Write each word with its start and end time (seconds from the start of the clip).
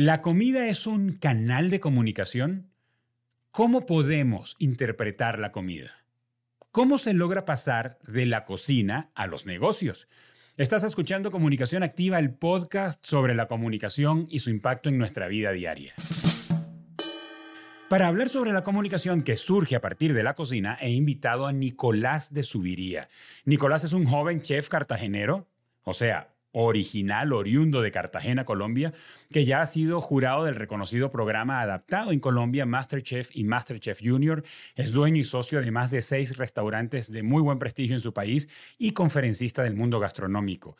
¿La 0.00 0.22
comida 0.22 0.68
es 0.68 0.86
un 0.86 1.14
canal 1.14 1.70
de 1.70 1.80
comunicación? 1.80 2.70
¿Cómo 3.50 3.84
podemos 3.84 4.54
interpretar 4.60 5.40
la 5.40 5.50
comida? 5.50 5.90
¿Cómo 6.70 6.98
se 6.98 7.14
logra 7.14 7.44
pasar 7.44 7.98
de 8.06 8.24
la 8.24 8.44
cocina 8.44 9.10
a 9.16 9.26
los 9.26 9.44
negocios? 9.44 10.06
Estás 10.56 10.84
escuchando 10.84 11.32
Comunicación 11.32 11.82
Activa, 11.82 12.20
el 12.20 12.32
podcast 12.32 13.04
sobre 13.04 13.34
la 13.34 13.48
comunicación 13.48 14.28
y 14.30 14.38
su 14.38 14.50
impacto 14.50 14.88
en 14.88 14.98
nuestra 14.98 15.26
vida 15.26 15.50
diaria. 15.50 15.94
Para 17.88 18.06
hablar 18.06 18.28
sobre 18.28 18.52
la 18.52 18.62
comunicación 18.62 19.24
que 19.24 19.36
surge 19.36 19.74
a 19.74 19.80
partir 19.80 20.14
de 20.14 20.22
la 20.22 20.34
cocina, 20.34 20.78
he 20.80 20.90
invitado 20.90 21.48
a 21.48 21.52
Nicolás 21.52 22.32
de 22.32 22.44
Subiría. 22.44 23.08
Nicolás 23.44 23.82
es 23.82 23.92
un 23.92 24.06
joven 24.06 24.42
chef 24.42 24.68
cartagenero, 24.68 25.48
o 25.82 25.92
sea, 25.92 26.37
original, 26.52 27.32
oriundo 27.32 27.82
de 27.82 27.90
Cartagena, 27.90 28.44
Colombia, 28.44 28.92
que 29.30 29.44
ya 29.44 29.60
ha 29.60 29.66
sido 29.66 30.00
jurado 30.00 30.44
del 30.44 30.54
reconocido 30.54 31.10
programa 31.10 31.60
adaptado 31.60 32.12
en 32.12 32.20
Colombia, 32.20 32.66
Masterchef 32.66 33.30
y 33.32 33.44
Masterchef 33.44 34.00
Junior. 34.02 34.42
Es 34.74 34.92
dueño 34.92 35.20
y 35.20 35.24
socio 35.24 35.60
de 35.60 35.70
más 35.70 35.90
de 35.90 36.02
seis 36.02 36.36
restaurantes 36.36 37.12
de 37.12 37.22
muy 37.22 37.42
buen 37.42 37.58
prestigio 37.58 37.94
en 37.94 38.00
su 38.00 38.12
país 38.12 38.48
y 38.78 38.92
conferencista 38.92 39.62
del 39.62 39.74
mundo 39.74 40.00
gastronómico. 40.00 40.76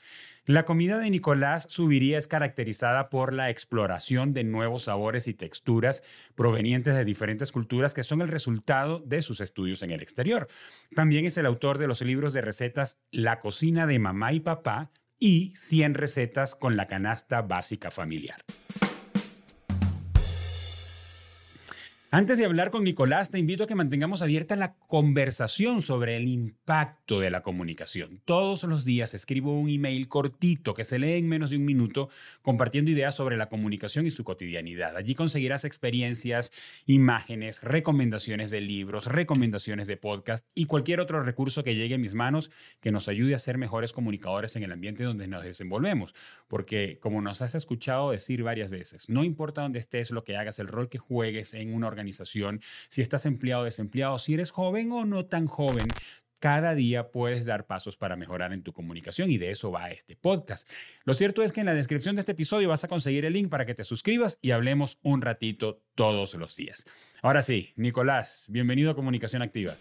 La 0.49 0.65
comida 0.65 0.99
de 0.99 1.11
Nicolás 1.11 1.67
Subiría 1.69 2.17
es 2.17 2.27
caracterizada 2.27 3.11
por 3.11 3.35
la 3.35 3.51
exploración 3.51 4.33
de 4.33 4.45
nuevos 4.45 4.85
sabores 4.85 5.29
y 5.29 5.35
texturas 5.35 6.03
provenientes 6.35 6.95
de 6.95 7.05
diferentes 7.05 7.53
culturas 7.53 7.93
que 7.93 8.03
son 8.03 8.23
el 8.23 8.29
resultado 8.29 9.01
de 9.01 9.21
sus 9.21 9.43
estudios 9.43 9.83
en 9.83 9.91
el 9.91 10.01
exterior. 10.01 10.49
También 10.95 11.27
es 11.27 11.37
el 11.37 11.45
autor 11.45 11.77
de 11.77 11.87
los 11.87 12.01
libros 12.01 12.33
de 12.33 12.41
recetas 12.41 12.99
La 13.11 13.41
cocina 13.41 13.87
de 13.87 13.99
mamá 13.99 14.33
y 14.33 14.41
papá, 14.41 14.91
y 15.19 15.53
100 15.55 15.95
recetas 15.95 16.55
con 16.55 16.77
la 16.77 16.87
canasta 16.87 17.43
básica 17.43 17.91
familiar. 17.91 18.43
Antes 22.11 22.39
de 22.39 22.47
hablar 22.47 22.71
con 22.71 22.85
Nicolás, 22.85 23.29
te 23.29 23.39
invito 23.39 23.65
a 23.65 23.67
que 23.67 23.75
mantengamos 23.75 24.23
abierta 24.23 24.57
la 24.57 24.73
conversación 24.73 25.83
sobre 25.83 26.17
el 26.17 26.27
impacto 26.27 27.21
de 27.21 27.29
la 27.31 27.43
comunicación. 27.43 28.23
Todos 28.25 28.65
los 28.65 28.87
días 28.87 29.13
escribo 29.13 29.53
un 29.53 29.69
email 29.69 30.09
cortito 30.09 30.73
que 30.73 30.85
se 30.85 30.99
lee 30.99 31.19
en 31.19 31.29
menos 31.29 31.51
de 31.51 31.59
un 31.59 31.67
minuto 31.67 32.09
compartiendo 32.41 32.91
ideas 32.91 33.15
sobre 33.15 33.37
la 33.37 33.51
comunicación 33.51 34.07
y 34.07 34.11
su 34.11 34.25
cotidianidad. 34.25 34.97
Allí 34.97 35.15
conseguirás 35.15 35.67
experiencias, 35.67 36.51
imágenes, 36.87 37.63
recomendaciones 37.63 38.51
de 38.51 38.63
libros, 38.63 39.05
recomendaciones 39.05 39.87
de 39.87 39.99
podcast 39.99 40.49
y 40.55 40.65
cualquier 40.65 41.01
otro 41.01 41.23
recurso 41.23 41.63
que 41.63 41.75
llegue 41.75 41.97
a 41.97 41.99
mis 41.99 42.15
manos 42.15 42.51
que 42.81 42.91
nos 42.91 43.09
ayude 43.09 43.35
a 43.35 43.39
ser 43.39 43.59
mejores 43.59 43.93
comunicadores 43.93 44.57
en 44.57 44.63
el 44.63 44.73
ambiente 44.73 45.05
donde 45.05 45.29
nos 45.29 45.43
desenvolvemos. 45.43 46.15
Porque 46.49 46.99
como 47.03 47.21
nos 47.21 47.43
has 47.43 47.55
escuchado 47.55 48.13
decir 48.13 48.43
varias 48.45 48.71
veces, 48.71 49.11
no 49.11 49.25
importa 49.25 49.61
dónde 49.61 49.79
estés, 49.79 50.11
lo 50.11 50.25
que 50.25 50.39
hagas, 50.39 50.59
el 50.59 50.69
rol 50.69 50.89
que 50.89 50.97
juegues 50.97 51.53
en 51.53 51.75
una 51.75 51.87
organización, 51.87 51.98
organización, 51.99 52.61
si 52.89 53.03
estás 53.03 53.27
empleado 53.27 53.63
o 53.63 53.65
desempleado, 53.65 54.19
si 54.19 54.35
eres 54.35 54.53
joven 54.53 54.93
o 54.93 55.05
no 55.05 55.27
tan 55.27 55.47
joven, 55.47 55.89
cada 56.39 56.77
día 56.77 57.11
puedes 57.11 57.47
dar 57.47 57.67
pasos 57.67 57.97
para 57.97 58.15
mejorar 58.15 58.53
en 58.53 58.63
tu 58.63 58.73
comunicación 58.73 59.29
y 59.31 59.39
de 59.39 59.51
eso 59.51 59.73
va 59.73 59.91
este 59.91 60.15
podcast. 60.15 60.71
Lo 61.05 61.15
cierto 61.15 61.43
es 61.43 61.51
que 61.51 61.59
en 61.61 61.67
la 61.67 61.75
descripción 61.75 62.15
de 62.15 62.21
este 62.21 62.33
episodio 62.33 62.69
vas 62.69 62.85
a 62.85 62.89
conseguir 62.89 63.25
el 63.25 63.33
link 63.33 63.49
para 63.49 63.67
que 63.67 63.75
te 63.75 63.83
suscribas 63.83 64.39
y 64.41 64.53
hablemos 64.53 64.99
un 65.03 65.23
ratito 65.23 65.83
todos 65.97 66.35
los 66.35 66.55
días. 66.55 66.85
Ahora 67.23 67.43
sí, 67.43 67.73
Nicolás, 67.75 68.47
bienvenido 68.49 68.93
a 68.93 68.95
Comunicación 68.95 69.43
Activa. 69.43 69.75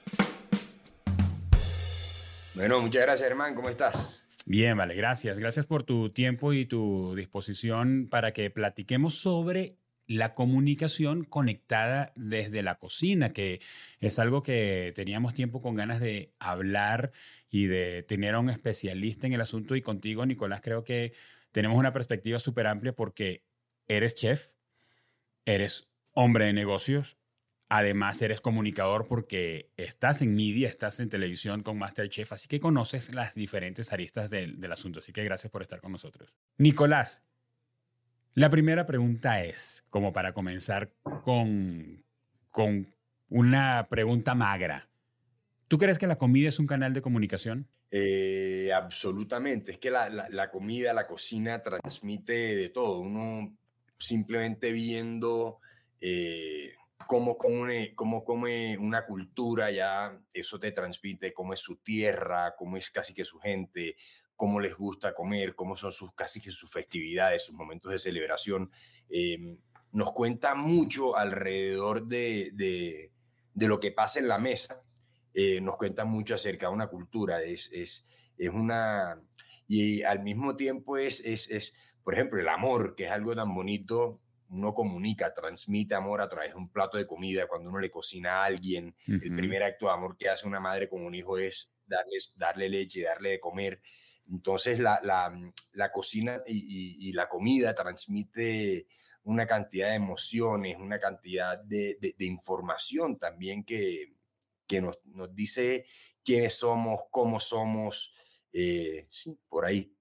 Bueno, 2.55 2.81
muchas 2.81 3.03
gracias, 3.03 3.29
hermano. 3.29 3.55
¿Cómo 3.55 3.69
estás? 3.69 4.19
Bien, 4.47 4.75
vale, 4.75 4.95
gracias. 4.95 5.37
Gracias 5.37 5.67
por 5.67 5.83
tu 5.83 6.09
tiempo 6.09 6.53
y 6.53 6.65
tu 6.65 7.13
disposición 7.15 8.07
para 8.09 8.33
que 8.33 8.49
platiquemos 8.49 9.13
sobre 9.13 9.77
la 10.07 10.33
comunicación 10.33 11.25
conectada 11.25 12.13
desde 12.15 12.63
la 12.63 12.75
cocina, 12.75 13.33
que 13.33 13.61
es 13.99 14.19
algo 14.19 14.41
que 14.41 14.93
teníamos 14.95 15.33
tiempo 15.33 15.61
con 15.61 15.75
ganas 15.75 15.99
de 15.99 16.33
hablar 16.39 17.11
y 17.49 17.67
de 17.67 18.03
tener 18.03 18.35
a 18.35 18.39
un 18.39 18.49
especialista 18.49 19.27
en 19.27 19.33
el 19.33 19.41
asunto. 19.41 19.75
Y 19.75 19.81
contigo, 19.81 20.25
Nicolás, 20.25 20.61
creo 20.61 20.83
que 20.83 21.13
tenemos 21.51 21.77
una 21.77 21.91
perspectiva 21.91 22.39
súper 22.39 22.67
amplia 22.67 22.93
porque 22.93 23.43
eres 23.87 24.15
chef, 24.15 24.49
eres 25.45 25.89
hombre 26.13 26.45
de 26.45 26.53
negocios, 26.53 27.17
además 27.69 28.21
eres 28.21 28.39
comunicador 28.39 29.07
porque 29.07 29.71
estás 29.75 30.21
en 30.21 30.35
media, 30.35 30.69
estás 30.69 31.01
en 31.01 31.09
televisión 31.09 31.63
con 31.63 31.77
Masterchef, 31.77 32.31
así 32.31 32.47
que 32.47 32.61
conoces 32.61 33.13
las 33.13 33.35
diferentes 33.35 33.91
aristas 33.91 34.29
del, 34.29 34.59
del 34.61 34.71
asunto. 34.71 34.99
Así 34.99 35.11
que 35.11 35.23
gracias 35.25 35.51
por 35.51 35.61
estar 35.61 35.81
con 35.81 35.91
nosotros. 35.91 36.33
Nicolás, 36.57 37.23
la 38.37 38.51
primera 38.51 38.85
pregunta 38.85 39.43
es, 39.43 39.83
como 39.89 40.13
para 40.13 40.31
comenzar 40.31 40.93
con, 41.23 42.05
con 42.51 42.85
una 43.29 43.87
pregunta 43.89 44.35
magra. 44.35 44.91
¿Tú 45.67 45.79
crees 45.79 45.97
que 45.97 46.05
la 46.05 46.19
comida 46.19 46.47
es 46.47 46.59
un 46.59 46.67
canal 46.67 46.93
de 46.93 47.01
comunicación? 47.01 47.67
Eh, 47.89 48.69
absolutamente. 48.75 49.71
Es 49.71 49.79
que 49.79 49.89
la, 49.89 50.51
comida, 50.51 50.93
la 50.93 51.07
cocina 51.07 51.63
transmite 51.63 52.55
de 52.55 52.69
todo. 52.69 52.99
Uno 52.99 53.57
simplemente 53.97 54.71
viendo 54.71 55.57
eh, 55.99 56.73
cómo, 57.07 57.39
come, 57.39 57.95
cómo 57.95 58.23
come 58.23 58.77
una 58.77 59.07
cultura, 59.07 59.71
ya 59.71 60.11
eso 60.31 60.59
te 60.59 60.71
transmite 60.71 61.33
cómo 61.33 61.53
es 61.53 61.59
su 61.59 61.77
tierra, 61.77 62.53
cómo 62.55 62.77
es 62.77 62.91
casi 62.91 63.15
que 63.15 63.25
su 63.25 63.39
gente, 63.39 63.95
cómo 64.37 64.59
les 64.59 64.77
gusta 64.77 65.13
comer, 65.13 65.55
cómo 65.55 65.75
son 65.75 65.91
sus 65.91 66.13
casi 66.13 66.39
que 66.39 66.51
sus 66.51 66.69
festividades, 66.69 67.43
sus 67.43 67.55
momentos 67.55 67.91
de 67.91 67.99
celebración. 67.99 68.71
Em, 69.09 69.57
nos 69.91 70.13
cuenta 70.13 70.53
mucho 70.53 71.17
alrededor 71.17 72.07
de, 72.07 72.51
de, 72.53 73.67
lo 73.67 73.79
que 73.79 73.91
pasa 73.91 74.19
en 74.19 74.27
la 74.27 74.37
mesa. 74.37 74.83
Eh, 75.33 75.59
nos 75.59 75.75
cuenta 75.75 76.05
mucho 76.05 76.35
acerca 76.35 76.67
de 76.67 76.73
una 76.73 76.87
cultura. 76.87 77.41
Es, 77.41 77.69
es, 77.73 78.05
es 78.37 78.49
una. 78.51 79.19
Y 79.67 80.03
al 80.03 80.23
mismo 80.23 80.55
tiempo 80.55 80.97
es, 80.97 81.19
es, 81.21 81.49
es, 81.49 81.73
por 82.03 82.13
ejemplo, 82.13 82.39
el 82.39 82.47
amor, 82.47 82.95
que 82.95 83.05
es 83.05 83.11
algo 83.11 83.35
tan 83.35 83.53
bonito. 83.53 84.21
Uno 84.49 84.73
comunica, 84.73 85.33
transmite 85.33 85.95
amor 85.95 86.21
a 86.21 86.29
través 86.29 86.51
de 86.51 86.57
un 86.57 86.69
plato 86.69 86.97
de 86.97 87.05
comida. 87.05 87.47
Cuando 87.47 87.69
uno 87.69 87.79
le 87.79 87.91
cocina 87.91 88.41
a 88.41 88.45
alguien, 88.45 88.95
el 89.07 89.35
primer 89.35 89.63
acto 89.63 89.87
de 89.87 89.91
amor 89.91 90.17
que 90.17 90.29
hace 90.29 90.47
una 90.47 90.59
madre 90.59 90.87
con 90.87 91.05
un 91.05 91.13
hijo 91.13 91.37
es 91.37 91.73
darle, 91.85 92.17
darle 92.35 92.69
leche, 92.69 93.03
darle 93.03 93.31
de 93.31 93.39
comer. 93.39 93.81
Entonces 94.29 94.79
la, 94.79 94.99
la, 95.03 95.33
la 95.73 95.91
cocina 95.91 96.41
y, 96.45 97.09
y, 97.09 97.13
la 97.13 97.29
comida 97.29 97.73
transmite 97.73 98.87
una 99.23 99.45
cantidad 99.45 99.89
de 99.89 99.95
emociones, 99.95 100.77
una 100.79 100.99
cantidad 100.99 101.57
de, 101.57 101.97
de, 101.99 102.25
información 102.25 103.17
también 103.17 103.63
que, 103.63 104.13
que 104.65 104.81
nos, 104.81 104.99
nos, 105.05 105.33
dice 105.33 105.85
quiénes 106.23 106.53
somos, 106.53 107.01
cómo 107.09 107.39
somos, 107.39 108.13
eh, 108.51 109.07
sí, 109.09 109.37
por 109.49 109.65
ahí. 109.65 109.93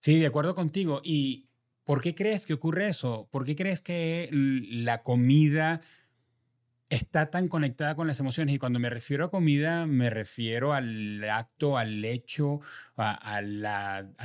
Sí, 0.00 0.20
de 0.20 0.26
acuerdo 0.26 0.54
contigo. 0.54 1.00
¿Y 1.04 1.48
por 1.86 2.02
qué 2.02 2.14
crees 2.14 2.44
que 2.44 2.52
ocurre 2.52 2.88
eso? 2.88 3.28
¿Por 3.30 3.46
qué 3.46 3.56
crees 3.56 3.80
que 3.80 4.28
la 4.32 5.02
comida 5.02 5.80
está 6.88 7.30
tan 7.30 7.48
conectada 7.48 7.94
con 7.94 8.06
las 8.06 8.20
emociones. 8.20 8.54
Y 8.54 8.58
cuando 8.58 8.78
me 8.78 8.90
refiero 8.90 9.24
a 9.24 9.30
comida, 9.30 9.86
me 9.86 10.10
refiero 10.10 10.72
al 10.72 11.22
acto, 11.28 11.78
al 11.78 12.04
hecho, 12.04 12.60
a, 12.96 13.40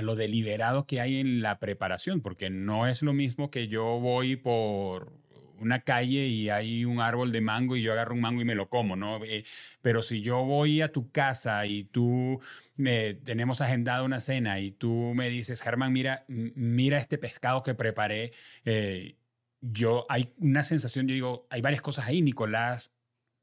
lo 0.02 0.16
deliberado 0.16 0.86
que 0.86 1.02
hay 1.02 1.20
en 1.20 1.42
la 1.42 1.60
preparación, 1.60 2.22
porque 2.22 2.50
no 2.50 2.88
es 2.88 3.02
lo 3.02 3.14
mismo 3.14 3.50
que 3.50 3.68
yo 3.68 4.00
voy 4.00 4.36
por 4.36 5.21
una 5.62 5.82
calle 5.82 6.28
y 6.28 6.50
hay 6.50 6.86
un 6.86 7.00
árbol 7.00 7.32
de 7.32 7.42
mango 7.42 7.76
y 7.76 7.82
yo 7.82 7.92
agarro 7.92 8.14
un 8.16 8.22
mango 8.22 8.42
y 8.42 8.46
me 8.46 8.56
lo 8.56 8.70
como, 8.70 8.96
¿no? 8.96 9.24
Eh, 9.24 9.46
pero 9.82 10.02
si 10.02 10.22
yo 10.22 10.44
voy 10.44 10.82
a 10.82 10.92
tu 10.92 11.12
casa 11.12 11.66
y 11.66 11.84
tú 11.84 12.40
me, 12.76 13.14
tenemos 13.14 13.62
agendada 13.62 14.04
una 14.04 14.20
cena 14.20 14.60
y 14.60 14.72
tú 14.72 15.14
me 15.16 15.30
dices, 15.30 15.62
Germán, 15.62 15.94
mira, 15.94 16.26
mira 16.28 16.98
este 16.98 17.18
pescado 17.18 17.64
que 17.64 17.76
preparé, 17.76 18.34
eh, 18.66 19.18
yo 19.62 20.06
hay 20.10 20.28
una 20.40 20.64
sensación, 20.64 21.08
yo 21.08 21.14
digo, 21.14 21.48
hay 21.50 21.62
varias 21.62 21.82
cosas 21.82 22.08
ahí. 22.08 22.22
Nicolás 22.22 22.92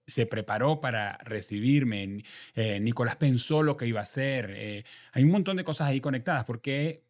se 0.07 0.27
preparó 0.27 0.81
para 0.81 1.19
recibirme, 1.19 2.25
eh, 2.55 2.81
Nicolás 2.81 3.17
pensó 3.17 3.63
lo 3.63 3.77
que 3.77 3.87
iba 3.87 4.01
a 4.01 4.05
hacer. 4.05 4.85
Hay 5.13 5.25
un 5.25 5.31
montón 5.31 5.57
de 5.57 5.65
cosas 5.65 5.89
ahí 5.89 6.01
conectadas. 6.01 6.45
¿Por 6.45 6.61
qué, 6.61 7.05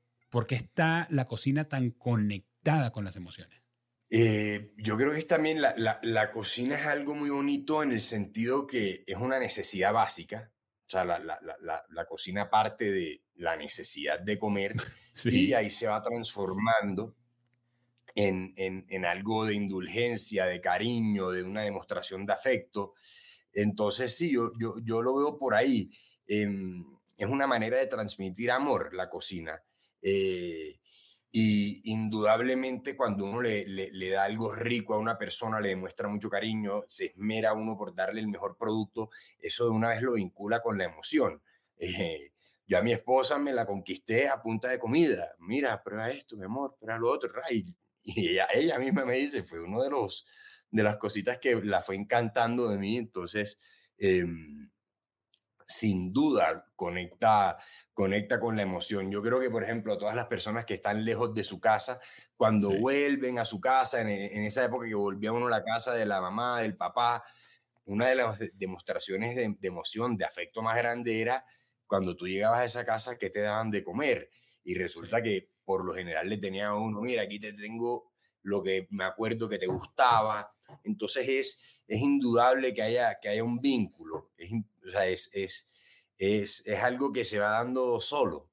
está 0.51 1.07
la 1.11 1.25
cocina 1.25 1.65
tan 1.65 1.91
conectada 1.91 2.91
con 2.93 3.05
las 3.05 3.17
emociones? 3.17 3.58
Eh, 4.11 4.73
yo 4.79 4.97
creo 4.97 5.13
que 5.13 5.23
también 5.23 5.61
la, 5.61 5.75
la, 6.03 6.31
cocina 6.31 6.77
es 6.77 6.87
algo 6.87 7.15
muy 7.15 7.29
bonito 7.29 7.83
en 7.83 7.93
el 7.93 8.01
sentido 8.01 8.67
que 8.67 9.05
es 9.07 9.17
una 9.17 9.39
necesidad 9.39 9.93
básica. 9.93 10.51
O 10.87 10.91
sea, 10.91 11.05
la, 11.05 11.21
la 11.21 12.07
cocina 12.07 12.49
parte 12.49 12.91
de 12.91 13.23
la 13.35 13.57
necesidad 13.57 14.21
de 14.21 14.39
comer 14.39 14.75
y 15.25 15.53
ahí 15.53 15.71
se 15.71 15.87
va 15.87 16.03
transformando 16.03 17.15
en, 18.15 19.05
algo 19.05 19.47
de 19.47 19.55
indulgencia, 19.55 20.47
de 20.47 20.61
cariño, 20.61 21.31
de 21.31 21.43
una 21.43 21.63
demostración 21.63 22.27
de 22.27 22.33
afecto. 22.33 22.95
Entonces, 23.53 24.17
sí, 24.17 24.33
yo, 24.33 24.53
yo, 24.59 25.03
lo 25.03 25.17
veo 25.17 25.39
por 25.39 25.55
ahí. 25.55 25.91
Em, 26.27 26.85
es 27.17 27.29
una 27.29 27.47
manera 27.47 27.79
de 27.79 27.87
transmitir 27.87 28.51
amor 28.51 28.95
la 28.95 29.09
cocina. 29.09 29.63
Eh, 30.03 30.81
Y 31.31 31.93
indudablemente 31.93 32.97
cuando 32.97 33.27
uno 33.27 33.43
le, 33.43 34.11
da 34.11 34.25
algo 34.25 34.55
rico 34.55 34.95
a 34.95 34.99
una 34.99 35.19
persona, 35.19 35.61
le 35.61 35.71
demuestra 35.71 36.09
mucho 36.09 36.31
cariño, 36.31 36.85
se 36.89 37.07
esmera 37.07 37.53
uno 37.53 37.77
por 37.77 37.95
darle 37.95 38.21
el 38.21 38.29
mejor 38.29 38.57
producto, 38.57 39.11
eso 39.39 39.65
de 39.65 39.71
una 39.71 39.89
vez 39.89 40.01
lo 40.03 40.13
vincula 40.15 40.61
con 40.61 40.79
la 40.79 40.85
emoción. 40.85 41.43
Eh, 41.77 42.33
yo 42.67 42.79
a 42.79 42.83
mi 42.83 42.93
esposa 42.93 43.39
me 43.39 43.53
la 43.53 43.67
conquisté 43.67 44.29
a 44.29 44.43
punta 44.43 44.69
de 44.69 44.79
comida. 44.79 45.35
Mira, 45.39 45.83
prueba 45.83 46.11
esto, 46.11 46.37
mi 46.37 46.45
amor, 46.45 46.77
prueba 46.81 46.99
lo 46.99 47.11
otro. 47.11 47.31
Y, 47.51 47.77
y 48.03 48.31
ella, 48.31 48.49
ella 48.53 48.79
misma 48.79 49.05
me 49.05 49.17
dice, 49.17 49.43
fue 49.45 49.61
uno 49.61 49.83
de 49.83 49.91
los 49.91 50.27
de 50.71 50.83
las 50.83 50.97
cositas 50.97 51.39
que 51.39 51.55
la 51.57 51.83
fue 51.83 51.97
encantando 51.97 52.69
de 52.69 52.79
mí. 52.79 52.97
Entonces, 52.97 53.59
em, 53.99 54.71
sin 55.69 56.15
duda 56.15 56.67
conecta, 56.75 57.59
conecta 57.93 58.41
con 58.41 58.57
la 58.57 58.63
emoción. 58.63 59.11
Yo 59.11 59.23
creo 59.23 59.39
que, 59.39 59.51
por 59.51 59.63
ejemplo, 59.63 59.99
todas 59.99 60.17
las 60.17 60.27
personas 60.27 60.65
que 60.65 60.75
están 60.75 61.05
lejos 61.05 61.35
de 61.35 61.45
su 61.45 61.61
casa, 61.61 62.01
cuando 62.37 62.71
vuelven 62.71 63.39
a 63.39 63.45
su 63.45 63.61
casa, 63.61 64.01
en, 64.01 64.09
esa 64.45 64.65
época 64.65 64.87
que 64.87 64.95
volvía 64.95 65.31
uno 65.31 65.47
a 65.47 65.51
la 65.51 65.63
casa 65.63 65.93
de 65.93 66.07
la 66.07 66.23
mamá, 66.23 66.63
del 66.63 66.75
papá, 66.75 67.23
una 67.85 68.09
de 68.09 68.15
las 68.15 68.39
demostraciones 68.55 69.37
de, 69.37 69.69
emoción, 69.69 70.17
de 70.17 70.25
afecto 70.25 70.63
más 70.63 70.77
grande 70.77 71.21
era 71.21 71.45
cuando 71.87 72.17
tú 72.17 72.27
llegabas 72.27 72.61
a 72.61 72.65
esa 72.65 72.85
casa 72.85 73.19
que 73.19 73.29
te 73.29 73.43
daban 73.43 73.71
de 73.71 73.85
comer. 73.85 74.31
Y 74.65 74.75
resulta 74.75 75.23
que 75.23 75.51
por 75.65 75.85
lo 75.85 75.93
general 75.93 76.29
le 76.29 76.39
tenía 76.39 76.69
a 76.69 76.75
uno, 76.75 77.03
mira, 77.03 77.23
aquí 77.23 77.39
te 77.39 77.53
tengo 77.53 78.13
lo 78.43 78.63
que 78.63 78.89
me 78.91 79.05
acuerdo 79.05 79.49
que 79.49 79.59
te 79.59 79.67
gustaba. 79.67 80.51
Entonces 80.85 81.29
es, 81.29 81.83
es 81.87 82.01
indudable 82.01 82.75
que 82.75 82.83
haya, 82.83 83.19
que 83.21 83.29
haya 83.29 83.45
un 83.45 83.61
vínculo. 83.61 84.31
Es, 84.37 84.53
o 84.53 84.91
sea, 84.91 85.07
es, 85.07 85.31
es, 85.33 85.69
es, 86.19 86.63
es 86.67 86.79
algo 86.81 87.13
que 87.13 87.25
se 87.25 87.39
va 87.39 87.51
dando 87.51 88.01
solo. 88.01 88.49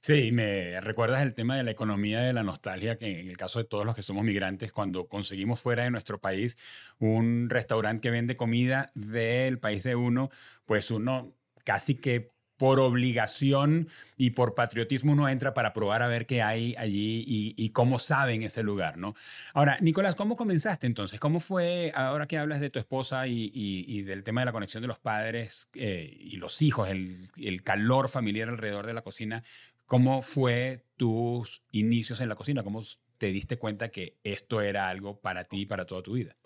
Sí, 0.00 0.30
me 0.32 0.80
recuerdas 0.80 1.22
el 1.22 1.34
tema 1.34 1.56
de 1.56 1.64
la 1.64 1.72
economía 1.72 2.20
de 2.20 2.32
la 2.32 2.44
nostalgia, 2.44 2.96
que 2.96 3.20
en 3.20 3.28
el 3.28 3.36
caso 3.36 3.58
de 3.58 3.64
todos 3.64 3.84
los 3.84 3.96
que 3.96 4.02
somos 4.02 4.24
migrantes, 4.24 4.72
cuando 4.72 5.08
conseguimos 5.08 5.60
fuera 5.60 5.84
de 5.84 5.90
nuestro 5.90 6.20
país 6.20 6.56
un 6.98 7.50
restaurante 7.50 8.02
que 8.02 8.10
vende 8.10 8.36
comida 8.36 8.92
del 8.94 9.58
país 9.58 9.82
de 9.82 9.96
uno, 9.96 10.30
pues 10.66 10.90
uno 10.92 11.36
casi 11.64 11.96
que 11.96 12.30
por 12.58 12.80
obligación 12.80 13.88
y 14.16 14.30
por 14.30 14.54
patriotismo 14.54 15.12
uno 15.12 15.28
entra 15.28 15.54
para 15.54 15.72
probar 15.72 16.02
a 16.02 16.08
ver 16.08 16.26
qué 16.26 16.42
hay 16.42 16.74
allí 16.76 17.24
y, 17.56 17.70
cómo 17.70 17.98
saben 18.00 18.42
ese 18.42 18.62
lugar, 18.62 18.98
¿no? 18.98 19.14
Ahora, 19.54 19.78
Nicolás, 19.80 20.16
¿cómo 20.16 20.36
comenzaste 20.36 20.86
entonces? 20.86 21.20
¿Cómo 21.20 21.38
fue, 21.38 21.92
ahora 21.94 22.26
que 22.26 22.36
hablas 22.36 22.60
de 22.60 22.68
tu 22.68 22.80
esposa 22.80 23.28
y, 23.28 24.02
del 24.02 24.24
tema 24.24 24.40
de 24.40 24.46
la 24.46 24.52
conexión 24.52 24.82
de 24.82 24.88
los 24.88 24.98
padres 24.98 25.68
eh, 25.74 26.16
y 26.18 26.36
los 26.36 26.60
hijos, 26.60 26.88
el, 26.88 27.30
el, 27.36 27.62
calor 27.62 28.08
familiar 28.08 28.48
alrededor 28.48 28.86
de 28.86 28.94
la 28.94 29.02
cocina, 29.02 29.44
¿cómo 29.86 30.22
fue 30.22 30.84
tus 30.96 31.62
inicios 31.70 32.20
en 32.20 32.28
la 32.28 32.34
cocina? 32.34 32.64
¿Cómo 32.64 32.82
te 33.18 33.28
diste 33.28 33.56
cuenta 33.56 33.90
que 33.90 34.16
esto 34.24 34.60
era 34.60 34.88
algo 34.88 35.20
para 35.20 35.44
ti 35.44 35.60
y 35.60 35.66
para 35.66 35.86
toda 35.86 36.02
tu 36.02 36.14
vida? 36.14 36.36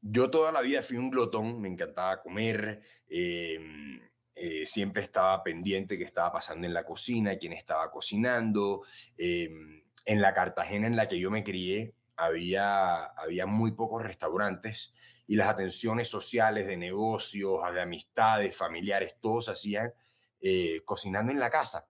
Yo 0.00 0.30
toda 0.30 0.52
la 0.52 0.62
vida 0.62 0.82
fui 0.82 0.96
un 0.96 1.10
glotón, 1.10 1.60
me 1.60 1.68
encantaba 1.68 2.22
comer. 2.22 2.80
Eh, 3.08 4.00
eh, 4.40 4.66
siempre 4.66 5.02
estaba 5.02 5.42
pendiente 5.42 5.98
qué 5.98 6.04
estaba 6.04 6.32
pasando 6.32 6.66
en 6.66 6.74
la 6.74 6.84
cocina, 6.84 7.36
quién 7.36 7.52
estaba 7.52 7.90
cocinando. 7.90 8.82
Em, 9.16 9.82
en 10.04 10.22
la 10.22 10.32
Cartagena 10.32 10.86
en 10.86 10.96
la 10.96 11.08
que 11.08 11.18
yo 11.20 11.30
me 11.30 11.44
crié 11.44 11.94
había, 12.16 13.04
había 13.04 13.46
muy 13.46 13.72
pocos 13.72 14.02
restaurantes 14.02 14.94
y 15.26 15.36
las 15.36 15.48
atenciones 15.48 16.08
sociales 16.08 16.66
de 16.66 16.76
negocios, 16.76 17.60
de 17.72 17.80
amistades, 17.80 18.56
familiares, 18.56 19.16
todos 19.20 19.48
hacían 19.48 19.92
eh, 20.40 20.80
cocinando 20.84 21.30
en 21.30 21.38
la 21.38 21.50
casa. 21.50 21.88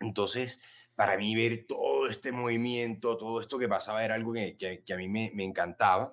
Entonces, 0.00 0.60
para 0.96 1.16
mí 1.16 1.34
ver 1.34 1.66
todo 1.66 2.08
este 2.08 2.32
movimiento, 2.32 3.16
todo 3.16 3.40
esto 3.40 3.58
que 3.58 3.68
pasaba 3.68 4.04
era 4.04 4.14
algo 4.14 4.32
que, 4.32 4.56
que, 4.56 4.92
a 4.92 4.96
mí 4.96 5.08
me, 5.08 5.30
me 5.34 5.44
encantaba. 5.44 6.12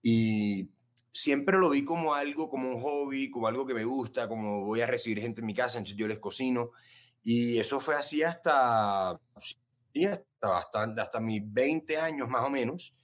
Y 0.00 0.70
siempre 1.14 1.58
lo 1.58 1.70
vi 1.70 1.84
como 1.84 2.12
algo, 2.12 2.50
como 2.50 2.68
un 2.68 2.82
hobby, 2.82 3.30
como 3.30 3.46
algo 3.46 3.64
que 3.64 3.72
me 3.72 3.84
gusta, 3.84 4.28
como 4.28 4.64
voy 4.64 4.80
a 4.80 4.86
recibir 4.86 5.20
gente 5.20 5.40
en 5.40 5.46
mi 5.46 5.54
casa, 5.54 5.78
entonces 5.78 5.96
yo 5.96 6.08
les 6.08 6.18
cocino. 6.18 6.72
Y 7.22 7.58
eso 7.58 7.80
fue 7.80 7.94
así 7.94 8.22
hasta, 8.22 9.10
hasta 9.10 9.20
bastante, 10.40 11.00
hasta 11.00 11.20
mis 11.20 11.40
20 11.44 11.96
años 11.96 12.28
más 12.28 12.44
o 12.44 12.50
menos. 12.50 12.96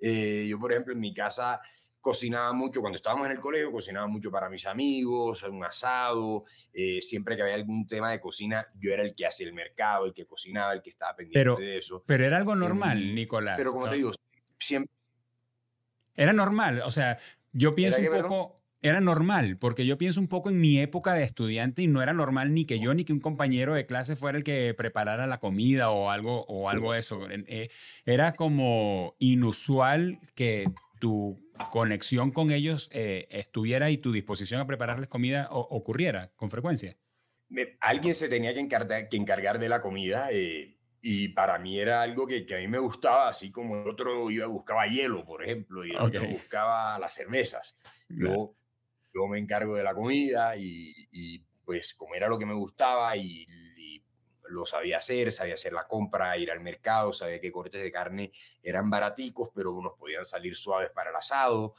Eh, 0.00 0.46
yo, 0.48 0.58
por 0.58 0.72
ejemplo, 0.72 0.94
en 0.94 1.00
mi 1.00 1.12
casa 1.12 1.60
cocinaba 2.00 2.52
mucho, 2.54 2.80
cuando 2.80 2.96
estábamos 2.96 3.26
en 3.26 3.32
el 3.32 3.38
colegio, 3.38 3.70
cocinaba 3.70 4.06
mucho 4.06 4.30
para 4.30 4.48
mis 4.48 4.64
amigos, 4.64 5.42
un 5.42 5.62
asado, 5.62 6.44
eh, 6.72 7.02
siempre 7.02 7.36
que 7.36 7.42
había 7.42 7.54
algún 7.54 7.86
tema 7.86 8.10
de 8.10 8.18
cocina, 8.18 8.66
yo 8.80 8.92
era 8.92 9.02
el 9.02 9.14
que 9.14 9.26
hacía 9.26 9.46
el 9.46 9.52
mercado, 9.52 10.06
el 10.06 10.14
que 10.14 10.24
cocinaba, 10.24 10.72
el 10.72 10.80
que 10.80 10.90
estaba 10.90 11.14
pendiente 11.14 11.60
de 11.60 11.78
eso. 11.78 12.02
Pero 12.06 12.24
era 12.24 12.38
algo 12.38 12.56
normal, 12.56 12.98
em, 12.98 13.14
Nicolás. 13.14 13.58
Pero 13.58 13.72
como 13.72 13.90
te 13.90 13.96
digo, 13.96 14.12
siempre... 14.58 14.90
Era 16.14 16.32
normal, 16.32 16.82
o 16.84 16.90
sea, 16.90 17.18
yo 17.52 17.74
pienso 17.74 18.00
un 18.00 18.22
poco, 18.22 18.58
era 18.80 19.00
normal, 19.00 19.58
porque 19.58 19.86
yo 19.86 19.98
pienso 19.98 20.20
un 20.20 20.28
poco 20.28 20.50
en 20.50 20.60
mi 20.60 20.78
época 20.80 21.14
de 21.14 21.24
estudiante 21.24 21.82
y 21.82 21.88
no 21.88 22.02
era 22.02 22.12
normal 22.12 22.52
ni 22.52 22.64
que 22.64 22.78
yo 22.78 22.94
ni 22.94 23.04
que 23.04 23.12
un 23.12 23.20
compañero 23.20 23.74
de 23.74 23.86
clase 23.86 24.14
fuera 24.14 24.38
el 24.38 24.44
que 24.44 24.72
preparara 24.74 25.26
la 25.26 25.40
comida 25.40 25.90
o 25.90 26.10
algo 26.10 26.44
o 26.46 26.68
algo 26.68 26.92
de 26.92 27.00
eso. 27.00 27.26
Eh, 27.30 27.70
era 28.04 28.32
como 28.32 29.16
inusual 29.18 30.20
que 30.34 30.66
tu 31.00 31.38
conexión 31.70 32.30
con 32.30 32.52
ellos 32.52 32.88
eh, 32.92 33.26
estuviera 33.30 33.90
y 33.90 33.98
tu 33.98 34.12
disposición 34.12 34.60
a 34.60 34.66
prepararles 34.66 35.08
comida 35.08 35.48
ocurriera 35.50 36.30
con 36.36 36.50
frecuencia. 36.50 36.96
alguien 37.80 38.14
se 38.14 38.28
tenía 38.28 38.54
que 38.54 38.60
encargar, 38.60 39.08
que 39.08 39.16
encargar 39.16 39.58
de 39.58 39.68
la 39.68 39.80
comida. 39.80 40.28
Eh, 40.30 40.77
y 41.00 41.28
para 41.28 41.58
mí 41.58 41.78
era 41.78 42.02
algo 42.02 42.26
que, 42.26 42.44
que, 42.44 42.56
a 42.56 42.58
mí 42.58 42.68
me 42.68 42.78
gustaba, 42.78 43.28
así 43.28 43.50
como 43.50 43.82
el 43.82 43.88
otro 43.88 44.30
iba, 44.30 44.46
buscaba 44.46 44.86
hielo, 44.86 45.24
por 45.24 45.44
ejemplo, 45.44 45.84
y 45.84 45.90
el 45.90 45.98
otro 45.98 46.26
buscaba 46.28 46.98
las 46.98 47.14
cervezas. 47.14 47.76
Yo, 48.08 48.54
yo 49.14 49.26
me 49.28 49.38
encargo 49.38 49.76
de 49.76 49.84
la 49.84 49.94
comida 49.94 50.56
y, 50.56 50.92
y, 51.12 51.44
pues 51.64 51.94
como 51.94 52.14
era 52.14 52.28
lo 52.28 52.38
que 52.38 52.46
me 52.46 52.54
gustaba 52.54 53.16
y, 53.16 53.46
lo 54.50 54.64
sabía 54.64 54.96
hacer, 54.96 55.30
sabía 55.30 55.54
hacer 55.54 55.74
la 55.74 55.86
compra, 55.86 56.38
ir 56.38 56.50
al 56.50 56.60
mercado, 56.60 57.12
sabía 57.12 57.38
que 57.38 57.52
cortes 57.52 57.82
de 57.82 57.90
carne 57.90 58.32
eran 58.62 58.88
baraticos, 58.88 59.50
pero 59.54 59.74
unos 59.74 59.92
podían 59.98 60.24
salir 60.24 60.56
suaves 60.56 60.88
para 60.90 61.10
el 61.10 61.16
asado. 61.16 61.74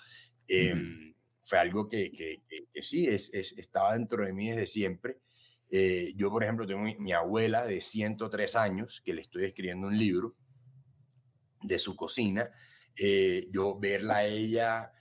Em, 0.48 1.16
fue 1.42 1.58
algo 1.58 1.90
que, 1.90 2.12
que, 2.12 2.44
que 2.72 2.82
sí, 2.84 3.08
es, 3.08 3.34
es, 3.34 3.54
estaba 3.58 3.94
dentro 3.94 4.24
de 4.24 4.34
mí 4.34 4.52
desde 4.52 4.68
siempre. 4.68 5.18
Eh, 5.70 6.14
yo, 6.16 6.32
por 6.32 6.44
ejemplo, 6.44 6.66
tengo 6.66 6.82
mi, 6.82 7.14
abuela 7.14 7.66
de 7.66 7.82
103 7.82 8.56
años, 8.56 9.02
que 9.06 9.14
le 9.14 9.22
estoy 9.22 9.46
escribiendo 9.46 9.88
un 9.88 9.98
libro 9.98 10.36
de 11.62 11.78
su 11.78 11.96
cocina. 11.96 12.50
Eh, 12.96 13.48
yo 13.52 13.78
verla 13.80 14.18
a 14.18 14.26
ella 14.26 14.92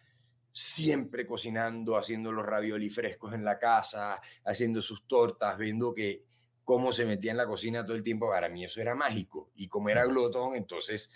siempre 0.52 1.26
cocinando, 1.26 1.96
haciendo 1.96 2.32
los 2.32 2.44
ravioli 2.44 2.90
frescos 2.90 3.32
en 3.32 3.44
la 3.44 3.58
casa, 3.58 4.20
haciendo 4.44 4.82
sus 4.82 5.06
tortas, 5.06 5.56
viendo 5.56 5.94
que 5.94 6.24
cómo 6.64 6.92
se 6.92 7.06
metía 7.06 7.30
en 7.30 7.36
la 7.36 7.46
cocina 7.46 7.84
todo 7.84 7.96
el 7.96 8.02
tiempo, 8.02 8.28
para 8.28 8.48
mí 8.48 8.64
eso 8.64 8.80
era 8.80 8.94
mágico. 8.94 9.50
Y 9.54 9.68
como 9.68 9.88
era 9.88 10.04
glotón, 10.04 10.54
entonces, 10.54 11.10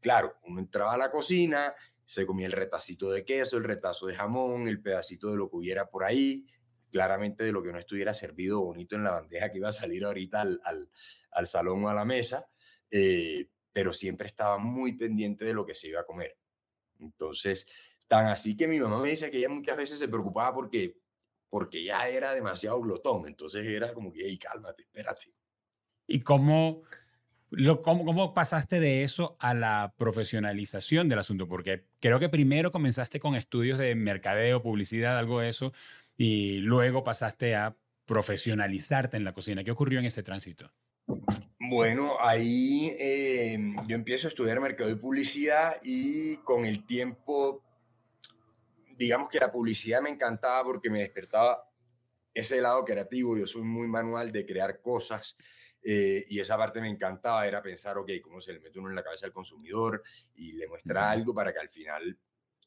claro, 0.00 0.36
uno 0.44 0.60
entraba 0.60 0.94
a 0.94 0.98
la 0.98 1.10
cocina, 1.10 1.74
se 2.04 2.26
comía 2.26 2.46
el 2.46 2.52
retacito 2.52 3.10
de 3.10 3.24
queso, 3.24 3.56
el 3.56 3.64
retazo 3.64 4.06
de 4.06 4.16
jamón, 4.16 4.66
el 4.66 4.80
pedacito 4.80 5.30
de 5.30 5.36
lo 5.36 5.50
que 5.50 5.56
hubiera 5.56 5.90
por 5.90 6.04
ahí, 6.04 6.46
claramente 6.90 7.44
de 7.44 7.52
lo 7.52 7.62
que 7.62 7.72
no 7.72 7.78
estuviera 7.78 8.14
servido 8.14 8.60
bonito 8.60 8.96
en 8.96 9.04
la 9.04 9.12
bandeja 9.12 9.50
que 9.50 9.58
iba 9.58 9.68
a 9.68 9.72
salir 9.72 10.04
ahorita 10.04 10.40
al, 10.40 10.60
al, 11.32 11.46
salón 11.46 11.84
o 11.84 11.88
a 11.88 11.94
la 11.94 12.04
mesa, 12.04 12.48
eh, 12.90 13.48
pero 13.72 13.92
siempre 13.92 14.26
estaba 14.26 14.58
muy 14.58 14.96
pendiente 14.96 15.44
de 15.44 15.54
lo 15.54 15.66
que 15.66 15.74
se 15.74 15.88
iba 15.88 16.00
a 16.00 16.06
comer. 16.06 16.36
Entonces, 17.00 17.66
tan 18.06 18.26
así 18.26 18.56
que 18.56 18.68
mi 18.68 18.80
mamá 18.80 19.00
me 19.00 19.10
dice 19.10 19.30
que 19.30 19.38
ella 19.38 19.48
muchas 19.48 19.76
veces 19.76 19.98
se 19.98 20.08
preocupaba 20.08 20.54
porque, 20.54 20.96
porque 21.50 21.84
ya 21.84 22.08
era 22.08 22.32
demasiado 22.32 22.80
glotón, 22.80 23.26
entonces 23.26 23.66
era 23.66 23.92
como 23.92 24.12
que, 24.12 24.20
hey, 24.24 24.38
cálmate, 24.38 24.82
espérate. 24.82 25.34
¿Y 26.06 26.20
cómo, 26.20 26.82
lo, 27.50 27.82
cómo, 27.82 28.04
cómo 28.04 28.32
pasaste 28.32 28.80
de 28.80 29.02
eso 29.02 29.36
a 29.40 29.54
la 29.54 29.94
profesionalización 29.98 31.08
del 31.08 31.18
asunto? 31.18 31.48
Porque 31.48 31.86
creo 32.00 32.20
que 32.20 32.28
primero 32.28 32.70
comenzaste 32.70 33.18
con 33.18 33.34
estudios 33.34 33.78
de 33.78 33.94
mercadeo, 33.94 34.62
publicidad, 34.62 35.18
algo 35.18 35.40
de 35.40 35.48
eso, 35.48 35.72
y 36.16 36.58
luego 36.58 37.04
pasaste 37.04 37.54
a 37.54 37.76
profesionalizarte 38.06 39.16
en 39.16 39.24
la 39.24 39.32
cocina. 39.32 39.64
¿Qué 39.64 39.70
ocurrió 39.70 39.98
en 39.98 40.06
ese 40.06 40.22
tránsito? 40.22 40.72
Bueno, 41.58 42.16
ahí 42.20 42.92
eh, 42.98 43.58
yo 43.86 43.96
empiezo 43.96 44.28
a 44.28 44.30
estudiar 44.30 44.60
mercado 44.60 44.90
y 44.90 44.96
publicidad 44.96 45.76
y 45.82 46.36
con 46.38 46.64
el 46.64 46.86
tiempo, 46.86 47.62
digamos 48.96 49.28
que 49.28 49.40
la 49.40 49.50
publicidad 49.50 50.00
me 50.00 50.10
encantaba 50.10 50.64
porque 50.64 50.90
me 50.90 51.00
despertaba 51.00 51.68
ese 52.32 52.60
lado 52.60 52.84
creativo. 52.84 53.36
Yo 53.36 53.46
soy 53.46 53.62
muy 53.62 53.88
manual 53.88 54.30
de 54.30 54.46
crear 54.46 54.80
cosas 54.80 55.36
eh, 55.82 56.24
y 56.28 56.40
esa 56.40 56.56
parte 56.56 56.80
me 56.80 56.88
encantaba, 56.88 57.46
era 57.46 57.62
pensar, 57.62 57.98
ok, 57.98 58.10
cómo 58.22 58.40
se 58.40 58.52
le 58.52 58.60
mete 58.60 58.78
uno 58.78 58.90
en 58.90 58.96
la 58.96 59.04
cabeza 59.04 59.26
al 59.26 59.32
consumidor 59.32 60.02
y 60.34 60.52
le 60.52 60.68
muestra 60.68 61.10
algo 61.10 61.34
para 61.34 61.52
que 61.52 61.60
al 61.60 61.68
final 61.68 62.18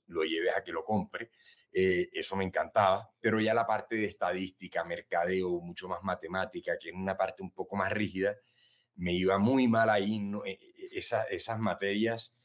lo 0.09 0.23
lleves 0.23 0.55
a 0.55 0.63
que 0.63 0.71
lo 0.71 0.83
compre. 0.83 1.31
Eh, 1.71 2.09
eso 2.13 2.35
me 2.35 2.43
encantaba, 2.43 3.11
pero 3.19 3.39
ya 3.39 3.53
la 3.53 3.65
parte 3.65 3.95
de 3.95 4.05
estadística, 4.05 4.83
mercadeo, 4.83 5.61
mucho 5.61 5.87
más 5.87 6.03
matemática, 6.03 6.77
que 6.77 6.89
en 6.89 6.97
una 6.97 7.17
parte 7.17 7.41
un 7.41 7.51
poco 7.51 7.75
más 7.75 7.91
rígida, 7.91 8.35
me 8.95 9.13
iba 9.13 9.37
muy 9.37 9.67
mal 9.67 9.89
ahí, 9.89 10.19
no, 10.19 10.45
e, 10.45 10.51
e, 10.51 10.89
esas 10.91 11.59
materias 11.59 12.35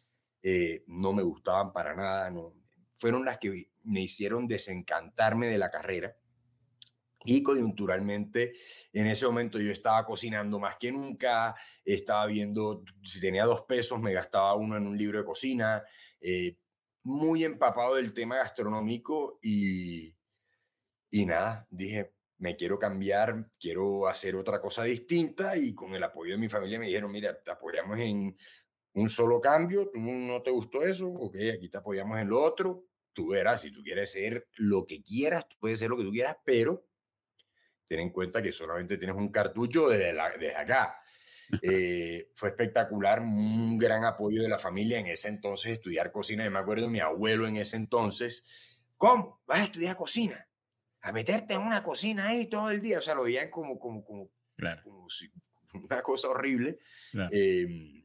no 0.86 1.14
me 1.14 1.22
gustaban 1.22 1.72
para 1.72 1.94
nada, 1.94 2.30
fueron 2.92 3.24
las 3.24 3.38
que 3.38 3.66
me 3.84 4.02
hicieron 4.02 4.46
desencantarme 4.46 5.48
de 5.48 5.58
la 5.58 5.70
carrera. 5.70 6.16
Y 7.26 7.42
coyunturalmente, 7.42 8.52
en 8.92 9.06
ese 9.06 9.24
momento 9.24 9.58
yo 9.58 9.72
estaba 9.72 10.04
cocinando 10.04 10.58
más 10.58 10.76
que 10.76 10.92
nunca, 10.92 11.54
estaba 11.84 12.26
viendo, 12.26 12.84
si 13.02 13.18
tenía 13.20 13.46
dos 13.46 13.62
pesos, 13.62 13.98
me 14.00 14.12
gastaba 14.12 14.54
uno 14.54 14.76
en 14.76 14.86
un 14.86 14.98
libro 14.98 15.18
de 15.18 15.24
cocina, 15.24 15.82
eh, 16.20 16.58
muy 17.04 17.44
empapado 17.44 17.94
del 17.96 18.12
tema 18.12 18.36
gastronómico 18.36 19.38
y, 19.42 20.14
y 21.10 21.26
nada, 21.26 21.66
dije, 21.70 22.14
me 22.38 22.56
quiero 22.56 22.78
cambiar, 22.78 23.50
quiero 23.60 24.08
hacer 24.08 24.34
otra 24.36 24.60
cosa 24.60 24.84
distinta 24.84 25.56
y 25.56 25.74
con 25.74 25.94
el 25.94 26.02
apoyo 26.02 26.32
de 26.32 26.38
mi 26.38 26.48
familia 26.48 26.78
me 26.78 26.86
dijeron, 26.86 27.12
mira, 27.12 27.40
te 27.42 27.50
apoyamos 27.50 27.98
en 27.98 28.36
un 28.94 29.08
solo 29.08 29.40
cambio, 29.40 29.90
tú 29.92 30.00
no 30.00 30.42
te 30.42 30.50
gustó 30.50 30.82
eso, 30.82 31.08
ok, 31.08 31.36
aquí 31.54 31.68
te 31.68 31.78
apoyamos 31.78 32.18
en 32.18 32.28
lo 32.28 32.42
otro, 32.42 32.86
tú 33.12 33.28
verás, 33.28 33.60
si 33.60 33.72
tú 33.72 33.82
quieres 33.82 34.10
ser 34.10 34.48
lo 34.56 34.86
que 34.86 35.02
quieras, 35.02 35.48
tú 35.48 35.56
puedes 35.60 35.78
ser 35.78 35.90
lo 35.90 35.96
que 35.96 36.04
tú 36.04 36.10
quieras, 36.10 36.36
pero 36.44 36.86
ten 37.86 38.00
en 38.00 38.10
cuenta 38.10 38.42
que 38.42 38.52
solamente 38.52 38.96
tienes 38.96 39.16
un 39.16 39.28
cartucho 39.28 39.88
desde, 39.88 40.14
desde 40.38 40.56
acá. 40.56 40.98
Eh, 41.62 42.30
fue 42.34 42.50
espectacular, 42.50 43.20
un 43.20 43.78
gran 43.78 44.04
apoyo 44.04 44.42
de 44.42 44.48
la 44.48 44.58
familia 44.58 44.98
en 44.98 45.06
ese 45.06 45.28
entonces, 45.28 45.72
estudiar 45.72 46.10
cocina. 46.10 46.44
Yo 46.44 46.50
me 46.50 46.58
acuerdo 46.58 46.84
de 46.84 46.90
mi 46.90 47.00
abuelo 47.00 47.46
en 47.46 47.56
ese 47.56 47.76
entonces, 47.76 48.44
¿cómo? 48.96 49.42
¿Vas 49.46 49.60
a 49.60 49.64
estudiar 49.64 49.96
cocina? 49.96 50.48
A 51.02 51.12
meterte 51.12 51.54
en 51.54 51.60
una 51.60 51.82
cocina 51.82 52.28
ahí 52.28 52.46
todo 52.46 52.70
el 52.70 52.80
día. 52.80 52.98
O 52.98 53.02
sea, 53.02 53.14
lo 53.14 53.24
veían 53.24 53.50
como, 53.50 53.78
como, 53.78 54.04
como, 54.04 54.30
claro. 54.56 54.82
una 55.74 56.02
cosa 56.02 56.28
horrible. 56.28 56.78
Em, 57.30 58.03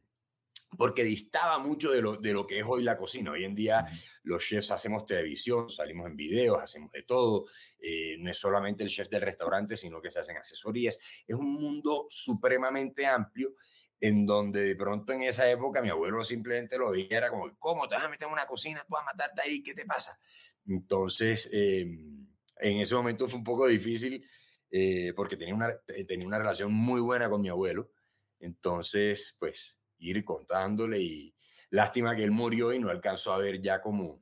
porque 0.76 1.04
distaba 1.04 1.58
mucho 1.58 1.90
de 1.90 2.02
lo, 2.02 2.16
de 2.16 2.32
lo 2.32 2.46
que 2.46 2.60
es 2.60 2.64
hoy 2.66 2.82
la 2.82 2.96
cocina. 2.96 3.32
Hoy 3.32 3.44
en 3.44 3.54
día 3.54 3.86
los 4.22 4.44
chefs 4.46 4.70
hacemos 4.70 5.06
televisión, 5.06 5.68
salimos 5.68 6.06
en 6.06 6.16
videos, 6.16 6.62
hacemos 6.62 6.92
de 6.92 7.02
todo. 7.02 7.46
Eh, 7.80 8.16
no 8.18 8.30
es 8.30 8.38
solamente 8.38 8.84
el 8.84 8.90
chef 8.90 9.08
del 9.08 9.22
restaurante, 9.22 9.76
sino 9.76 10.00
que 10.00 10.10
se 10.10 10.20
hacen 10.20 10.36
asesorías. 10.36 10.98
Es 11.26 11.34
un 11.34 11.52
mundo 11.54 12.06
supremamente 12.08 13.06
amplio 13.06 13.54
en 14.00 14.24
donde 14.24 14.64
de 14.64 14.76
pronto 14.76 15.12
en 15.12 15.22
esa 15.22 15.50
época 15.50 15.82
mi 15.82 15.90
abuelo 15.90 16.24
simplemente 16.24 16.78
lo 16.78 16.90
veía, 16.90 17.18
era 17.18 17.28
como, 17.28 17.54
¿cómo 17.58 17.86
te 17.86 17.96
vas 17.96 18.04
a 18.04 18.08
meter 18.08 18.26
en 18.26 18.32
una 18.32 18.46
cocina? 18.46 18.80
¿Tú 18.80 18.94
vas 18.94 19.02
a 19.02 19.06
matarte 19.06 19.42
ahí? 19.42 19.62
¿Qué 19.62 19.74
te 19.74 19.84
pasa? 19.84 20.18
Entonces, 20.66 21.50
em, 21.52 22.26
en 22.60 22.78
ese 22.78 22.94
momento 22.94 23.28
fue 23.28 23.38
un 23.38 23.44
poco 23.44 23.66
difícil 23.66 24.24
eh, 24.70 25.12
porque 25.14 25.36
tenía 25.36 25.54
una, 25.54 25.76
tenía 26.06 26.26
una 26.26 26.38
relación 26.38 26.72
muy 26.72 27.00
buena 27.00 27.28
con 27.28 27.42
mi 27.42 27.48
abuelo. 27.48 27.90
Entonces, 28.38 29.36
pues 29.38 29.79
ir 30.00 30.24
contándole 30.24 30.98
y 30.98 31.34
lástima 31.70 32.16
que 32.16 32.24
él 32.24 32.30
murió 32.30 32.72
y 32.72 32.78
no 32.78 32.90
alcanzó 32.90 33.32
a 33.32 33.38
ver 33.38 33.60
ya 33.60 33.80
como 33.80 34.18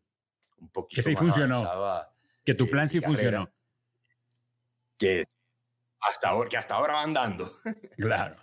un 0.58 0.68
poquito 0.70 0.98
que 0.98 1.02
sí 1.02 1.16
funcionó. 1.16 1.64
que 2.44 2.54
tu 2.54 2.68
plan 2.68 2.88
sí 2.88 3.00
funcionó. 3.00 3.50
Que 4.98 5.24
hasta 6.00 6.28
ahora, 6.28 6.48
que 6.48 6.56
hasta 6.56 6.74
ahora 6.74 6.94
va 6.94 7.02
andando. 7.02 7.50
Claro. 7.96 8.36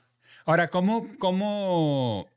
Ahora, 0.45 0.69
¿cómo, 0.69 1.07
¿cómo 1.17 2.29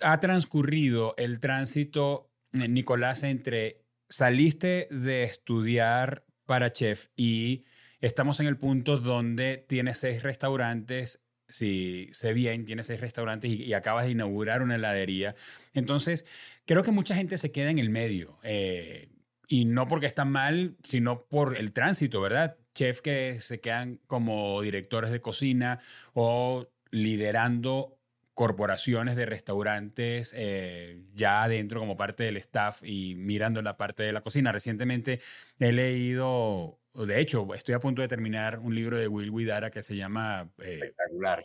ha 0.00 0.20
transcurrido 0.20 1.14
el 1.16 1.40
tránsito, 1.40 2.30
eh, 2.52 2.68
Nicolás, 2.68 3.22
entre 3.24 3.84
saliste 4.08 4.88
de 4.90 5.24
estudiar 5.24 6.24
para 6.46 6.72
chef 6.72 7.06
y 7.16 7.64
estamos 8.00 8.40
en 8.40 8.46
el 8.46 8.58
punto 8.58 8.98
donde 8.98 9.64
tienes 9.68 9.98
seis 9.98 10.22
restaurantes 10.22 11.20
si 11.52 12.08
sé 12.12 12.32
bien, 12.32 12.64
tienes 12.64 12.86
seis 12.86 13.00
restaurantes 13.00 13.50
y, 13.50 13.72
acabas 13.74 14.04
de 14.06 14.12
inaugurar 14.12 14.62
una 14.62 14.76
heladería. 14.76 15.34
Entonces, 15.74 16.26
creo 16.64 16.82
que 16.82 16.90
mucha 16.90 17.14
gente 17.14 17.38
se 17.38 17.52
queda 17.52 17.70
en 17.70 17.78
el 17.78 17.90
medio. 17.90 18.38
Eh, 18.42 19.08
y 19.48 19.66
no 19.66 19.86
porque 19.86 20.06
está 20.06 20.24
mal, 20.24 20.76
sino 20.82 21.24
por 21.26 21.58
el 21.58 21.72
tránsito, 21.72 22.20
¿verdad? 22.20 22.56
Chefs 22.74 23.02
que 23.02 23.36
se 23.40 23.60
quedan 23.60 24.00
como 24.06 24.62
directores 24.62 25.10
de 25.10 25.20
cocina 25.20 25.78
o 26.14 26.68
liderando 26.90 27.98
corporaciones 28.34 29.14
de 29.16 29.26
restaurantes 29.26 30.34
eh, 30.36 31.02
ya 31.14 31.42
adentro 31.42 31.80
como 31.80 31.96
parte 31.96 32.24
del 32.24 32.38
staff 32.38 32.82
y 32.82 33.14
mirando 33.14 33.60
la 33.60 33.76
parte 33.76 34.02
de 34.02 34.12
la 34.12 34.22
cocina. 34.22 34.52
Recientemente 34.52 35.20
he 35.58 35.72
leído 35.72 36.78
de 36.94 37.20
hecho, 37.20 37.54
estoy 37.54 37.74
a 37.74 37.80
punto 37.80 38.02
de 38.02 38.08
terminar 38.08 38.58
un 38.58 38.74
libro 38.74 38.98
de 38.98 39.08
Will 39.08 39.32
Guidara 39.32 39.70
que 39.70 39.82
se 39.82 39.96
llama 39.96 40.50
eh, 40.58 40.92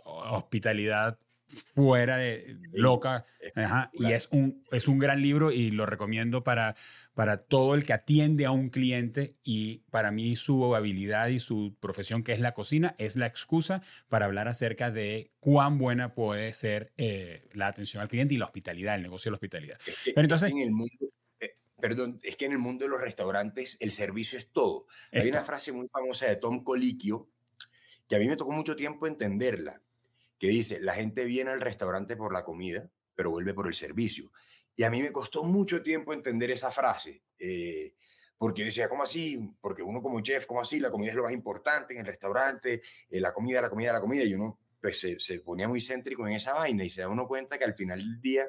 Hospitalidad 0.06 1.18
fuera 1.48 2.18
de 2.18 2.58
loca. 2.74 3.26
y 3.94 4.12
es 4.12 4.28
un, 4.32 4.64
es 4.72 4.88
un 4.88 5.00
gran 5.00 5.22
libro 5.22 5.52
y 5.52 5.72
lo 5.72 5.86
recomiendo 5.86 6.42
para, 6.42 6.76
para 7.14 7.38
todo 7.38 7.76
el 7.76 7.86
que 7.86 7.94
atiende 7.94 8.46
a 8.46 8.52
un 8.52 8.70
cliente 8.70 9.36
y 9.44 9.80
para 9.90 10.12
mí 10.12 10.36
su 10.36 10.76
habilidad 10.76 11.28
y 11.28 11.40
su 11.40 11.76
profesión 11.80 12.24
que 12.24 12.34
es 12.34 12.40
la 12.40 12.54
cocina 12.54 12.96
es 12.98 13.16
la 13.16 13.26
excusa 13.26 13.82
para 14.10 14.26
hablar 14.26 14.48
acerca 14.48 14.92
de 14.92 15.32
cuán 15.40 15.78
buena 15.78 16.14
puede 16.14 16.54
ser 16.54 16.92
eh, 16.98 17.48
la 17.54 17.68
atención 17.68 18.02
al 18.02 18.10
cliente 18.10 18.34
y 18.34 18.38
la 18.38 18.46
hospitalidad, 18.46 18.96
el 18.96 19.04
negocio 19.04 19.30
de 19.30 19.32
la 19.32 19.38
hospitalidad. 19.38 19.78
Pero 20.06 20.22
entonces, 20.22 20.52
en 20.52 20.60
el 20.60 20.72
mundo 20.72 21.10
perdón, 21.80 22.20
es 22.24 22.36
que 22.36 22.46
en 22.46 22.54
el 22.54 22.58
mundo 22.58 22.86
de 22.86 22.90
los 22.90 23.02
restaurantes 23.02 23.78
el 23.80 23.92
servicio 23.92 24.40
es 24.40 24.52
todo. 24.52 24.88
Hay 25.12 25.30
una 25.30 25.44
frase 25.44 25.72
muy 25.72 25.88
famosa 25.88 26.28
de 26.28 26.36
Tom 26.36 26.64
Colicchio 26.64 27.30
que 28.08 28.16
a 28.16 28.20
mí 28.20 28.28
me 28.28 28.38
tocó 28.38 28.52
mucho 28.52 28.76
tiempo 28.76 29.06
entenderla, 29.06 29.82
que 30.40 30.48
dice, 30.48 30.80
la 30.80 30.94
gente 30.94 31.26
viene 31.26 31.52
al 31.52 31.62
restaurante 31.62 32.16
por 32.16 32.34
la 32.34 32.44
comida, 32.44 32.90
pero 33.16 33.32
vuelve 33.32 33.54
por 33.54 33.68
el 33.68 33.74
servicio. 33.74 34.32
Y 34.76 34.84
a 34.84 34.90
mí 34.90 35.02
me 35.02 35.12
costó 35.12 35.44
mucho 35.44 35.84
tiempo 35.84 36.14
entender 36.14 36.52
esa 36.52 36.72
frase, 36.72 37.24
eh, 37.38 37.96
porque 38.38 38.62
yo 38.62 38.66
decía, 38.66 38.88
¿cómo 38.88 39.04
así? 39.04 39.52
Porque 39.60 39.82
uno 39.82 40.02
como 40.02 40.22
chef, 40.22 40.46
¿cómo 40.46 40.62
así? 40.62 40.80
La 40.80 40.92
comida 40.92 41.10
es 41.10 41.16
lo 41.16 41.24
más 41.24 41.34
importante 41.34 41.94
en 41.94 42.00
el 42.00 42.06
restaurante, 42.06 42.82
eh, 43.10 43.20
la 43.20 43.34
comida, 43.34 43.62
la 43.62 43.70
comida, 43.70 43.92
la 43.92 44.02
comida, 44.02 44.24
y 44.24 44.34
uno 44.36 44.60
pues, 44.80 45.00
se, 45.00 45.20
se 45.20 45.40
ponía 45.40 45.68
muy 45.68 45.82
céntrico 45.82 46.26
en 46.28 46.34
esa 46.34 46.54
vaina 46.54 46.84
y 46.84 46.90
se 46.90 47.02
da 47.02 47.10
uno 47.10 47.28
cuenta 47.28 47.58
que 47.58 47.66
al 47.66 47.74
final 47.74 48.00
del 48.00 48.22
día 48.22 48.48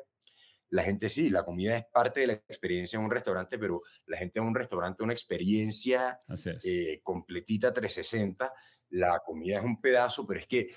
la 0.70 0.82
gente 0.82 1.08
sí, 1.08 1.30
la 1.30 1.44
comida 1.44 1.76
es 1.76 1.84
parte 1.86 2.20
de 2.20 2.26
la 2.26 2.32
experiencia 2.34 2.98
en 2.98 3.04
un 3.04 3.10
restaurante, 3.10 3.58
pero 3.58 3.82
la 4.06 4.18
gente 4.18 4.38
en 4.38 4.46
un 4.46 4.54
restaurante 4.54 5.02
una 5.02 5.14
experiencia 5.14 6.20
eh, 6.64 7.00
completita 7.02 7.72
360. 7.72 8.52
La 8.90 9.20
comida 9.24 9.58
es 9.58 9.64
un 9.64 9.80
pedazo, 9.80 10.26
pero 10.26 10.40
es 10.40 10.46
que 10.46 10.68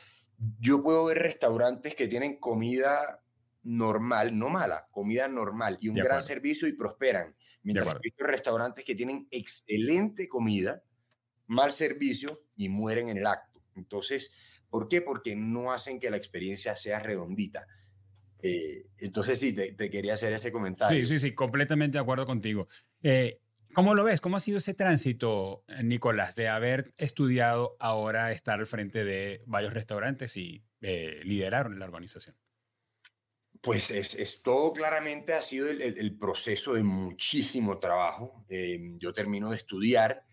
yo 0.60 0.81
puedo 0.81 1.05
ver 1.05 1.19
restaurantes 1.19 1.95
que 1.95 2.07
tienen 2.07 2.39
comida 2.39 3.24
normal, 3.63 4.38
no 4.38 4.50
mala, 4.50 4.88
comida 4.91 5.27
normal 5.27 5.77
y 5.81 5.89
un 5.89 5.95
gran 5.95 6.21
servicio 6.21 6.67
y 6.67 6.74
prosperan. 6.74 7.36
Mientras 7.63 8.00
que 8.00 8.10
hay 8.10 8.13
restaurantes 8.17 8.86
que 8.86 8.95
tienen 8.95 9.27
excelente 9.29 10.27
comida, 10.27 10.83
mal 11.48 11.71
servicio 11.71 12.45
y 12.55 12.69
mueren 12.69 13.10
en 13.10 13.17
el 13.17 13.27
acto. 13.27 13.62
Entonces, 13.75 14.31
¿por 14.69 14.88
qué? 14.88 15.01
Porque 15.01 15.36
no 15.36 15.71
hacen 15.71 16.00
que 16.00 16.10
la 16.10 16.17
experiencia 16.17 16.75
sea 16.75 17.00
redondita. 17.00 17.67
Eh, 18.41 18.88
entonces 18.98 19.39
sí, 19.39 19.53
te, 19.53 19.89
quería 19.89 20.13
hacer 20.13 20.33
ese 20.33 20.51
comentario. 20.51 21.03
Sí, 21.05 21.05
sí, 21.05 21.19
sí, 21.19 21.36
completamente 21.36 21.98
de 21.98 22.01
acuerdo 22.01 22.25
contigo. 22.25 22.67
Eh, 23.03 23.39
¿Cómo 23.74 23.95
lo 23.95 24.03
ves? 24.03 24.19
¿Cómo 24.19 24.38
ha 24.38 24.41
sido 24.41 24.57
ese 24.57 24.74
tránsito, 24.74 25.63
Nicolás, 25.83 26.36
de 26.36 26.50
haber 26.50 26.93
estudiado 26.98 27.77
ahora 27.79 28.31
estar 28.31 28.60
al 28.60 28.67
frente 28.67 29.05
de 29.05 29.43
varios 29.45 29.74
restaurantes 29.74 30.36
y 30.36 30.63
eh, 30.81 31.21
liderar 31.24 31.71
la 31.71 31.86
organización? 31.86 32.36
Pues 33.62 33.91
es, 33.91 34.41
todo 34.41 34.74
claramente 34.74 35.33
ha 35.33 35.41
sido 35.41 35.69
el, 35.69 36.17
proceso 36.17 36.74
de 36.74 36.83
muchísimo 36.83 37.79
trabajo. 37.79 38.43
Em, 38.50 38.98
yo 38.98 39.13
termino 39.13 39.51
de 39.51 39.57
estudiar 39.57 40.25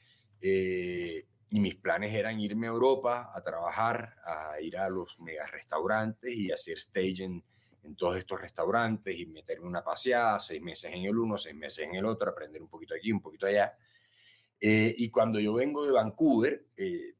y 1.50 1.60
mis 1.60 1.76
planes 1.76 2.14
eran 2.14 2.40
irme 2.40 2.66
a 2.66 2.70
Europa 2.70 3.30
a 3.34 3.42
trabajar, 3.42 4.16
a 4.24 4.60
ir 4.60 4.76
a 4.76 4.88
los 4.88 5.18
mega 5.20 5.46
restaurantes 5.46 6.34
y 6.34 6.50
hacer 6.50 6.78
stage 6.78 7.42
en, 7.82 7.97
todos 7.97 8.16
estos 8.16 8.40
restaurantes 8.40 9.18
y 9.18 9.26
meterme 9.26 9.66
una 9.66 9.82
paseada, 9.82 10.38
seis 10.38 10.61
meses 10.62 10.92
en 10.92 11.04
el 11.04 11.18
uno, 11.18 11.38
seis 11.38 11.54
meses 11.54 11.85
en 11.85 11.94
el 11.94 12.04
otro, 12.04 12.30
aprender 12.30 12.62
un 12.62 12.68
poquito 12.68 12.94
aquí, 12.94 13.11
un 13.12 13.20
poquito 13.20 13.47
allá. 13.47 13.76
Eh, 14.61 14.94
y 14.99 15.11
cuando 15.11 15.38
yo 15.38 15.54
vengo 15.54 15.85
de 15.85 15.92
Vancouver, 15.92 16.66
eh, 16.76 17.14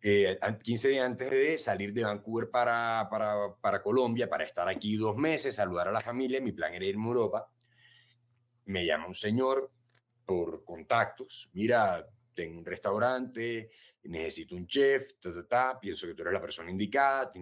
15 0.00 0.88
eh, 0.88 0.90
días 0.90 1.06
antes 1.06 1.30
de 1.30 1.56
salir 1.56 1.92
de 1.94 2.04
Vancouver 2.04 2.50
para, 2.50 3.08
para, 3.10 3.54
para, 3.60 3.82
Colombia, 3.82 4.28
para 4.28 4.44
estar 4.44 4.68
aquí 4.68 4.96
dos 4.96 5.16
meses, 5.16 5.54
saludar 5.54 5.88
a 5.88 5.92
la 5.92 6.00
familia, 6.00 6.40
mi 6.40 6.52
plan 6.52 6.74
era 6.74 6.84
irme 6.84 7.04
a 7.04 7.08
Europa, 7.08 7.50
me 8.66 8.84
llama 8.84 9.06
un 9.06 9.14
señor 9.14 9.70
por 10.26 10.64
contactos, 10.64 11.48
mira, 11.54 12.06
tengo 12.34 12.58
un 12.58 12.66
restaurante, 12.66 13.70
necesito 14.02 14.54
un 14.56 14.66
chef, 14.66 15.14
pienso 15.80 16.06
que 16.06 16.14
tú 16.14 16.22
eres 16.22 16.34
la 16.34 16.40
persona 16.40 16.70
indicada, 16.70 17.32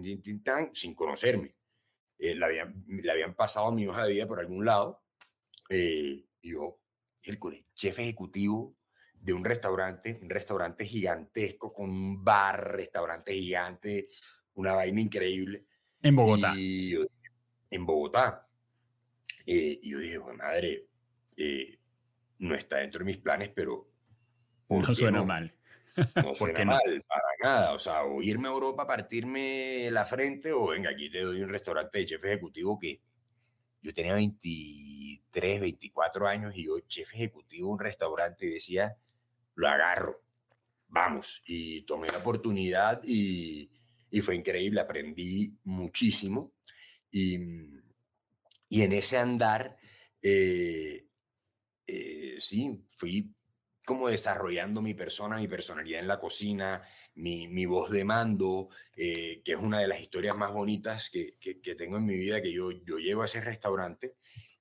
sin 0.73 0.93
conocerme. 0.93 1.55
Eh, 2.19 2.35
le, 2.35 2.45
habían, 2.45 2.83
le 2.87 3.11
habían 3.11 3.35
pasado 3.35 3.71
mi 3.71 3.87
hoja 3.87 4.05
de 4.05 4.13
vida 4.13 4.27
por 4.27 4.39
algún 4.39 4.65
lado. 4.65 5.03
Eh, 5.69 6.25
yo, 6.41 6.79
Hércules, 7.21 7.63
chef 7.73 7.99
ejecutivo 7.99 8.75
de 9.23 9.33
un 9.33 9.45
restaurante, 9.45 10.19
un 10.21 10.29
restaurante 10.29 10.85
gigantesco 10.85 11.73
con 11.73 11.89
un 11.89 12.23
bar, 12.23 12.75
restaurante 12.75 13.33
gigante, 13.33 14.09
una 14.55 14.73
vaina 14.73 14.99
increíble. 14.99 15.65
En 16.01 16.15
Bogotá. 16.15 16.53
Y, 16.57 16.95
en 17.69 17.85
Bogotá. 17.85 18.47
Eh, 19.45 19.79
y 19.81 19.89
yo 19.91 19.99
dije, 19.99 20.19
madre, 20.19 20.87
eh, 21.37 21.79
no 22.39 22.53
está 22.53 22.77
dentro 22.77 22.99
de 22.99 23.05
mis 23.05 23.17
planes, 23.17 23.49
pero... 23.49 23.89
No 24.69 24.93
suena 24.93 25.23
mal. 25.23 25.55
No 26.15 26.33
suena 26.35 26.65
mal, 26.65 27.05
para 27.07 27.27
nada. 27.41 27.73
O 27.73 27.79
sea, 27.79 28.03
o 28.03 28.21
irme 28.21 28.47
a 28.47 28.51
Europa, 28.51 28.87
partirme 28.87 29.89
la 29.91 30.05
frente, 30.05 30.51
o 30.51 30.67
venga, 30.67 30.89
aquí 30.89 31.09
te 31.09 31.21
doy 31.21 31.41
un 31.41 31.49
restaurante 31.49 31.99
de 31.99 32.05
chef 32.05 32.23
ejecutivo 32.25 32.79
que 32.79 33.01
yo 33.81 33.93
tenía 33.93 34.13
23, 34.13 35.61
24 35.61 36.27
años 36.27 36.53
y 36.55 36.65
yo, 36.65 36.79
chef 36.87 37.13
ejecutivo, 37.13 37.71
un 37.71 37.79
restaurante, 37.79 38.45
y 38.45 38.49
decía, 38.49 38.97
lo 39.55 39.67
agarro, 39.67 40.23
vamos. 40.87 41.43
Y 41.45 41.81
tomé 41.83 42.09
la 42.09 42.19
oportunidad 42.19 43.01
y, 43.03 43.69
y 44.09 44.21
fue 44.21 44.35
increíble, 44.35 44.79
aprendí 44.79 45.57
muchísimo. 45.63 46.53
Y, 47.11 47.37
y 48.69 48.81
en 48.81 48.93
ese 48.93 49.17
andar, 49.17 49.77
eh, 50.21 51.05
eh, 51.85 52.35
sí, 52.39 52.83
fui 52.87 53.33
como 53.85 54.07
desarrollando 54.07 54.81
mi 54.81 54.93
persona, 54.93 55.37
mi 55.37 55.47
personalidad 55.47 55.99
en 55.99 56.07
la 56.07 56.19
cocina, 56.19 56.81
mi, 57.15 57.47
mi 57.47 57.65
voz 57.65 57.89
de 57.89 58.05
mando, 58.05 58.69
eh, 58.95 59.41
que 59.43 59.53
es 59.53 59.59
una 59.59 59.79
de 59.79 59.87
las 59.87 60.01
historias 60.01 60.37
más 60.37 60.53
bonitas 60.53 61.09
que, 61.09 61.35
que, 61.39 61.59
que, 61.59 61.75
tengo 61.75 61.97
en 61.97 62.05
mi 62.05 62.15
vida, 62.15 62.41
que 62.41 62.53
yo, 62.53 62.71
yo 62.71 62.97
llego 62.97 63.21
a 63.21 63.25
ese 63.25 63.41
restaurante 63.41 64.15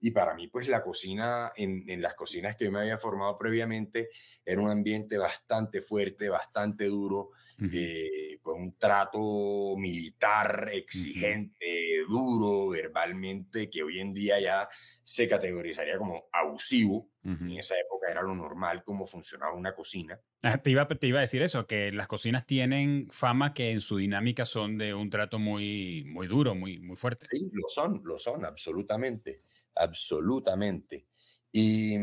y 0.05 0.11
para 0.11 0.35
mí, 0.35 0.49
pues 0.49 0.67
la 0.67 0.83
cocina, 0.83 1.53
en, 1.55 1.89
en, 1.89 2.03
las 2.03 2.15
cocinas 2.15 2.57
que 2.57 2.65
yo 2.65 2.73
me 2.73 2.81
había 2.81 2.99
formado 2.99 3.39
previamente, 3.39 4.11
era 4.45 4.61
un 4.61 4.69
ambiente 4.69 5.17
bastante 5.17 5.81
fuerte, 5.81 6.29
bastante 6.29 6.87
duro, 6.87 7.31
uh 7.63 7.69
-huh. 7.69 7.71
eh, 7.75 8.39
con 8.43 8.61
un 8.61 8.77
trato 8.77 9.77
militar 9.77 10.69
exigente, 10.73 12.03
uh 12.03 12.07
-huh. 12.07 12.09
duro, 12.09 12.69
verbalmente, 12.71 13.71
que 13.71 13.83
hoy 13.83 14.01
en 14.01 14.13
día 14.13 14.41
ya 14.41 14.69
se 15.03 15.29
categorizaría 15.29 15.99
como 15.99 16.29
abusivo. 16.33 17.11
Uh 17.25 17.31
-huh. 17.31 17.53
En 17.53 17.59
esa 17.59 17.79
época 17.79 18.11
era 18.11 18.23
lo 18.23 18.35
normal 18.35 18.83
cómo 18.85 19.07
funcionaba 19.07 19.55
una 19.55 19.75
cocina. 19.75 20.21
Ah, 20.43 20.59
te 20.59 20.71
iba, 20.71 20.89
te 20.89 21.07
iba 21.07 21.19
a 21.19 21.23
decir 21.23 21.43
eso, 21.43 21.67
que 21.67 21.93
las 21.93 22.09
cocinas 22.09 22.47
tienen 22.47 23.09
fama 23.11 23.55
que 23.55 23.71
en 23.71 23.81
su 23.81 23.97
dinámica 23.97 24.45
son 24.45 24.77
de 24.77 24.93
un 24.93 25.09
trato 25.09 25.39
muy, 25.39 26.05
muy 26.07 26.27
duro, 26.27 26.55
muy, 26.55 26.81
muy 26.81 26.97
fuerte. 26.97 27.27
Sí, 27.31 27.49
lo 27.53 27.69
son, 27.69 28.03
lo 28.05 28.19
son, 28.19 28.45
absolutamente 28.45 29.43
absolutamente. 29.75 31.07
Y 31.51 31.97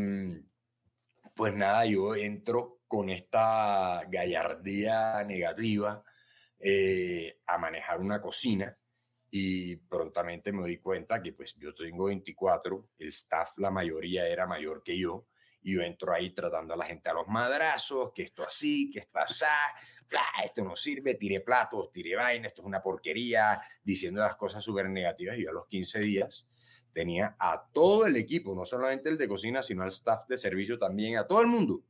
pues 1.34 1.54
nada, 1.54 1.84
yo 1.86 2.14
entro 2.14 2.79
con 2.90 3.08
esta 3.08 4.02
gallardía 4.08 5.22
negativa 5.22 6.02
eh, 6.58 7.38
a 7.46 7.56
manejar 7.56 8.00
una 8.00 8.20
cocina 8.20 8.76
y 9.30 9.76
prontamente 9.76 10.50
me 10.50 10.62
doy 10.62 10.78
cuenta 10.78 11.22
que 11.22 11.32
pues 11.32 11.54
yo 11.56 11.72
tengo 11.72 12.06
24, 12.06 12.88
el 12.98 13.08
staff 13.10 13.50
la 13.58 13.70
mayoría 13.70 14.26
era 14.26 14.44
mayor 14.44 14.82
que 14.82 14.98
yo 14.98 15.28
y 15.62 15.76
yo 15.76 15.82
entro 15.82 16.12
ahí 16.12 16.30
tratando 16.30 16.74
a 16.74 16.76
la 16.76 16.84
gente 16.84 17.08
a 17.08 17.14
los 17.14 17.28
madrazos, 17.28 18.10
que 18.12 18.24
esto 18.24 18.42
así, 18.42 18.90
que 18.90 18.98
esto 18.98 19.20
así, 19.20 19.44
bla, 20.08 20.24
esto 20.44 20.64
no 20.64 20.74
sirve, 20.74 21.14
tiré 21.14 21.42
platos, 21.42 21.92
tiré 21.92 22.16
vaina, 22.16 22.48
esto 22.48 22.62
es 22.62 22.66
una 22.66 22.82
porquería, 22.82 23.60
diciendo 23.84 24.20
las 24.20 24.34
cosas 24.34 24.64
súper 24.64 24.90
negativas 24.90 25.38
y 25.38 25.44
yo 25.44 25.50
a 25.50 25.52
los 25.52 25.68
15 25.68 26.00
días 26.00 26.48
tenía 26.90 27.36
a 27.38 27.68
todo 27.72 28.06
el 28.06 28.16
equipo, 28.16 28.52
no 28.52 28.64
solamente 28.64 29.10
el 29.10 29.16
de 29.16 29.28
cocina, 29.28 29.62
sino 29.62 29.84
al 29.84 29.90
staff 29.90 30.26
de 30.26 30.36
servicio 30.36 30.76
también, 30.76 31.18
a 31.18 31.28
todo 31.28 31.40
el 31.40 31.46
mundo. 31.46 31.84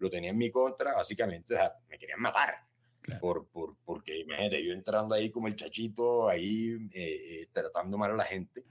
Lo 0.00 0.10
tenía 0.10 0.30
en 0.30 0.38
mi 0.38 0.50
contra, 0.50 0.92
básicamente, 0.94 1.54
o 1.54 1.56
sea, 1.56 1.72
me 1.88 1.96
querían 1.98 2.20
matar. 2.20 2.66
Claro. 3.00 3.20
Por, 3.20 3.46
por, 3.46 3.76
porque 3.84 4.18
imagínate, 4.18 4.62
yo 4.64 4.72
entrando 4.72 5.14
ahí 5.14 5.30
como 5.30 5.46
el 5.46 5.56
chachito, 5.56 6.28
ahí 6.28 6.76
eh, 6.92 7.42
eh, 7.42 7.48
tratando 7.52 7.96
mal 7.96 8.10
a 8.10 8.16
la 8.16 8.24
gente. 8.24 8.64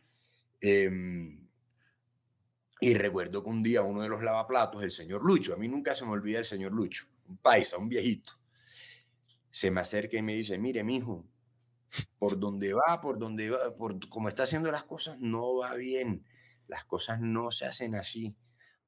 Eh, 0.62 0.91
y 2.82 2.93
recuerdo 2.93 3.43
que 3.43 3.49
un 3.49 3.62
día 3.62 3.82
uno 3.82 4.01
de 4.01 4.10
los 4.10 4.23
lavaplatos, 4.23 4.84
el 4.84 4.91
señor 4.91 5.23
Lucho, 5.23 5.53
a 5.53 5.58
mí 5.58 5.67
nunca 5.67 5.95
se 5.95 6.06
me 6.06 6.12
olvida 6.12 6.39
el 6.39 6.45
señor 6.45 6.71
Lucho, 6.71 7.06
un 7.27 7.38
paisa, 7.38 7.77
un 7.77 7.89
viejito, 7.89 8.34
se 9.49 9.71
me 9.71 9.82
acerca 9.82 10.17
y 10.17 10.21
me 10.21 10.36
dice, 10.36 10.58
mire, 10.58 10.84
mijo, 10.84 11.25
por 12.17 12.39
donde 12.39 12.73
va, 12.73 13.01
por 13.01 13.17
donde 13.17 13.49
va, 13.49 13.75
por 13.75 14.08
como 14.10 14.30
está 14.30 14.43
haciendo 14.43 14.71
las 14.71 14.84
cosas, 14.84 15.19
no 15.19 15.58
va 15.58 15.73
bien. 15.75 16.23
Las 16.67 16.86
cosas 16.86 17.19
no 17.19 17.51
se 17.51 17.65
hacen 17.65 17.95
así. 17.95 18.36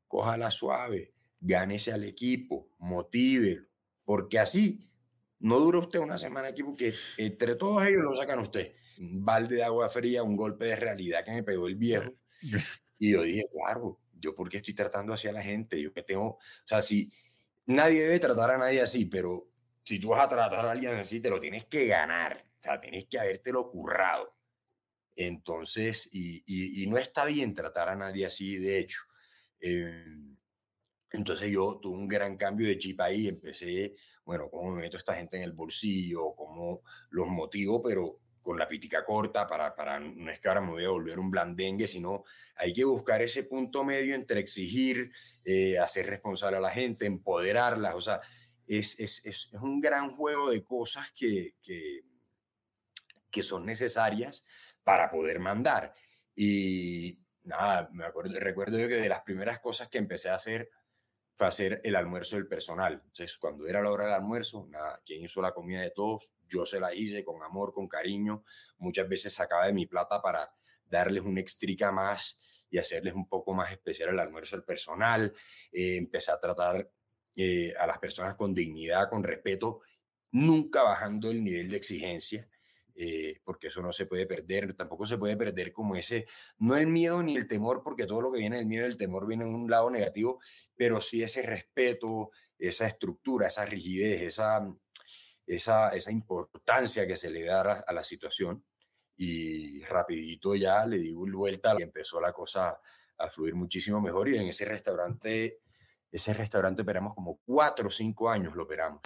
Cójala 0.08 0.52
suave, 0.52 1.14
gánese 1.42 1.92
al 1.92 2.04
equipo, 2.04 2.70
motívelo, 2.78 3.66
porque 4.06 4.40
así 4.40 4.88
no 5.40 5.60
dura 5.60 5.80
usted 5.80 6.00
una 6.00 6.18
semana 6.18 6.50
aquí, 6.50 6.64
porque 6.64 6.94
entre 7.18 7.56
todos 7.56 7.84
ellos 7.86 8.04
lo 8.04 8.16
sacan 8.16 8.40
usted. 8.40 8.74
Un 9.00 9.26
balde 9.26 9.56
de 9.56 9.64
agua 9.64 9.90
fría, 9.90 10.22
un 10.24 10.38
golpe 10.38 10.66
de 10.66 10.76
realidad 10.76 11.26
que 11.26 11.32
me 11.32 11.44
pegó 11.44 11.68
el 11.68 11.76
viejo. 11.76 12.14
Y 13.04 13.14
yo 13.14 13.24
dije, 13.24 13.48
claro, 13.52 14.00
yo 14.14 14.36
porque 14.36 14.58
estoy 14.58 14.76
tratando 14.76 15.12
así 15.12 15.28
a 15.28 15.32
la 15.32 15.42
gente, 15.42 15.82
yo 15.82 15.92
que 15.92 16.04
tengo, 16.04 16.28
o 16.28 16.40
sea, 16.66 16.84
si 16.84 17.12
nadie 17.66 18.04
debe 18.04 18.20
tratar 18.20 18.52
a 18.52 18.60
nadie 18.60 18.80
así, 18.80 19.06
pero 19.06 19.50
si 19.84 19.98
tú 19.98 20.10
vas 20.10 20.24
a 20.24 20.30
tratar 20.30 20.64
a 20.68 20.70
alguien 20.70 20.94
así, 20.94 21.20
te 21.20 21.32
lo 21.32 21.40
tienes 21.40 21.66
que 21.66 21.88
ganar. 21.88 22.46
O 22.60 22.62
sea, 22.62 22.80
tienes 22.80 23.08
que 23.08 23.18
habértelo 23.18 23.72
currado. 23.72 24.36
Entonces, 25.16 26.10
y, 26.12 26.44
y, 26.46 26.84
y, 26.84 26.88
no 26.88 27.00
está 27.00 27.26
bien 27.26 27.56
tratar 27.56 27.90
a 27.90 27.96
nadie 27.96 28.28
así, 28.28 28.58
de 28.58 28.78
hecho. 28.78 29.02
Eh, 29.60 30.06
entonces 31.12 31.50
yo 31.52 31.80
tuve 31.82 31.98
un 31.98 32.08
gran 32.08 32.38
cambio 32.38 32.68
de 32.68 32.78
chip 32.78 33.00
ahí, 33.02 33.28
empecé, 33.28 33.96
bueno, 34.24 34.50
cómo 34.50 34.72
me 34.72 34.82
meto 34.82 34.98
a 34.98 35.00
esta 35.00 35.16
gente 35.16 35.38
en 35.38 35.44
el 35.44 35.52
bolsillo, 35.54 36.34
cómo 36.36 36.82
los 37.10 37.28
motivo, 37.28 37.82
pero 37.82 38.20
con 38.42 38.58
la 38.58 38.68
pitica 38.68 39.04
corta, 39.04 39.46
para, 39.46 39.76
para 39.76 40.00
no 40.00 40.32
es 40.32 40.40
que 40.40 40.48
ahora 40.48 40.62
me 40.62 40.72
voy 40.72 40.86
a 40.86 40.90
volver 40.90 41.20
un 41.20 41.30
blandengue, 41.30 41.88
sino 41.88 42.24
hay 42.56 42.74
que 42.74 42.84
buscar 42.86 43.22
ese 43.22 43.44
punto 43.44 43.84
medio 43.84 44.16
entre 44.16 44.40
exigir, 44.40 45.12
eh, 45.46 45.78
hacer 45.78 46.08
responsable 46.08 46.58
a 46.58 46.62
la 46.62 46.72
gente, 46.72 47.06
empoderarla, 47.06 47.96
o 47.96 48.02
sea, 48.02 48.20
es, 48.66 49.00
es, 49.00 49.24
es, 49.26 49.50
es 49.52 49.62
un 49.62 49.82
gran 49.82 50.12
juego 50.16 50.50
de 50.50 50.64
cosas 50.64 51.12
que, 51.12 51.56
que, 51.62 52.02
que 53.30 53.44
son 53.44 53.66
necesarias 53.66 54.46
para 54.84 55.12
poder 55.12 55.40
mandar. 55.40 55.94
Y 56.36 57.20
nada, 57.44 57.90
me 57.92 58.06
acuerdo, 58.06 58.40
recuerdo 58.40 58.80
yo 58.80 58.88
que 58.88 58.96
de 58.96 59.10
las 59.10 59.22
primeras 59.22 59.60
cosas 59.60 59.90
que 59.90 59.98
empecé 59.98 60.30
a 60.30 60.36
hacer 60.36 60.70
fue 61.36 61.48
hacer 61.48 61.82
el 61.84 61.96
almuerzo 61.96 62.36
del 62.36 62.48
personal. 62.48 62.94
Entonces, 62.94 63.38
cuando 63.38 63.68
era 63.68 63.82
la 63.82 63.92
hora 63.92 64.06
del 64.06 64.14
almuerzo, 64.14 64.68
nada, 64.70 65.02
quien 65.06 65.24
hizo 65.24 65.42
la 65.42 65.54
comida 65.54 65.82
de 65.82 65.92
todos, 65.92 66.34
yo 66.48 66.66
se 66.66 66.80
la 66.80 66.94
hice 66.94 67.24
con 67.24 67.42
amor, 67.44 67.74
con 67.74 67.88
cariño. 67.88 68.44
Muchas 68.78 69.08
veces 69.08 69.34
sacaba 69.34 69.66
de 69.66 69.74
mi 69.74 69.86
plata 69.86 70.22
para 70.22 70.54
darles 70.86 71.24
un 71.24 71.38
extrica 71.38 71.92
más 71.92 72.40
y 72.70 72.78
hacerles 72.78 73.14
un 73.14 73.28
poco 73.28 73.54
más 73.54 73.72
especial 73.72 74.10
el 74.10 74.20
almuerzo 74.20 74.56
del 74.56 74.66
personal. 74.66 75.34
Eh, 75.72 75.98
empecé 75.98 76.32
a 76.32 76.40
tratar 76.40 76.90
eh, 77.36 77.74
a 77.80 77.88
las 77.88 77.98
personas 78.00 78.36
con 78.36 78.54
dignidad, 78.54 79.10
con 79.10 79.24
respeto, 79.24 79.82
nunca 80.32 80.84
bajando 80.84 81.32
el 81.32 81.44
nivel 81.44 81.70
de 81.70 81.78
exigencia. 81.78 82.48
Eh, 82.96 83.40
porque 83.44 83.68
eso 83.68 83.82
no 83.82 83.92
se 83.92 84.06
puede 84.06 84.26
perder, 84.26 84.74
tampoco 84.74 85.06
se 85.06 85.18
puede 85.18 85.38
perder 85.38 85.72
como 85.72 85.96
ese, 85.96 86.26
no 86.60 86.76
el 86.76 86.88
miedo 86.88 87.24
ni 87.24 87.36
el 87.36 87.48
temor, 87.48 87.82
porque 87.84 88.06
todo 88.06 88.22
lo 88.22 88.32
que 88.32 88.40
viene 88.40 88.58
del 88.58 88.66
miedo 88.66 88.86
y 88.86 88.90
el 88.90 88.98
temor 88.98 89.26
viene 89.26 89.46
en 89.46 89.56
un 89.56 89.70
lado 89.70 89.90
negativo, 89.90 90.40
pero 90.76 91.02
sí 91.02 91.24
ese 91.24 91.42
respeto, 91.42 92.32
esa 92.58 92.88
estructura, 92.88 93.48
esa 93.48 93.66
rigidez, 93.66 94.22
esa, 94.24 94.68
esa, 95.48 95.90
esa 95.90 96.12
importancia 96.12 97.08
que 97.08 97.18
se 97.18 97.30
le 97.30 97.44
da 97.44 97.62
a, 97.62 97.84
a 97.88 97.94
la 97.94 98.04
situación. 98.04 98.64
Y 99.18 99.82
rapidito 99.84 100.56
ya 100.56 100.86
le 100.86 100.98
di 100.98 101.12
vuelta 101.14 101.76
y 101.78 101.84
empezó 101.84 102.20
la 102.20 102.34
cosa 102.34 102.80
a 103.18 103.30
fluir 103.30 103.56
muchísimo 103.56 104.02
mejor 104.02 104.30
y 104.30 104.38
en 104.38 104.48
ese 104.48 104.66
restaurante, 104.66 105.60
ese 106.12 106.34
restaurante 106.34 106.82
operamos 106.82 107.14
como 107.14 107.40
cuatro 107.46 107.88
o 107.88 107.92
cinco 107.92 108.30
años 108.30 108.56
lo 108.56 108.64
operamos. 108.64 109.02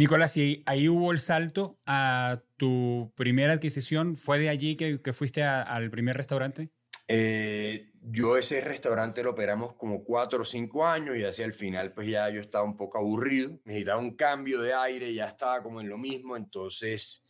Nicolás, 0.00 0.34
y 0.38 0.62
ahí 0.64 0.88
hubo 0.88 1.12
el 1.12 1.18
salto 1.18 1.78
a 1.84 2.40
tu 2.56 3.12
primera 3.16 3.52
adquisición. 3.52 4.16
¿Fue 4.16 4.38
de 4.38 4.48
allí 4.48 4.74
que, 4.74 5.02
que 5.02 5.12
fuiste 5.12 5.42
al 5.42 5.90
primer 5.90 6.16
restaurante? 6.16 6.70
Eh, 7.06 7.92
yo 8.00 8.38
ese 8.38 8.62
restaurante 8.62 9.22
lo 9.22 9.32
operamos 9.32 9.74
como 9.74 10.02
cuatro 10.02 10.40
o 10.40 10.44
cinco 10.46 10.86
años 10.86 11.18
y 11.18 11.24
hacia 11.24 11.44
el 11.44 11.52
final 11.52 11.92
pues 11.92 12.08
ya 12.08 12.30
yo 12.30 12.40
estaba 12.40 12.64
un 12.64 12.78
poco 12.78 12.96
aburrido, 12.96 13.60
necesitaba 13.66 14.00
un 14.00 14.16
cambio 14.16 14.62
de 14.62 14.72
aire, 14.72 15.12
ya 15.12 15.26
estaba 15.26 15.62
como 15.62 15.82
en 15.82 15.90
lo 15.90 15.98
mismo, 15.98 16.34
entonces 16.34 17.22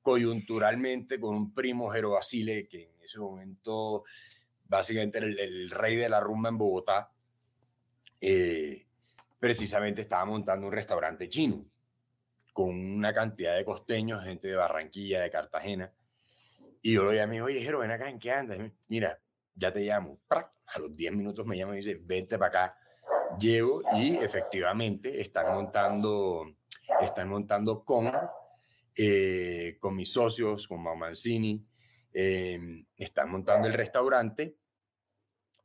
coyunturalmente 0.00 1.20
con 1.20 1.36
un 1.36 1.52
primo 1.52 1.90
Jero 1.90 2.12
Basile, 2.12 2.66
que 2.68 2.84
en 2.84 3.02
ese 3.02 3.18
momento 3.18 4.04
básicamente 4.64 5.18
era 5.18 5.26
el, 5.26 5.38
el 5.38 5.70
rey 5.70 5.96
de 5.96 6.08
la 6.08 6.20
rumba 6.20 6.48
en 6.48 6.56
Bogotá, 6.56 7.12
eh, 8.18 8.86
precisamente 9.38 10.00
estaba 10.00 10.24
montando 10.24 10.66
un 10.66 10.72
restaurante 10.72 11.28
chino 11.28 11.66
con 12.54 12.68
una 12.68 13.12
cantidad 13.12 13.56
de 13.56 13.64
costeños, 13.64 14.24
gente 14.24 14.48
de 14.48 14.54
Barranquilla, 14.54 15.20
de 15.20 15.30
Cartagena. 15.30 15.92
Y 16.80 16.92
yo 16.92 17.04
lo 17.04 17.12
llamé, 17.12 17.42
oye, 17.42 17.60
Jero, 17.60 17.80
ven 17.80 17.90
acá, 17.90 18.08
¿en 18.08 18.18
qué 18.18 18.30
andas? 18.30 18.58
Mira, 18.88 19.20
ya 19.54 19.72
te 19.72 19.80
llamo. 19.80 20.20
A 20.28 20.78
los 20.78 20.96
10 20.96 21.14
minutos 21.14 21.44
me 21.46 21.58
llama 21.58 21.74
y 21.74 21.78
dice, 21.78 22.00
vente 22.00 22.38
para 22.38 22.48
acá. 22.48 22.78
Llego 23.38 23.82
y 23.96 24.16
efectivamente 24.16 25.20
están 25.20 25.52
montando, 25.52 26.56
están 27.02 27.28
montando 27.28 27.84
con 27.84 28.10
eh, 28.96 29.76
con 29.80 29.96
mis 29.96 30.12
socios, 30.12 30.68
con 30.68 30.80
Mau 30.80 30.94
Mancini, 30.94 31.66
eh, 32.12 32.86
están 32.96 33.28
montando 33.28 33.66
el 33.66 33.74
restaurante 33.74 34.56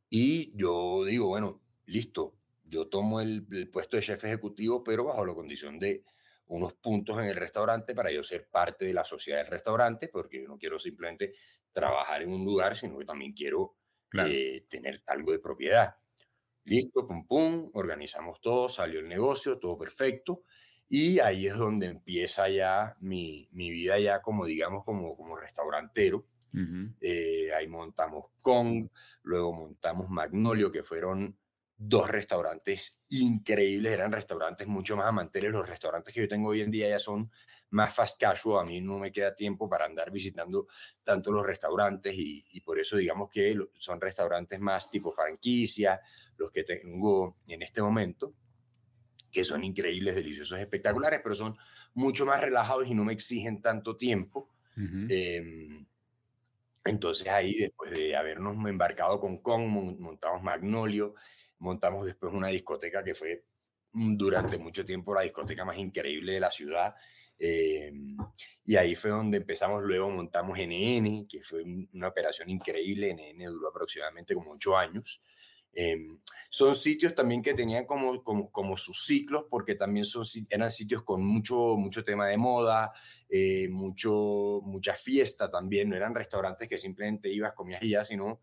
y 0.09 0.51
yo 0.57 1.05
digo, 1.05 1.27
bueno, 1.27 1.61
listo, 1.85 2.39
yo 2.65 2.87
tomo 2.87 3.21
el, 3.21 3.69
puesto 3.71 3.97
de 3.97 4.01
jefe 4.01 4.27
ejecutivo, 4.27 4.83
pero 4.83 5.03
bajo 5.03 5.23
la 5.27 5.35
condición 5.35 5.77
de 5.77 6.03
unos 6.49 6.73
puntos 6.73 7.17
en 7.19 7.25
el 7.25 7.35
restaurante 7.35 7.93
para 7.93 8.11
yo 8.11 8.23
ser 8.23 8.49
parte 8.49 8.85
de 8.85 8.93
la 8.93 9.03
sociedad 9.03 9.39
del 9.39 9.47
restaurante, 9.47 10.09
porque 10.09 10.41
yo 10.41 10.47
no 10.47 10.57
quiero 10.57 10.79
simplemente 10.79 11.31
trabajar 11.71 12.21
en 12.23 12.31
un 12.31 12.43
lugar, 12.43 12.75
sino 12.75 12.97
que 12.97 13.05
también 13.05 13.33
quiero 13.33 13.75
eh, 14.13 14.65
tener 14.67 15.03
algo 15.07 15.31
de 15.31 15.39
propiedad. 15.39 15.95
Listo, 16.65 17.07
pum, 17.07 17.25
pum, 17.25 17.71
organizamos 17.73 18.41
todo, 18.41 18.67
salió 18.67 18.99
el 18.99 19.07
negocio, 19.07 19.59
todo 19.59 19.77
perfecto. 19.77 20.43
Y 20.87 21.19
ahí 21.19 21.45
es 21.45 21.55
donde 21.55 21.85
empieza 21.85 22.49
ya 22.49 22.97
mi, 22.99 23.47
mi 23.51 23.69
vida 23.69 23.99
ya 23.99 24.21
como, 24.21 24.45
digamos, 24.45 24.83
como, 24.83 25.15
como 25.15 25.37
restaurantero. 25.37 26.25
Eh, 26.99 27.51
ahí 27.53 27.67
montamos 27.67 28.31
Kong, 28.41 28.89
luego 29.21 29.53
montamos 29.53 30.09
Magnolio, 30.09 30.71
que 30.71 30.81
fueron 30.81 31.37
dos 31.81 32.09
restaurantes 32.09 33.01
increíbles, 33.09 33.93
eran 33.93 34.11
restaurantes 34.11 34.67
mucho 34.67 34.97
más 34.97 35.07
amantes. 35.07 35.41
Los 35.45 35.67
restaurantes 35.67 36.13
que 36.13 36.19
yo 36.19 36.27
tengo 36.27 36.49
hoy 36.49 36.61
en 36.61 36.69
día 36.69 36.89
ya 36.89 36.99
son 36.99 37.31
más 37.69 37.95
fast 37.95 38.19
casual. 38.19 38.65
A 38.65 38.67
mí 38.69 38.81
no 38.81 38.99
me 38.99 39.13
queda 39.13 39.33
tiempo 39.33 39.69
para 39.69 39.85
andar 39.85 40.11
visitando 40.11 40.67
tanto 41.05 41.31
los 41.31 41.45
restaurantes 41.45 42.13
y, 42.13 42.45
y 42.51 42.59
por 42.61 42.79
eso 42.79 42.97
digamos 42.97 43.29
que 43.29 43.57
son 43.77 44.01
restaurantes 44.01 44.59
más 44.59 44.89
tipo 44.89 45.13
franquicia, 45.13 46.01
los 46.35 46.51
que 46.51 46.63
tengo 46.65 47.37
en 47.47 47.61
este 47.61 47.81
momento 47.81 48.33
que 49.31 49.45
son 49.45 49.63
increíbles, 49.63 50.15
deliciosos, 50.15 50.59
espectaculares, 50.59 51.21
pero 51.23 51.35
son 51.35 51.55
mucho 51.93 52.25
más 52.25 52.41
relajados 52.41 52.87
y 52.87 52.93
no 52.93 53.05
me 53.05 53.13
exigen 53.13 53.61
tanto 53.61 53.95
tiempo. 53.95 54.49
Em, 54.75 55.85
entonces 56.83 57.27
ahí, 57.27 57.53
después 57.53 57.91
de 57.91 58.15
habernos 58.15 58.55
embarcado 58.67 59.19
con 59.19 59.37
Kong, 59.37 59.67
montamos 59.99 60.41
Magnolio, 60.41 61.13
montamos 61.59 62.05
después 62.05 62.33
una 62.33 62.47
discoteca 62.47 63.03
que 63.03 63.15
fue 63.15 63.45
durante 63.91 64.57
mucho 64.57 64.85
tiempo 64.85 65.13
la 65.13 65.21
discoteca 65.21 65.65
más 65.65 65.77
increíble 65.77 66.33
de 66.33 66.39
la 66.39 66.51
ciudad. 66.51 66.95
Em, 67.37 68.17
y 68.65 68.75
ahí 68.75 68.95
fue 68.95 69.11
donde 69.11 69.37
empezamos, 69.37 69.81
luego 69.83 70.09
montamos 70.09 70.57
NN, 70.59 71.25
que 71.27 71.41
fue 71.41 71.63
una 71.93 72.09
operación 72.09 72.49
increíble, 72.49 73.13
NN 73.13 73.45
duró 73.45 73.69
aproximadamente 73.69 74.35
como 74.35 74.51
ocho 74.51 74.77
años. 74.77 75.21
Em, 75.71 76.19
son 76.49 76.75
sitios 76.75 77.13
también 77.15 77.41
que 77.41 77.53
tenían 77.53 77.85
como, 77.85 78.23
como, 78.23 78.51
como, 78.51 78.75
sus 78.75 79.05
ciclos, 79.05 79.45
porque 79.49 79.75
también 79.75 80.03
son, 80.05 80.25
eran 80.49 80.71
sitios 80.71 81.03
con 81.03 81.23
mucho, 81.23 81.75
mucho 81.77 82.03
tema 82.03 82.27
de 82.27 82.37
moda, 82.37 82.91
eh, 83.29 83.69
mucho, 83.69 84.61
mucha 84.63 84.95
fiesta 84.95 85.49
también, 85.49 85.89
no 85.89 85.95
eran 85.95 86.15
restaurantes 86.15 86.67
que 86.67 86.77
simplemente 86.77 87.29
ibas, 87.29 87.53
comías 87.53 87.83
y 87.83 87.91
ya, 87.91 88.03
sino 88.03 88.41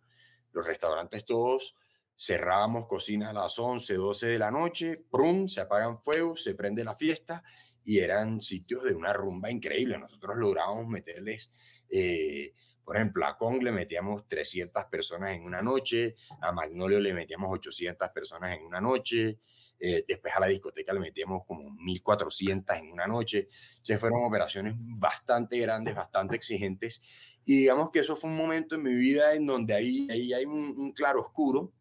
los 0.53 0.67
restaurantes 0.67 1.25
todos 1.25 1.77
cerrábamos 2.17 2.87
cocina 2.87 3.31
a 3.31 3.33
las 3.33 3.59
11, 3.59 3.95
12 3.95 4.27
de 4.27 4.39
la 4.39 4.51
noche, 4.51 5.05
¡prum! 5.11 5.49
se 5.49 5.61
apagan 5.61 5.99
fuegos, 5.99 6.43
se 6.43 6.55
prende 6.55 6.85
la 6.85 6.95
fiesta 6.95 7.43
y 7.85 7.99
eran 7.99 8.43
sitios 8.43 8.85
de 8.85 8.95
una 8.95 9.13
rumba 9.13 9.51
increíble. 9.51 9.99
Nosotros 9.99 10.37
lográbamos 10.37 10.89
meterles 10.89 11.53
eh, 11.91 12.53
por 12.87 12.97
ejemplo, 12.97 13.27
a 13.27 13.37
Kong 13.37 13.65
le 13.65 13.73
metíamos 13.73 14.29
300 14.29 14.85
personas 14.85 15.35
en 15.35 15.43
una 15.43 15.61
noche, 15.61 16.15
a 16.41 16.53
Magnolio 16.53 17.01
le 17.01 17.13
metíamos 17.13 17.53
800 17.53 18.11
personas 18.11 18.57
en 18.57 18.65
una 18.65 18.81
noche, 18.81 19.41
eh, 19.81 20.05
después 20.07 20.33
a 20.37 20.39
la 20.39 20.47
discoteca 20.47 20.93
le 20.93 21.01
metíamos 21.01 21.43
como 21.49 21.69
1400 21.69 22.77
en 22.77 22.93
una 22.93 23.09
noche. 23.09 23.49
Se 23.83 23.99
fueron 23.99 24.25
operaciones 24.25 24.75
bastante 24.79 25.59
grandes, 25.59 25.97
bastante 25.97 26.37
exigentes. 26.37 27.03
Y 27.45 27.57
digamos 27.57 27.91
que 27.91 27.99
eso 27.99 28.15
fue 28.15 28.31
un 28.31 28.37
momento 28.37 28.77
en 28.77 28.85
mi 28.85 28.95
vida 28.95 29.35
en 29.35 29.47
donde 29.47 29.75
ahí, 29.75 30.07
ahí 30.09 30.33
hay 30.33 30.45
un, 30.45 30.93
claro 30.93 31.23
oscuro, 31.23 31.73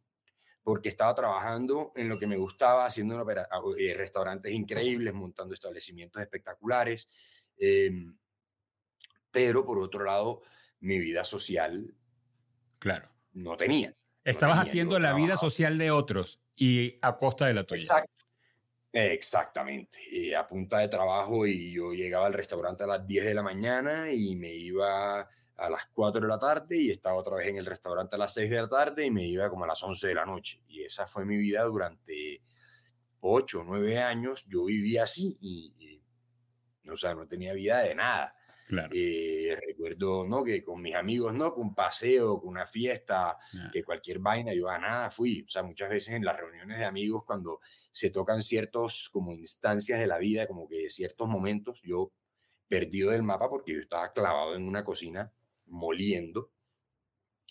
porque 0.66 0.90
estaba 0.90 1.14
trabajando 1.14 1.94
en 1.96 2.10
lo 2.10 2.18
que 2.18 2.26
me 2.26 2.38
gustaba, 2.38 2.88
haciendo 2.88 3.24
eh, 3.78 3.94
restaurantes 3.94 4.52
increíbles, 4.52 5.14
montando 5.14 5.54
establecimientos 5.54 6.20
espectaculares. 6.20 7.08
Em, 7.56 8.18
pero 9.30 9.64
por 9.64 9.78
otro 9.78 10.04
lado, 10.04 10.42
mi 10.80 10.98
vida 10.98 11.24
social 11.24 11.94
claro. 12.80 13.12
no 13.34 13.56
tenía. 13.56 13.94
Estabas 14.24 14.58
haciendo 14.58 14.98
la 14.98 15.14
vida 15.14 15.38
social 15.38 15.78
de 15.78 15.92
otros 15.92 16.42
y 16.56 16.98
a 17.04 17.16
costa 17.16 17.46
de 17.46 17.54
la 17.54 17.64
tuya. 17.64 17.82
Exacto. 17.82 18.26
Exactamente. 18.92 20.00
Y 20.10 20.34
a 20.34 20.48
punta 20.48 20.80
de 20.80 20.88
trabajo 20.88 21.46
y 21.46 21.74
yo 21.74 21.94
llegaba 21.94 22.26
al 22.26 22.34
restaurante 22.34 22.86
a 22.86 22.88
las 22.88 23.06
10 23.06 23.26
de 23.26 23.34
la 23.36 23.44
mañana 23.44 24.12
y 24.12 24.36
me 24.36 24.52
iba 24.52 25.30
a 25.58 25.70
las 25.70 25.88
4 25.94 26.22
de 26.22 26.28
la 26.28 26.40
tarde 26.40 26.78
y 26.78 26.92
estaba 26.92 27.16
otra 27.16 27.38
vez 27.38 27.48
en 27.48 27.58
el 27.58 27.66
restaurante 27.66 28.16
a 28.16 28.20
las 28.20 28.34
6 28.34 28.50
de 28.50 28.62
la 28.62 28.68
tarde 28.68 29.06
y 29.06 29.12
me 29.12 29.26
iba 29.26 29.50
como 29.50 29.64
a 29.64 29.68
las 29.68 29.82
11 29.82 30.08
de 30.08 30.16
la 30.16 30.26
noche. 30.26 30.62
Y 30.68 30.84
esa 30.84 31.08
fue 31.08 31.26
mi 31.26 31.38
vida 31.38 31.64
durante 31.64 32.42
8 33.22 33.62
o 33.62 33.64
9 33.64 34.00
años. 34.00 34.46
Yo 34.50 34.66
vivía 34.66 35.04
así 35.04 35.38
y, 35.40 35.74
y, 36.84 36.90
o 36.90 36.98
sea, 36.98 37.16
no 37.16 37.28
tenía 37.28 37.54
vida 37.54 37.80
de 37.80 37.96
nada. 37.96 38.36
Claro. 38.68 38.90
Eh, 38.94 39.56
recuerdo, 39.68 40.26
¿no? 40.26 40.44
Que 40.44 40.64
con 40.64 40.82
mis 40.82 40.96
amigos, 40.96 41.34
¿no? 41.36 41.54
Con 41.54 41.68
un 41.68 41.76
paseo, 41.76 42.40
con 42.40 42.50
una 42.50 42.66
fiesta, 42.66 43.38
que 43.72 43.84
cualquier 43.84 44.20
vaina, 44.20 44.54
yo 44.54 44.70
a 44.70 44.80
nada 44.80 45.12
fui. 45.12 45.46
O 45.48 45.50
sea, 45.50 45.62
muchas 45.62 45.88
veces 45.88 46.16
en 46.16 46.26
las 46.26 46.36
reuniones 46.36 46.80
de 46.80 46.86
amigos, 46.86 47.24
cuando 47.26 47.60
se 47.64 48.10
tocan 48.10 48.42
ciertos 48.42 49.10
como 49.14 49.32
instancias 49.34 50.00
de 50.00 50.08
la 50.08 50.18
vida, 50.18 50.48
como 50.48 50.68
que 50.68 50.90
ciertos 50.90 51.30
momentos, 51.30 51.80
yo 51.84 52.12
perdido 52.68 53.12
del 53.12 53.22
mapa 53.22 53.48
porque 53.48 53.74
yo 53.74 53.80
estaba 53.80 54.12
clavado 54.12 54.56
en 54.56 54.68
una 54.68 54.84
cocina 54.84 55.32
moliendo. 55.68 56.52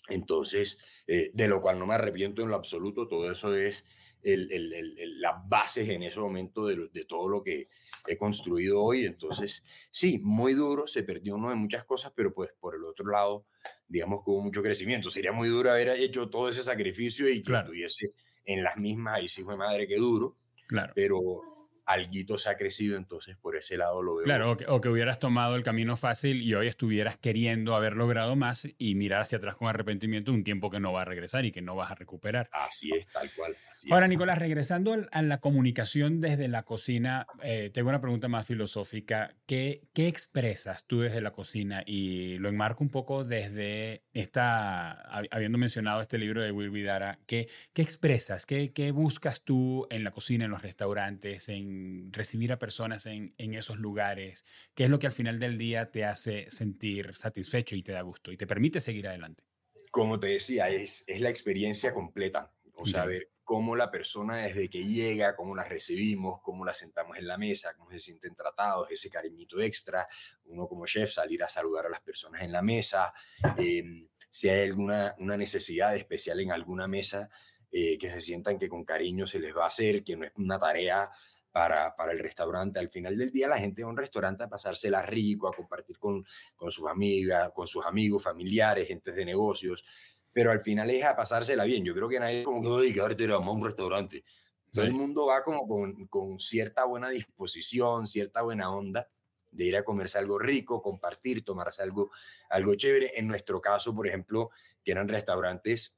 Entonces, 0.07 0.77
eh, 1.07 1.31
de 1.33 1.47
lo 1.47 1.61
cual 1.61 1.79
no 1.79 1.87
me 1.87 1.95
arrepiento 1.95 2.43
en 2.43 2.49
lo 2.49 2.55
absoluto, 2.55 3.07
todo 3.07 3.31
eso 3.31 3.55
es 3.55 3.87
el, 4.21 4.51
el, 4.51 5.21
las 5.21 5.35
bases 5.47 5.87
en 5.89 6.03
ese 6.03 6.19
momento 6.19 6.65
de, 6.65 6.89
de, 6.91 7.05
todo 7.05 7.27
lo 7.27 7.43
que 7.43 7.69
he 8.07 8.17
construido 8.17 8.83
hoy. 8.83 9.05
Entonces, 9.05 9.63
sí, 9.91 10.19
muy 10.19 10.53
duro, 10.53 10.87
se 10.87 11.03
perdió 11.03 11.35
uno 11.35 11.49
de 11.49 11.55
muchas 11.55 11.85
cosas, 11.85 12.11
pero 12.15 12.33
pues 12.33 12.51
por 12.59 12.75
el 12.75 12.83
otro 12.83 13.07
lado, 13.07 13.45
digamos 13.87 14.23
que 14.23 14.31
hubo 14.31 14.41
mucho 14.41 14.63
crecimiento. 14.63 15.11
Sería 15.11 15.31
muy 15.31 15.47
duro 15.47 15.71
haber 15.71 15.89
hecho 15.89 16.29
todo 16.29 16.49
ese 16.49 16.63
sacrificio 16.63 17.29
y 17.29 17.43
que 17.43 17.53
estuviese 17.53 18.13
en 18.45 18.63
las 18.63 18.77
mismas, 18.77 19.21
y 19.23 19.27
sí 19.27 19.43
fue 19.43 19.57
madre 19.57 19.87
que 19.87 19.97
duro. 19.97 20.37
Claro. 20.67 20.93
Pero 20.95 21.54
alguito 21.85 22.37
se 22.37 22.49
ha 22.49 22.57
crecido, 22.57 22.97
entonces 22.97 23.35
por 23.37 23.55
ese 23.55 23.77
lado 23.77 24.01
lo 24.01 24.15
veo. 24.15 24.25
Claro, 24.25 24.57
o 24.67 24.81
que, 24.81 24.89
hubieras 24.89 25.19
tomado 25.19 25.55
el 25.55 25.63
camino 25.63 25.97
fácil 25.97 26.41
y 26.41 26.53
hoy 26.53 26.67
estuvieras 26.67 27.17
queriendo 27.17 27.75
haber 27.75 27.93
logrado 27.93 28.35
más 28.35 28.67
y 28.77 28.95
mirar 28.95 29.21
hacia 29.21 29.37
atrás 29.37 29.55
con 29.55 29.67
arrepentimiento 29.67 30.31
un 30.31 30.43
tiempo 30.43 30.69
que 30.69 30.79
no 30.79 30.93
va 30.93 31.03
a 31.03 31.05
regresar 31.05 31.45
y 31.45 31.51
que 31.51 31.61
no 31.61 31.75
vas 31.75 31.91
a 31.91 31.95
recuperar. 31.95 32.49
Así 32.51 32.91
es, 32.91 33.07
tal 33.07 33.31
cual. 33.35 33.55
Ahora, 33.91 34.07
Nicolás, 34.07 34.39
regresando 34.39 34.95
a 35.11 35.21
la 35.21 35.39
comunicación 35.39 36.21
desde 36.21 36.47
la 36.47 36.63
cocina, 36.63 37.27
eh, 37.43 37.69
tengo 37.73 37.89
una 37.89 38.01
pregunta 38.01 38.27
más 38.27 38.47
filosófica. 38.47 39.35
¿Qué, 39.45 39.87
¿Qué 39.93 40.07
expresas 40.07 40.85
tú 40.85 41.01
desde 41.01 41.21
la 41.21 41.31
cocina? 41.31 41.83
Y 41.85 42.37
lo 42.39 42.49
enmarco 42.49 42.83
un 42.83 42.89
poco 42.89 43.23
desde 43.23 44.03
esta, 44.13 44.91
habiendo 45.31 45.57
mencionado 45.57 46.01
este 46.01 46.17
libro 46.17 46.41
de 46.41 46.51
Will 46.51 46.69
Vidara, 46.69 47.19
¿qué, 47.27 47.49
qué 47.73 47.81
expresas? 47.81 48.45
¿Qué, 48.45 48.71
¿Qué 48.71 48.91
buscas 48.91 49.41
tú 49.41 49.87
en 49.89 50.03
la 50.03 50.11
cocina, 50.11 50.45
en 50.45 50.51
los 50.51 50.61
restaurantes, 50.61 51.49
en 51.49 51.74
recibir 52.11 52.51
a 52.51 52.59
personas 52.59 53.05
en, 53.05 53.33
esos 53.37 53.77
lugares? 53.77 54.45
¿Qué 54.73 54.85
es 54.85 54.89
lo 54.89 54.99
que 54.99 55.07
al 55.07 55.13
final 55.13 55.39
del 55.39 55.57
día 55.57 55.91
te 55.91 56.05
hace 56.05 56.49
sentir 56.51 57.15
satisfecho 57.15 57.75
y 57.75 57.83
te 57.83 57.91
da 57.91 58.01
gusto 58.01 58.31
y 58.31 58.37
te 58.37 58.47
permite 58.47 58.81
seguir 58.81 59.07
adelante? 59.07 59.43
Como 59.91 60.19
te 60.19 60.27
decía, 60.27 60.69
es, 60.69 61.03
es 61.07 61.21
la 61.21 61.29
experiencia 61.29 61.93
completa. 61.93 62.51
O 62.77 62.85
sea, 62.85 63.05
ver 63.05 63.31
cómo 63.45 63.75
la 63.75 63.91
persona 63.91 64.37
desde 64.37 64.69
que 64.69 64.83
llega, 64.83 65.35
cómo 65.35 65.55
la 65.55 65.63
recibimos, 65.63 66.41
cómo 66.41 66.65
la 66.65 66.73
sentamos 66.73 67.17
en 67.17 67.27
la 67.27 67.37
mesa, 67.37 67.75
cómo 67.77 67.91
se 67.91 67.99
sienten 67.99 68.35
tratados, 68.35 68.91
ese 68.91 69.09
cariñito 69.09 69.61
extra, 69.61 70.07
uno 70.45 70.67
como 70.67 70.85
chef 70.87 71.11
salir 71.11 71.43
a 71.43 71.47
saludar 71.47 71.85
a 71.85 71.89
las 71.89 72.01
personas 72.01 72.41
en 72.41 72.51
la 72.51 72.63
mesa, 72.63 73.13
em, 73.57 74.09
si 74.29 74.49
hay 74.49 74.67
alguna 74.67 75.15
una 75.19 75.37
necesidad 75.37 75.95
especial 75.95 76.39
en 76.41 76.51
alguna 76.51 76.87
mesa, 76.87 77.29
eh, 77.71 77.97
que 77.97 78.09
se 78.09 78.19
sientan 78.19 78.57
que 78.57 78.67
con 78.67 78.83
cariño 78.83 79.27
se 79.27 79.39
les 79.39 79.55
va 79.55 79.65
a 79.65 79.67
hacer, 79.67 80.03
que 80.03 80.17
no 80.17 80.25
es 80.25 80.31
una 80.35 80.57
tarea 80.57 81.09
para, 81.55 81.95
para, 81.95 82.11
el 82.11 82.19
restaurante. 82.19 82.81
Al 82.81 82.89
final 82.89 83.17
del 83.17 83.31
día 83.31 83.47
la 83.47 83.57
gente 83.57 83.81
va 83.81 83.87
a 83.87 83.91
un 83.91 83.97
restaurante 83.97 84.43
a 84.43 84.49
pasársela 84.49 85.01
rico, 85.01 85.47
a 85.47 85.53
compartir 85.53 85.97
con, 85.97 86.21
con 86.53 86.69
sus 86.69 86.89
amigas, 86.89 87.49
con 87.53 87.65
sus 87.65 87.85
amigos, 87.85 88.21
familiares, 88.21 88.89
gentes 88.89 89.15
de 89.15 89.23
negocios, 89.23 89.85
pero 90.33 90.51
al 90.51 90.59
final 90.59 90.89
es 90.89 91.05
a 91.05 91.15
pasársela 91.15 91.63
bien. 91.63 91.85
Yo 91.85 91.93
creo 91.93 92.09
que 92.09 92.19
nadie 92.19 92.43
como 92.43 92.61
que, 92.61 92.67
oye, 92.67 92.93
que 92.93 92.99
ahora 92.99 93.15
te 93.15 93.25
vamos 93.25 93.47
a 93.47 93.51
un 93.57 93.63
restaurante. 93.63 94.25
Todo 94.73 94.83
el 94.83 94.91
mundo 94.91 95.27
va 95.27 95.43
como 95.43 95.65
con, 95.65 96.07
con 96.07 96.41
cierta 96.41 96.83
buena 96.83 97.07
disposición, 97.07 98.05
cierta 98.05 98.41
buena 98.41 98.69
onda 98.69 99.07
de 99.49 99.63
ir 99.63 99.77
a 99.77 99.85
comerse 99.85 100.17
algo 100.17 100.37
rico, 100.37 100.81
compartir, 100.81 101.45
tomarse 101.45 101.81
algo, 101.81 102.11
algo 102.49 102.75
chévere. 102.75 103.11
En 103.15 103.29
nuestro 103.29 103.61
caso, 103.61 103.95
por 103.95 104.09
ejemplo, 104.09 104.49
que 104.83 104.91
eran 104.91 105.07
restaurantes 105.07 105.95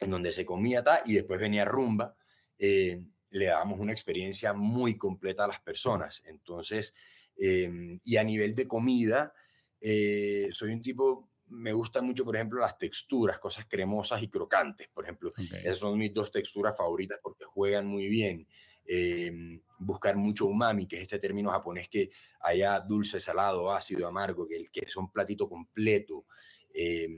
en 0.00 0.10
donde 0.10 0.32
se 0.32 0.46
comía 0.46 0.82
ta, 0.82 1.02
y 1.04 1.12
después 1.12 1.38
venía 1.38 1.66
rumba. 1.66 2.16
Eh, 2.58 3.04
le 3.32 3.46
damos 3.46 3.80
una 3.80 3.92
experiencia 3.92 4.52
muy 4.52 4.96
completa 4.96 5.44
a 5.44 5.48
las 5.48 5.60
personas. 5.60 6.22
Entonces, 6.26 6.94
Em, 7.36 7.98
y 8.04 8.16
a 8.16 8.24
nivel 8.24 8.54
de 8.54 8.68
comida, 8.68 9.32
eh, 9.80 10.48
soy 10.52 10.72
un 10.72 10.80
tipo, 10.80 11.30
me 11.48 11.72
gustan 11.72 12.06
mucho, 12.06 12.24
por 12.24 12.36
ejemplo, 12.36 12.60
las 12.60 12.78
texturas, 12.78 13.38
cosas 13.38 13.66
cremosas 13.66 14.22
y 14.22 14.28
crocantes, 14.28 14.88
por 14.88 15.04
ejemplo. 15.04 15.32
Esas 15.36 15.78
son 15.78 15.98
mis 15.98 16.14
dos 16.14 16.30
texturas 16.30 16.76
favoritas 16.76 17.18
porque 17.22 17.44
juegan 17.44 17.86
muy 17.86 18.08
bien. 18.08 18.46
Em, 18.84 19.60
buscar 19.78 20.16
mucho 20.16 20.46
umami, 20.46 20.86
que 20.86 20.96
es 20.96 21.02
este 21.02 21.18
término 21.18 21.50
japonés 21.50 21.88
que 21.88 22.10
haya 22.40 22.78
dulce, 22.80 23.20
salado, 23.20 23.72
ácido, 23.72 24.06
amargo, 24.06 24.46
que, 24.46 24.66
que 24.72 24.80
es 24.80 24.96
un 24.96 25.10
platito 25.10 25.48
completo. 25.48 26.26
Eh, 26.72 27.08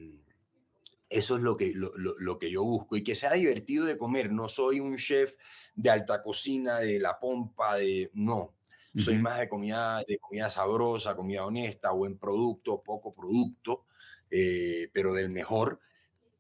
eso 1.14 1.36
es 1.36 1.42
lo 1.42 1.56
que, 1.56 1.72
lo, 1.74 2.38
que 2.40 2.50
yo 2.50 2.64
busco 2.64 2.96
y 2.96 3.04
que 3.04 3.14
sea 3.14 3.34
divertido 3.34 3.86
de 3.86 3.96
comer. 3.96 4.32
No 4.32 4.48
soy 4.48 4.80
un 4.80 4.96
chef 4.96 5.36
de 5.76 5.90
alta 5.90 6.22
cocina, 6.24 6.78
de 6.78 6.98
la 6.98 7.20
pompa, 7.20 7.76
de... 7.76 8.10
No, 8.14 8.52
soy 8.98 9.18
más 9.18 9.38
de 9.38 9.48
comida, 9.48 10.02
de 10.06 10.18
comida 10.18 10.50
sabrosa, 10.50 11.14
comida 11.14 11.44
honesta, 11.44 11.92
buen 11.92 12.18
producto, 12.18 12.82
poco 12.82 13.14
producto, 13.14 13.84
eh, 14.28 14.88
pero 14.92 15.14
del 15.14 15.30
mejor. 15.30 15.80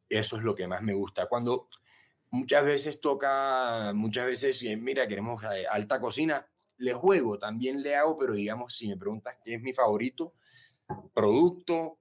Eso 0.08 0.36
es 0.36 0.42
lo 0.42 0.56
que 0.56 0.66
más 0.66 0.82
me 0.82 0.94
gusta. 0.94 1.26
Cuando 1.26 1.68
muchas 2.30 2.64
veces 2.64 3.00
toca, 3.00 3.92
muchas 3.94 4.26
veces, 4.26 4.64
mira, 4.80 5.06
queremos 5.06 5.42
eh, 5.44 5.66
alta 5.70 6.00
cocina, 6.00 6.48
le 6.78 6.94
juego, 6.94 7.38
también 7.38 7.80
le 7.80 7.94
hago, 7.94 8.18
pero 8.18 8.34
digamos, 8.34 8.74
si 8.74 8.88
me 8.88 8.96
preguntas 8.96 9.38
qué 9.44 9.54
es 9.54 9.62
mi 9.62 9.72
favorito, 9.72 10.34
producto, 11.12 11.98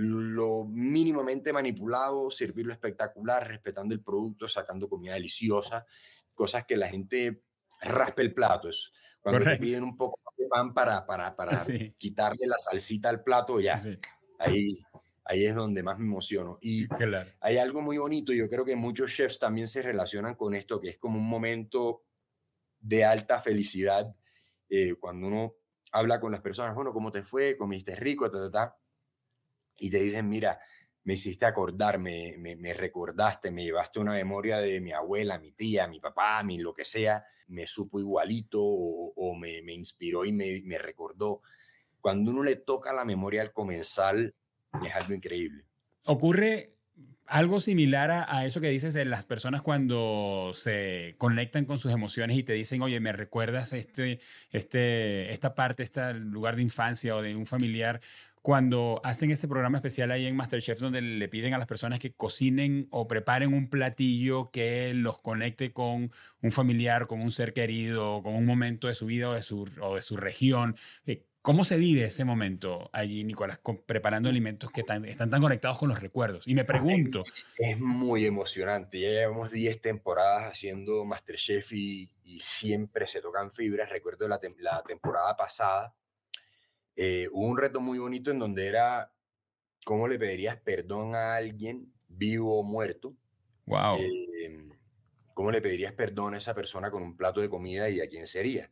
lo 0.00 0.64
mínimamente 0.64 1.52
manipulado, 1.52 2.30
servirlo 2.30 2.72
espectacular, 2.72 3.48
respetando 3.48 3.94
el 3.94 4.00
producto, 4.00 4.48
sacando 4.48 4.88
comida 4.88 5.14
deliciosa, 5.14 5.86
cosas 6.34 6.64
que 6.66 6.76
la 6.76 6.88
gente 6.88 7.42
raspe 7.80 8.22
el 8.22 8.32
plato. 8.32 8.68
Es 8.68 8.92
cuando 9.20 9.44
te 9.44 9.56
piden 9.56 9.82
un 9.82 9.96
poco 9.96 10.20
de 10.36 10.46
pan 10.46 10.72
para, 10.72 11.04
para, 11.04 11.34
para 11.34 11.60
quitarle 11.98 12.46
la 12.46 12.58
salsita 12.58 13.08
al 13.08 13.24
plato, 13.24 13.58
ya. 13.58 13.76
Ahí, 14.38 14.78
ahí 15.24 15.44
es 15.44 15.56
donde 15.56 15.82
más 15.82 15.98
me 15.98 16.04
emociono. 16.04 16.60
Y 16.62 16.86
hay 17.40 17.58
algo 17.58 17.80
muy 17.80 17.98
bonito, 17.98 18.32
yo 18.32 18.48
creo 18.48 18.64
que 18.64 18.76
muchos 18.76 19.12
chefs 19.12 19.40
también 19.40 19.66
se 19.66 19.82
relacionan 19.82 20.36
con 20.36 20.54
esto, 20.54 20.80
que 20.80 20.90
es 20.90 20.98
como 20.98 21.18
un 21.18 21.28
momento 21.28 22.04
de 22.78 23.04
alta 23.04 23.40
felicidad, 23.40 24.14
eh, 24.68 24.94
cuando 24.94 25.26
uno 25.26 25.54
habla 25.90 26.20
con 26.20 26.30
las 26.30 26.40
personas, 26.40 26.76
bueno, 26.76 26.92
¿cómo 26.92 27.10
te 27.10 27.24
fue? 27.24 27.56
¿Comiste 27.56 27.96
rico? 27.96 28.30
Ta, 28.30 28.38
ta, 28.38 28.50
ta 28.52 28.78
y 29.78 29.90
te 29.90 29.98
dicen, 29.98 30.28
mira, 30.28 30.58
me 31.04 31.14
hiciste 31.14 31.46
acordar, 31.46 31.98
me, 31.98 32.36
me, 32.38 32.74
recordaste, 32.74 33.50
me 33.50 33.64
llevaste 33.64 33.98
una 33.98 34.12
memoria 34.12 34.58
de 34.58 34.80
mi 34.80 34.92
abuela, 34.92 35.38
mi 35.38 35.52
tía, 35.52 35.86
mi 35.86 36.00
papá, 36.00 36.42
mi 36.42 36.58
lo 36.58 36.74
que 36.74 36.84
sea, 36.84 37.24
me 37.46 37.66
supo 37.66 37.98
igualito 37.98 38.60
o, 38.62 39.34
me, 39.34 39.62
me, 39.62 39.72
inspiró 39.72 40.24
y 40.24 40.32
me, 40.32 40.60
me, 40.64 40.76
recordó. 40.76 41.40
Cuando 42.00 42.30
uno 42.30 42.42
le 42.42 42.56
toca 42.56 42.92
la 42.92 43.06
memoria 43.06 43.40
al 43.40 43.52
comensal, 43.52 44.34
es 44.84 44.94
algo 44.94 45.14
increíble. 45.14 45.64
Ocurre 46.04 46.77
algo 47.28 47.60
similar 47.60 48.10
a, 48.10 48.46
eso 48.46 48.60
que 48.60 48.70
dices 48.70 48.94
de 48.94 49.04
las 49.04 49.26
personas 49.26 49.62
cuando 49.62 50.52
se 50.54 51.14
conectan 51.18 51.64
con 51.66 51.78
sus 51.78 51.92
emociones 51.92 52.36
y 52.36 52.42
te 52.42 52.54
dicen, 52.54 52.82
oye, 52.82 53.00
me 53.00 53.12
recuerdas 53.12 53.72
este, 53.72 54.20
este, 54.50 55.32
esta 55.32 55.54
parte, 55.54 55.82
este 55.82 56.14
lugar 56.14 56.56
de 56.56 56.62
infancia 56.62 57.14
o 57.14 57.22
de 57.22 57.36
un 57.36 57.46
familiar 57.46 58.00
cuando 58.40 59.00
hacen 59.04 59.30
ese 59.30 59.46
programa 59.46 59.78
especial 59.78 60.10
ahí 60.10 60.26
en 60.26 60.36
Masterchef 60.36 60.78
donde 60.78 61.02
le 61.02 61.28
piden 61.28 61.54
a 61.54 61.58
las 61.58 61.66
personas 61.66 61.98
que 61.98 62.12
cocinen 62.14 62.86
o 62.90 63.06
preparen 63.06 63.52
un 63.52 63.68
platillo 63.68 64.50
que 64.50 64.94
los 64.94 65.20
conecte 65.20 65.72
con 65.72 66.10
un 66.40 66.52
familiar, 66.52 67.06
con 67.06 67.20
un 67.20 67.30
ser 67.30 67.52
querido, 67.52 68.22
con 68.22 68.34
un 68.34 68.46
momento 68.46 68.88
de 68.88 68.94
su 68.94 69.06
vida 69.06 69.28
o 69.28 69.34
de 69.34 69.42
su, 69.42 69.68
o 69.80 69.96
de 69.96 70.02
su 70.02 70.16
región. 70.16 70.76
Eh, 71.48 71.52
¿Cómo 71.52 71.64
se 71.64 71.76
vive 71.76 72.04
ese 72.04 72.24
momento 72.24 72.90
allí, 72.92 73.24
Nicolás, 73.24 73.60
preparando 73.86 74.28
alimentos 74.28 74.70
que 74.70 74.80
están 74.80 75.30
tan 75.30 75.40
conectados 75.40 75.78
con 75.78 75.88
los 75.88 76.00
recuerdos? 76.00 76.46
Y 76.46 76.54
me 76.54 76.64
pregunto... 76.64 77.24
Es 77.56 77.78
muy 77.80 78.26
emocionante. 78.26 79.00
Ya 79.00 79.08
llevamos 79.08 79.50
10 79.50 79.80
temporadas 79.80 80.52
haciendo 80.52 81.04
Masterchef 81.04 81.72
y, 81.72 82.10
y 82.24 82.40
siempre 82.40 83.06
se 83.06 83.20
tocan 83.20 83.52
fibras. 83.52 83.90
Recuerdo 83.90 84.28
la, 84.28 84.40
la 84.58 84.82
temporada 84.82 85.36
pasada 85.36 85.94
eh, 87.00 87.28
hubo 87.30 87.46
un 87.46 87.56
reto 87.56 87.80
muy 87.80 88.00
bonito 88.00 88.32
en 88.32 88.40
donde 88.40 88.66
era 88.66 89.12
cómo 89.84 90.08
le 90.08 90.18
pedirías 90.18 90.56
perdón 90.56 91.14
a 91.14 91.36
alguien 91.36 91.94
vivo 92.08 92.58
o 92.58 92.64
muerto. 92.64 93.14
Wow. 93.66 93.98
Em, 94.42 94.72
¿Cómo 95.32 95.52
le 95.52 95.62
pedirías 95.62 95.92
perdón 95.92 96.34
a 96.34 96.38
esa 96.38 96.56
persona 96.56 96.90
con 96.90 97.04
un 97.04 97.16
plato 97.16 97.40
de 97.40 97.48
comida 97.48 97.88
y 97.88 98.00
a 98.00 98.08
quién 98.08 98.26
sería? 98.26 98.68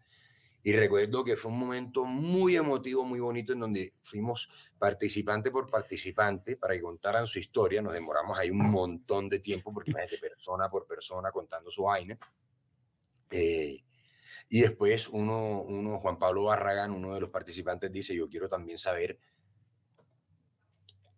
Y 0.67 0.73
recuerdo 0.73 1.23
que 1.23 1.37
fue 1.37 1.53
un 1.53 1.61
momento 1.61 2.05
muy 2.05 2.57
emotivo, 2.57 3.05
muy 3.05 3.21
bonito, 3.21 3.53
en 3.53 3.61
donde 3.61 3.95
fuimos 4.03 4.51
participante 4.77 5.53
por 5.53 5.71
participante 5.71 6.57
para 6.57 6.75
que 6.75 6.81
contaran 6.81 7.29
su 7.29 7.39
historia. 7.39 7.81
Nos 7.81 7.93
demoramos 7.93 8.37
ahí 8.37 8.51
un 8.51 8.69
montón 8.73 9.29
de 9.29 9.39
tiempo, 9.39 9.73
porque 9.73 9.91
imagínate, 9.93 10.19
persona 10.19 10.69
por 10.69 10.85
persona 10.85 11.31
contando 11.31 11.71
su 11.71 11.85
vaina. 11.85 12.19
Eh, 13.31 13.81
y 14.49 14.61
después 14.61 15.07
uno, 15.07 15.63
uno, 15.63 16.01
Juan 16.01 16.19
Pablo 16.19 16.43
Barragán, 16.47 16.91
uno 16.91 17.15
de 17.15 17.21
los 17.21 17.31
participantes, 17.31 17.93
dice, 17.93 18.13
yo 18.17 18.29
quiero 18.29 18.49
también 18.49 18.77
saber 18.77 19.21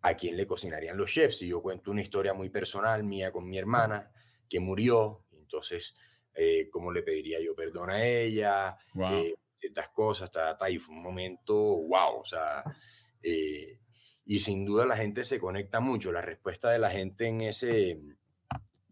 a 0.02 0.12
quién 0.12 0.36
le 0.36 0.46
cocinarían 0.46 0.98
los 0.98 1.10
chefs. 1.10 1.40
Y 1.40 1.48
yo 1.48 1.62
cuento 1.62 1.90
una 1.90 2.02
historia 2.02 2.34
muy 2.34 2.50
personal 2.50 3.02
mía 3.02 3.32
con 3.32 3.48
mi 3.48 3.56
hermana, 3.56 4.12
que 4.46 4.60
murió. 4.60 5.24
Entonces, 5.32 5.94
eh, 6.40 6.68
¿cómo 6.70 6.92
le 6.92 7.02
pediría 7.02 7.38
yo 7.44 7.54
perdón 7.54 7.90
a 7.90 8.04
ella? 8.04 8.76
Wow. 8.94 9.12
Eh, 9.12 9.34
estas 9.60 9.88
cosas, 9.88 10.30
ta, 10.30 10.56
y 10.70 10.78
fue 10.78 10.94
un 10.94 11.02
momento, 11.02 11.54
wow, 11.54 12.20
o 12.20 12.24
sea, 12.24 12.62
eh, 13.20 13.80
y 14.24 14.38
sin 14.38 14.64
duda 14.64 14.86
la 14.86 14.96
gente 14.96 15.24
se 15.24 15.40
conecta 15.40 15.80
mucho. 15.80 16.12
La 16.12 16.22
respuesta 16.22 16.70
de 16.70 16.78
la 16.78 16.90
gente 16.90 17.26
en 17.26 17.40
ese, 17.40 17.90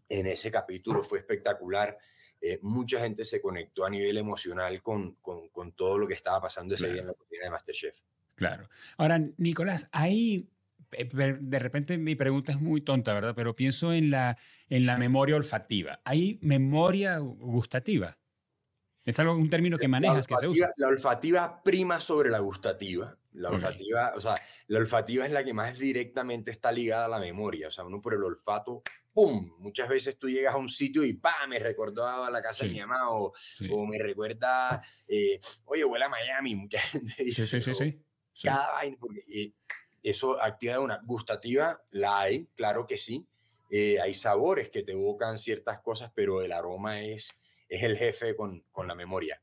en 0.09 0.27
ese 0.27 0.51
capítulo 0.51 1.03
fue 1.03 1.19
espectacular. 1.19 1.97
Eh, 2.41 2.59
mucha 2.63 2.99
gente 2.99 3.23
se 3.23 3.41
conectó 3.41 3.85
a 3.85 3.89
nivel 3.89 4.17
emocional 4.17 4.81
con, 4.83 5.15
con, 5.15 5.71
todo 5.71 5.97
lo 5.97 6.07
que 6.07 6.15
estaba 6.15 6.41
pasando 6.41 6.75
ese 6.75 6.91
día 6.91 7.01
en 7.01 7.07
la 7.07 7.13
cocina 7.13 7.45
de 7.45 7.51
Masterchef. 7.51 8.01
Claro. 8.35 8.69
Ahora, 8.97 9.19
Nicolás, 9.37 9.87
ahí 9.91 10.49
de 10.91 11.59
repente 11.59 11.97
mi 11.97 12.15
pregunta 12.15 12.51
es 12.51 12.61
muy 12.61 12.81
tonta, 12.81 13.13
¿verdad? 13.13 13.33
Pero 13.35 13.55
pienso 13.55 13.93
en 13.93 14.09
la, 14.09 14.37
en 14.69 14.85
la 14.85 14.97
memoria 14.97 15.35
olfativa. 15.35 16.01
¿Hay 16.05 16.39
memoria 16.41 17.17
gustativa? 17.19 18.17
Es 19.05 19.19
algo, 19.19 19.35
un 19.35 19.49
término 19.49 19.77
que 19.77 19.87
manejas, 19.87 20.27
que 20.27 20.35
se 20.37 20.47
usa. 20.47 20.69
La 20.77 20.87
olfativa 20.87 21.63
prima 21.63 21.99
sobre 21.99 22.29
la 22.29 22.39
gustativa. 22.39 23.17
La 23.31 23.51
olfativa, 23.51 24.13
o 24.15 24.19
sea, 24.19 24.33
la 24.65 24.79
olfativa 24.79 25.23
es 25.23 25.31
la 25.31 25.43
que 25.43 25.53
más 25.53 25.77
directamente 25.77 26.49
está 26.49 26.71
ligada 26.71 27.05
a 27.05 27.07
la 27.07 27.19
memoria. 27.19 27.67
O 27.67 27.71
sea, 27.71 27.85
uno 27.85 28.01
por 28.01 28.15
el 28.15 28.23
olfato, 28.23 28.81
¡pum! 29.13 29.53
Muchas 29.59 29.87
veces 29.87 30.17
tú 30.17 30.27
llegas 30.27 30.55
a 30.55 30.57
un 30.57 30.67
sitio 30.67 31.05
y 31.05 31.13
¡pam! 31.13 31.47
Me 31.47 31.59
recordaba 31.59 32.31
la 32.31 32.41
casa 32.41 32.65
de 32.65 32.71
mi 32.71 32.79
mamá 32.79 33.11
o, 33.11 33.31
o 33.69 33.85
me 33.85 33.99
recuerda, 33.99 34.81
eh, 35.07 35.39
oye, 35.65 35.85
huele 35.85 36.05
a 36.05 36.09
Miami. 36.09 36.55
Mucha 36.55 36.79
gente 36.79 37.13
dice. 37.19 37.45
Sí, 37.45 37.61
sí, 37.61 37.75
sí. 37.75 38.03
Cada 38.41 38.73
vaina, 38.73 38.97
porque 38.99 39.21
eh, 39.33 39.53
eso 40.03 40.41
activa 40.41 40.79
una 40.79 41.01
gustativa, 41.03 41.81
la 41.91 42.19
hay, 42.19 42.47
claro 42.55 42.85
que 42.85 42.97
sí. 42.97 43.25
Eh, 43.69 43.99
hay 43.99 44.13
sabores 44.13 44.69
que 44.69 44.83
te 44.83 44.93
evocan 44.93 45.37
ciertas 45.37 45.79
cosas, 45.79 46.11
pero 46.15 46.41
el 46.41 46.51
aroma 46.53 47.01
es, 47.01 47.29
es 47.67 47.83
el 47.83 47.97
jefe 47.97 48.35
con, 48.35 48.63
con 48.71 48.87
la 48.87 48.95
memoria. 48.95 49.41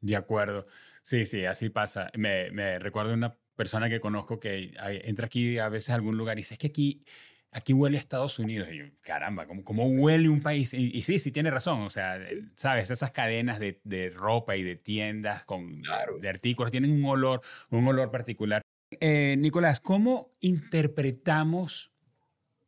De 0.00 0.16
acuerdo. 0.16 0.66
Sí, 1.02 1.24
sí, 1.24 1.46
así 1.46 1.70
pasa. 1.70 2.10
Me, 2.16 2.50
me 2.50 2.78
recuerdo 2.78 3.14
una 3.14 3.38
persona 3.56 3.88
que 3.88 4.00
conozco 4.00 4.40
que 4.40 4.74
entra 5.04 5.26
aquí 5.26 5.58
a 5.58 5.68
veces 5.68 5.90
a 5.90 5.94
algún 5.94 6.16
lugar 6.16 6.36
y 6.36 6.40
dice, 6.40 6.54
es 6.54 6.58
que 6.58 6.66
aquí, 6.66 7.04
aquí 7.52 7.72
huele 7.72 7.96
a 7.96 8.00
Estados 8.00 8.38
Unidos. 8.38 8.68
Y 8.72 8.78
yo, 8.78 8.84
caramba, 9.02 9.46
¿cómo, 9.46 9.62
cómo 9.62 9.86
huele 9.86 10.28
un 10.28 10.42
país? 10.42 10.74
Y, 10.74 11.00
sí, 11.02 11.18
sí, 11.18 11.30
tiene 11.30 11.50
razón. 11.50 11.82
O 11.82 11.90
sea, 11.90 12.18
sabes, 12.54 12.90
esas 12.90 13.12
cadenas 13.12 13.58
de, 13.58 13.80
de 13.84 14.10
ropa 14.10 14.56
y 14.56 14.62
de 14.62 14.76
tiendas 14.76 15.44
con, 15.44 15.82
de 16.20 16.28
artículos 16.28 16.72
tienen 16.72 16.92
un 16.92 17.04
olor, 17.04 17.40
un 17.70 17.86
olor 17.86 18.10
particular. 18.10 18.60
Eh, 19.00 19.36
Nicolás, 19.38 19.80
¿cómo 19.80 20.34
interpretamos 20.40 21.92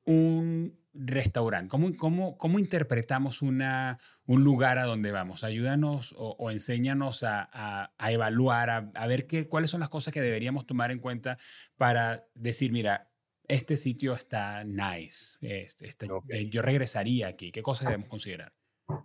un 0.04 0.78
restaurante? 0.92 1.68
¿Cómo, 1.68 1.96
cómo, 1.96 2.38
cómo 2.38 2.58
interpretamos 2.58 3.42
una, 3.42 3.98
un 4.26 4.44
lugar 4.44 4.78
a 4.78 4.84
donde 4.84 5.12
vamos? 5.12 5.44
Ayúdanos 5.44 6.14
o, 6.16 6.50
enséñanos 6.50 7.22
a, 7.24 7.50
a, 7.98 8.12
evaluar, 8.12 8.90
a, 8.94 9.06
ver 9.06 9.26
qué, 9.26 9.48
cuáles 9.48 9.70
son 9.70 9.80
las 9.80 9.88
cosas 9.88 10.14
que 10.14 10.20
deberíamos 10.20 10.66
tomar 10.66 10.90
en 10.90 10.98
cuenta 10.98 11.38
para 11.76 12.26
decir, 12.34 12.72
mira, 12.72 13.10
este 13.48 13.76
sitio 13.76 14.14
está 14.14 14.64
nice, 14.64 15.36
este, 15.40 15.86
este 15.86 16.08
eh, 16.30 16.48
yo 16.48 16.62
regresaría 16.62 17.28
aquí. 17.28 17.52
¿Qué 17.52 17.62
cosas 17.62 17.88
debemos 17.88 18.08
considerar? 18.08 18.52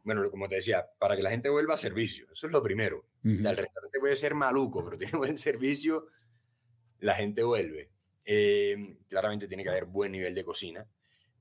Bueno, 0.03 0.29
como 0.29 0.47
te 0.47 0.55
decía, 0.55 0.85
para 0.99 1.15
que 1.15 1.23
la 1.23 1.29
gente 1.29 1.49
vuelva 1.49 1.73
a 1.73 1.77
servicio, 1.77 2.27
eso 2.31 2.47
es 2.47 2.53
lo 2.53 2.61
primero. 2.61 3.05
El 3.23 3.43
restaurante 3.43 3.99
puede 3.99 4.15
ser 4.15 4.35
maluco, 4.35 4.83
pero 4.83 4.97
tiene 4.97 5.17
buen 5.17 5.37
servicio, 5.37 6.07
la 6.99 7.15
gente 7.15 7.43
vuelve. 7.43 7.89
Eh, 8.25 8.97
claramente 9.07 9.47
tiene 9.47 9.63
que 9.63 9.69
haber 9.69 9.85
buen 9.85 10.11
nivel 10.11 10.35
de 10.35 10.43
cocina 10.43 10.87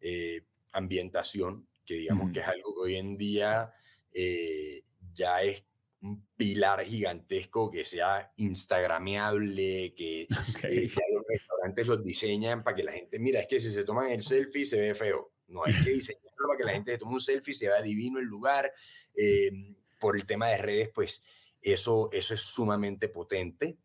eh, 0.00 0.42
ambientación, 0.72 1.68
que 1.84 1.94
digamos 1.94 2.30
que 2.30 2.40
es 2.40 2.46
algo 2.46 2.74
que 2.74 2.80
hoy 2.80 2.96
en 2.96 3.16
día 3.16 3.72
eh, 4.12 4.84
ya 5.12 5.42
es 5.42 5.64
un 6.00 6.24
pilar 6.36 6.84
gigantesco 6.84 7.70
que 7.70 7.84
sea 7.84 8.32
instagrameable, 8.36 9.94
que, 9.94 10.22
eh, 10.22 10.90
los 11.12 11.24
restaurantes 11.28 11.86
los 11.86 12.04
diseñan 12.04 12.62
para 12.62 12.76
que 12.76 12.84
la 12.84 12.92
gente, 12.92 13.18
mira, 13.18 13.40
es 13.40 13.46
que 13.46 13.58
si 13.58 13.70
se 13.70 13.84
toman 13.84 14.10
el 14.10 14.22
selfie 14.22 14.64
se 14.64 14.80
ve 14.80 14.94
feo. 14.94 15.32
No 15.48 15.64
hay 15.64 15.72
que 15.72 15.90
diseñarlo 15.90 16.46
para 16.46 16.58
que 16.58 16.64
la 16.64 16.72
gente 16.72 16.92
se 16.92 16.98
tome 16.98 17.14
un 17.14 17.20
selfie, 17.20 17.54
se 17.54 17.68
vea 17.68 17.80
divino 17.80 18.18
el 18.18 18.26
lugar. 18.26 18.70
Eh, 19.14 19.50
por 19.98 20.14
el 20.14 20.26
tema 20.26 20.48
de 20.48 20.58
redes, 20.58 20.90
pues 20.94 21.24
eso, 21.60 22.10
eso 22.12 22.34
es 22.34 22.40
sumamente 22.40 23.08
potente. 23.08 23.78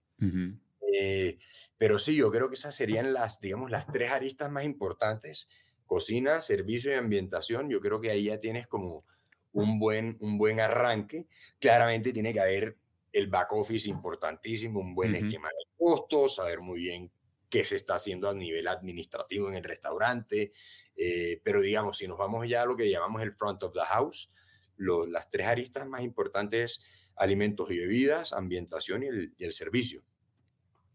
Eh, 0.99 1.37
pero 1.77 1.99
sí, 1.99 2.15
yo 2.15 2.31
creo 2.31 2.49
que 2.49 2.55
esas 2.55 2.75
serían 2.75 3.13
las, 3.13 3.39
digamos, 3.39 3.71
las 3.71 3.87
tres 3.87 4.11
aristas 4.11 4.51
más 4.51 4.63
importantes. 4.63 5.47
Cocina, 5.85 6.41
servicio 6.41 6.91
y 6.91 6.95
ambientación. 6.95 7.69
Yo 7.69 7.81
creo 7.81 7.99
que 7.99 8.11
ahí 8.11 8.25
ya 8.25 8.39
tienes 8.39 8.67
como 8.67 9.05
un 9.51 9.79
buen, 9.79 10.17
un 10.21 10.37
buen 10.37 10.59
arranque. 10.59 11.27
Claramente 11.59 12.13
tiene 12.13 12.33
que 12.33 12.39
haber 12.39 12.77
el 13.11 13.27
back 13.27 13.53
office 13.53 13.89
importantísimo, 13.89 14.79
un 14.79 14.95
buen 14.95 15.15
esquema 15.15 15.47
de 15.49 15.65
costos, 15.77 16.35
saber 16.35 16.61
muy 16.61 16.79
bien 16.79 17.11
qué 17.49 17.63
se 17.63 17.75
está 17.75 17.95
haciendo 17.95 18.27
a 18.27 18.33
nivel 18.33 18.67
administrativo 18.67 19.49
en 19.49 19.55
el 19.55 19.63
restaurante. 19.63 20.51
Eh, 20.95 21.39
pero 21.43 21.61
digamos, 21.61 21.99
si 21.99 22.07
nos 22.07 22.17
vamos 22.17 22.47
ya 22.47 22.63
a 22.63 22.65
lo 22.65 22.75
que 22.75 22.89
llamamos 22.89 23.21
el 23.21 23.33
front 23.33 23.61
of 23.61 23.73
the 23.73 23.81
house, 23.81 24.31
las 24.77 25.29
tres 25.29 25.45
aristas 25.45 25.87
más 25.87 26.01
importantes, 26.01 26.79
alimentos 27.15 27.69
y 27.71 27.77
bebidas, 27.77 28.33
ambientación 28.33 29.03
y 29.03 29.07
el, 29.07 29.33
y 29.37 29.43
el 29.45 29.53
servicio. 29.53 30.03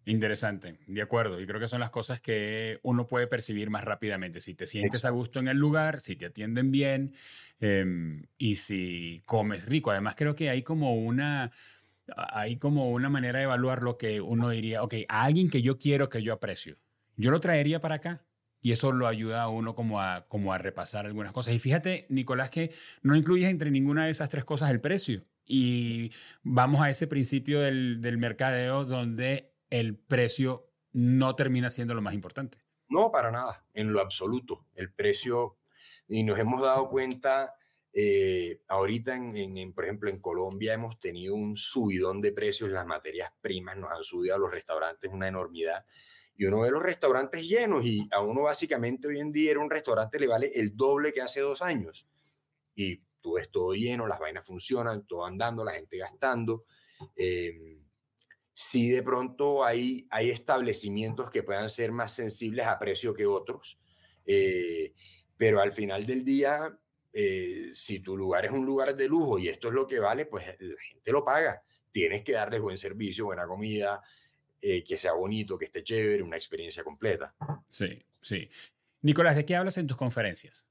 Interesante, 0.08 0.78
de 0.86 1.02
acuerdo. 1.02 1.38
Y 1.38 1.46
creo 1.46 1.60
que 1.60 1.68
son 1.68 1.80
las 1.80 1.90
cosas 1.90 2.18
que 2.18 2.80
uno 2.82 3.06
puede 3.06 3.26
percibir 3.26 3.68
más 3.68 3.84
rápidamente. 3.84 4.40
Si 4.40 4.54
te 4.54 4.66
sientes 4.66 5.04
a 5.04 5.10
gusto 5.10 5.38
en 5.38 5.48
el 5.48 5.58
lugar, 5.58 6.00
si 6.00 6.16
te 6.16 6.24
atienden 6.24 6.70
bien 6.70 7.12
em, 7.60 8.22
y 8.38 8.56
si 8.56 9.20
comes 9.26 9.66
rico. 9.66 9.90
Además, 9.90 10.14
creo 10.16 10.34
que 10.34 10.48
hay 10.48 10.62
como 10.62 10.94
una, 10.94 11.50
hay 12.16 12.56
como 12.56 12.90
una 12.90 13.10
manera 13.10 13.40
de 13.40 13.44
evaluar 13.44 13.82
lo 13.82 13.98
que 13.98 14.22
uno 14.22 14.48
diría, 14.48 14.82
ok, 14.82 14.94
a 15.08 15.24
alguien 15.24 15.50
que 15.50 15.60
yo 15.60 15.76
quiero, 15.76 16.08
que 16.08 16.22
yo 16.22 16.32
aprecio. 16.32 16.78
Yo 17.16 17.30
lo 17.30 17.40
traería 17.40 17.82
para 17.82 17.96
acá. 17.96 18.24
Y 18.62 18.72
eso 18.72 18.92
lo 18.92 19.08
ayuda 19.08 19.42
a 19.42 19.48
uno 19.50 19.74
como 19.74 20.00
a, 20.00 20.26
como 20.26 20.54
a 20.54 20.58
repasar 20.58 21.04
algunas 21.04 21.32
cosas. 21.32 21.52
Y 21.52 21.58
fíjate, 21.58 22.06
Nicolás, 22.08 22.50
que 22.50 22.72
no 23.02 23.14
incluyes 23.14 23.50
entre 23.50 23.70
ninguna 23.70 24.06
de 24.06 24.10
esas 24.10 24.30
tres 24.30 24.46
cosas 24.46 24.70
el 24.70 24.80
precio. 24.80 25.26
Y 25.44 26.12
vamos 26.42 26.80
a 26.80 26.88
ese 26.88 27.06
principio 27.06 27.60
del, 27.60 28.00
del 28.00 28.16
mercadeo 28.16 28.86
donde 28.86 29.57
el 29.70 29.96
precio 29.96 30.70
no 30.92 31.36
termina 31.36 31.70
siendo 31.70 31.94
lo 31.94 32.02
más 32.02 32.14
importante. 32.14 32.58
No, 32.88 33.12
para 33.12 33.30
nada, 33.30 33.66
en 33.74 33.92
lo 33.92 34.00
absoluto. 34.00 34.66
El 34.74 34.92
precio, 34.92 35.58
y 36.08 36.22
nos 36.22 36.38
hemos 36.38 36.62
dado 36.62 36.88
cuenta, 36.88 37.54
eh, 37.92 38.62
ahorita, 38.68 39.16
en, 39.16 39.72
por 39.72 39.84
ejemplo, 39.84 40.08
en 40.08 40.20
Colombia 40.20 40.74
hemos 40.74 40.98
tenido 40.98 41.34
un 41.34 41.56
subidón 41.56 42.20
de 42.20 42.32
precios, 42.32 42.70
las 42.70 42.86
materias 42.86 43.30
primas 43.40 43.76
nos 43.76 43.90
han 43.90 44.02
subido 44.02 44.34
a 44.34 44.38
los 44.38 44.50
restaurantes 44.50 45.10
una 45.12 45.28
enormidad. 45.28 45.84
Y 46.36 46.44
uno 46.44 46.60
ve 46.60 46.70
los 46.70 46.82
restaurantes 46.82 47.42
llenos 47.42 47.84
y 47.84 48.08
a 48.12 48.20
uno 48.20 48.42
básicamente 48.42 49.08
hoy 49.08 49.18
en 49.18 49.32
día 49.32 49.50
era 49.50 49.60
un 49.60 49.70
restaurante 49.70 50.20
le 50.20 50.28
vale 50.28 50.52
el 50.54 50.76
doble 50.76 51.12
que 51.12 51.20
hace 51.20 51.40
dos 51.40 51.62
años. 51.62 52.06
Y 52.76 53.02
tú 53.20 53.34
ves 53.34 53.50
todo 53.50 53.74
lleno, 53.74 54.06
las 54.06 54.20
vainas 54.20 54.46
funcionan, 54.46 55.04
todo 55.06 55.26
andando, 55.26 55.64
la 55.64 55.72
gente 55.72 55.98
gastando. 55.98 56.64
Eh, 57.16 57.77
si 58.60 58.88
de 58.88 59.04
pronto 59.04 59.64
hay, 59.64 60.08
hay 60.10 60.30
establecimientos 60.30 61.30
que 61.30 61.44
puedan 61.44 61.70
ser 61.70 61.92
más 61.92 62.10
sensibles 62.10 62.66
a 62.66 62.76
precio 62.76 63.14
que 63.14 63.24
otros, 63.24 63.80
eh, 64.26 64.94
pero 65.36 65.60
al 65.60 65.70
final 65.70 66.04
del 66.04 66.24
día, 66.24 66.76
eh, 67.12 67.70
si 67.72 68.00
tu 68.00 68.16
lugar 68.16 68.46
es 68.46 68.50
un 68.50 68.66
lugar 68.66 68.96
de 68.96 69.06
lujo 69.06 69.38
y 69.38 69.46
esto 69.46 69.68
es 69.68 69.74
lo 69.74 69.86
que 69.86 70.00
vale, 70.00 70.26
pues 70.26 70.44
la 70.58 70.74
gente 70.80 71.12
lo 71.12 71.24
paga. 71.24 71.62
Tienes 71.92 72.24
que 72.24 72.32
darles 72.32 72.60
buen 72.60 72.76
servicio, 72.76 73.26
buena 73.26 73.46
comida, 73.46 74.02
eh, 74.60 74.82
que 74.82 74.98
sea 74.98 75.12
bonito, 75.12 75.56
que 75.56 75.66
esté 75.66 75.84
chévere, 75.84 76.24
una 76.24 76.36
experiencia 76.36 76.82
completa. 76.82 77.32
Sí, 77.68 78.04
sí. 78.20 78.50
Nicolás, 79.02 79.36
¿de 79.36 79.44
qué 79.44 79.54
hablas 79.54 79.78
en 79.78 79.86
tus 79.86 79.96
conferencias? 79.96 80.66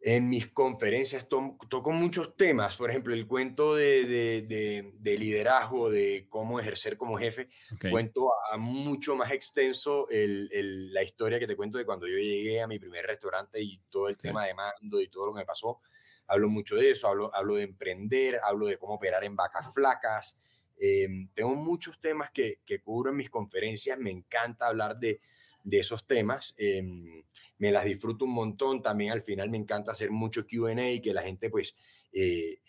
En 0.00 0.28
mis 0.28 0.46
conferencias 0.52 1.28
toco 1.28 1.90
muchos 1.90 2.36
temas, 2.36 2.76
por 2.76 2.88
ejemplo, 2.88 3.14
el 3.14 3.26
cuento 3.26 3.74
de, 3.74 4.04
de, 4.46 5.18
liderazgo, 5.18 5.90
de 5.90 6.26
cómo 6.28 6.60
ejercer 6.60 6.96
como 6.96 7.18
jefe. 7.18 7.48
Cuento 7.90 8.28
a, 8.52 8.56
mucho 8.56 9.16
más 9.16 9.32
extenso 9.32 10.08
el, 10.08 10.92
la 10.92 11.02
historia 11.02 11.40
que 11.40 11.48
te 11.48 11.56
cuento 11.56 11.78
de 11.78 11.84
cuando 11.84 12.06
yo 12.06 12.16
llegué 12.16 12.62
a 12.62 12.68
mi 12.68 12.78
primer 12.78 13.06
restaurante 13.06 13.60
y 13.60 13.80
todo 13.90 14.08
el 14.08 14.16
tema 14.16 14.46
de 14.46 14.54
mando 14.54 15.00
y 15.00 15.08
todo 15.08 15.26
lo 15.26 15.32
que 15.32 15.40
me 15.40 15.46
pasó. 15.46 15.80
Hablo 16.28 16.48
mucho 16.48 16.76
de 16.76 16.92
eso, 16.92 17.08
hablo, 17.08 17.34
hablo 17.34 17.56
de 17.56 17.64
emprender, 17.64 18.38
hablo 18.44 18.66
de 18.66 18.78
cómo 18.78 18.94
operar 18.94 19.24
en 19.24 19.34
vacas 19.34 19.74
flacas. 19.74 20.38
Em, 20.78 21.28
tengo 21.34 21.56
muchos 21.56 22.00
temas 22.00 22.30
que, 22.30 22.60
que 22.64 22.80
cubro 22.80 23.10
en 23.10 23.16
mis 23.16 23.30
conferencias. 23.30 23.98
Me 23.98 24.12
encanta 24.12 24.68
hablar 24.68 24.96
de, 24.96 25.20
de 25.68 25.80
esos 25.80 26.06
temas. 26.06 26.54
Em, 26.58 27.22
me 27.58 27.72
las 27.72 27.84
disfruto 27.84 28.24
un 28.24 28.32
montón. 28.32 28.82
También 28.82 29.12
al 29.12 29.22
final 29.22 29.50
me 29.50 29.58
encanta 29.58 29.92
hacer 29.92 30.10
mucho 30.10 30.46
QA, 30.46 30.74
que 31.02 31.12
la 31.12 31.22
gente 31.22 31.50
pues... 31.50 31.74
Eh, 32.12 32.60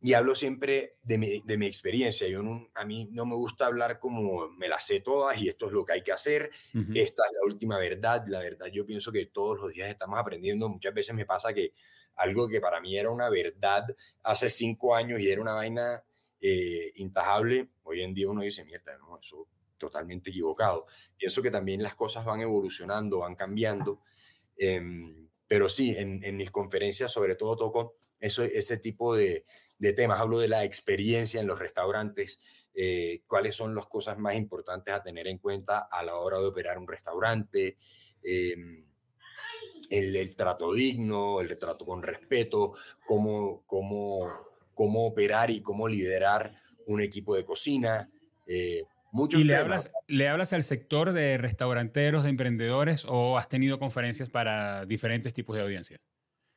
y 0.00 0.12
hablo 0.12 0.34
siempre 0.34 0.98
de 1.02 1.16
mi, 1.16 1.40
de 1.40 1.56
mi 1.56 1.64
experiencia. 1.64 2.28
Yo 2.28 2.42
a 2.74 2.84
mí 2.84 3.08
no 3.10 3.24
me 3.24 3.36
gusta 3.36 3.64
hablar 3.64 3.98
como 3.98 4.50
me 4.50 4.68
las 4.68 4.84
sé 4.84 5.00
todas 5.00 5.38
y 5.38 5.48
esto 5.48 5.66
es 5.66 5.72
lo 5.72 5.82
que 5.82 5.94
hay 5.94 6.02
que 6.02 6.12
hacer. 6.12 6.50
Esta 6.74 7.22
es 7.22 7.32
la 7.32 7.46
última 7.46 7.78
verdad. 7.78 8.22
La 8.28 8.40
verdad, 8.40 8.66
yo 8.70 8.84
pienso 8.84 9.10
que 9.10 9.24
todos 9.26 9.58
los 9.58 9.72
días 9.72 9.88
estamos 9.88 10.18
aprendiendo. 10.18 10.68
Muchas 10.68 10.92
veces 10.92 11.14
me 11.14 11.24
pasa 11.24 11.54
que 11.54 11.72
algo 12.16 12.50
que 12.50 12.60
para 12.60 12.82
mí 12.82 12.98
era 12.98 13.10
una 13.10 13.30
verdad 13.30 13.84
hace 14.24 14.50
cinco 14.50 14.94
años 14.94 15.20
y 15.20 15.30
era 15.30 15.40
una 15.40 15.54
vaina 15.54 16.04
eh, 16.46 16.92
intajable, 16.96 17.70
hoy 17.84 18.02
en 18.02 18.12
día 18.12 18.28
uno 18.28 18.42
dice, 18.42 18.66
mierda, 18.66 18.98
no, 18.98 19.18
eso 19.18 19.48
totalmente 19.78 20.30
equivocado. 20.30 20.86
Pienso 21.16 21.42
que 21.42 21.50
también 21.50 21.82
las 21.82 21.94
cosas 21.94 22.24
van 22.24 22.40
evolucionando, 22.40 23.20
van 23.20 23.34
cambiando, 23.34 24.00
em, 24.56 25.28
pero 25.46 25.68
sí, 25.68 25.94
en, 25.96 26.36
mis 26.36 26.50
conferencias 26.50 27.12
sobre 27.12 27.34
todo 27.36 27.56
toco 27.56 27.96
eso, 28.20 28.42
ese 28.42 28.78
tipo 28.78 29.14
de, 29.14 29.44
temas. 29.96 30.20
Hablo 30.20 30.38
de 30.38 30.48
la 30.48 30.64
experiencia 30.64 31.40
en 31.40 31.46
los 31.46 31.58
restaurantes, 31.58 32.40
eh, 32.74 33.22
cuáles 33.26 33.54
son 33.54 33.74
las 33.74 33.86
cosas 33.86 34.18
más 34.18 34.34
importantes 34.34 34.94
a 34.94 35.02
tener 35.02 35.28
en 35.28 35.38
cuenta 35.38 35.88
a 35.90 36.02
la 36.02 36.16
hora 36.16 36.38
de 36.38 36.46
operar 36.46 36.78
un 36.78 36.88
restaurante. 36.88 37.76
Em, 38.22 38.86
el, 39.90 40.36
trato 40.36 40.72
digno, 40.72 41.40
el 41.40 41.58
trato 41.58 41.84
con 41.84 42.02
respeto, 42.02 42.72
cómo, 43.06 43.62
cómo, 43.66 44.30
cómo 44.72 45.06
operar 45.06 45.50
y 45.50 45.60
cómo 45.62 45.88
liderar 45.88 46.62
un 46.86 47.00
equipo 47.00 47.36
de 47.36 47.44
cocina, 47.44 48.10
eh, 48.46 48.84
¿Y 49.30 49.44
le 49.44 49.54
hablas, 49.54 49.92
le 50.08 50.28
hablas 50.28 50.52
al 50.52 50.64
sector 50.64 51.12
de 51.12 51.38
restauranteros, 51.38 52.24
de 52.24 52.30
emprendedores 52.30 53.06
o 53.08 53.38
has 53.38 53.48
tenido 53.48 53.78
conferencias 53.78 54.28
para 54.28 54.86
diferentes 54.86 55.32
tipos 55.32 55.54
de 55.56 55.62
audiencia? 55.62 56.00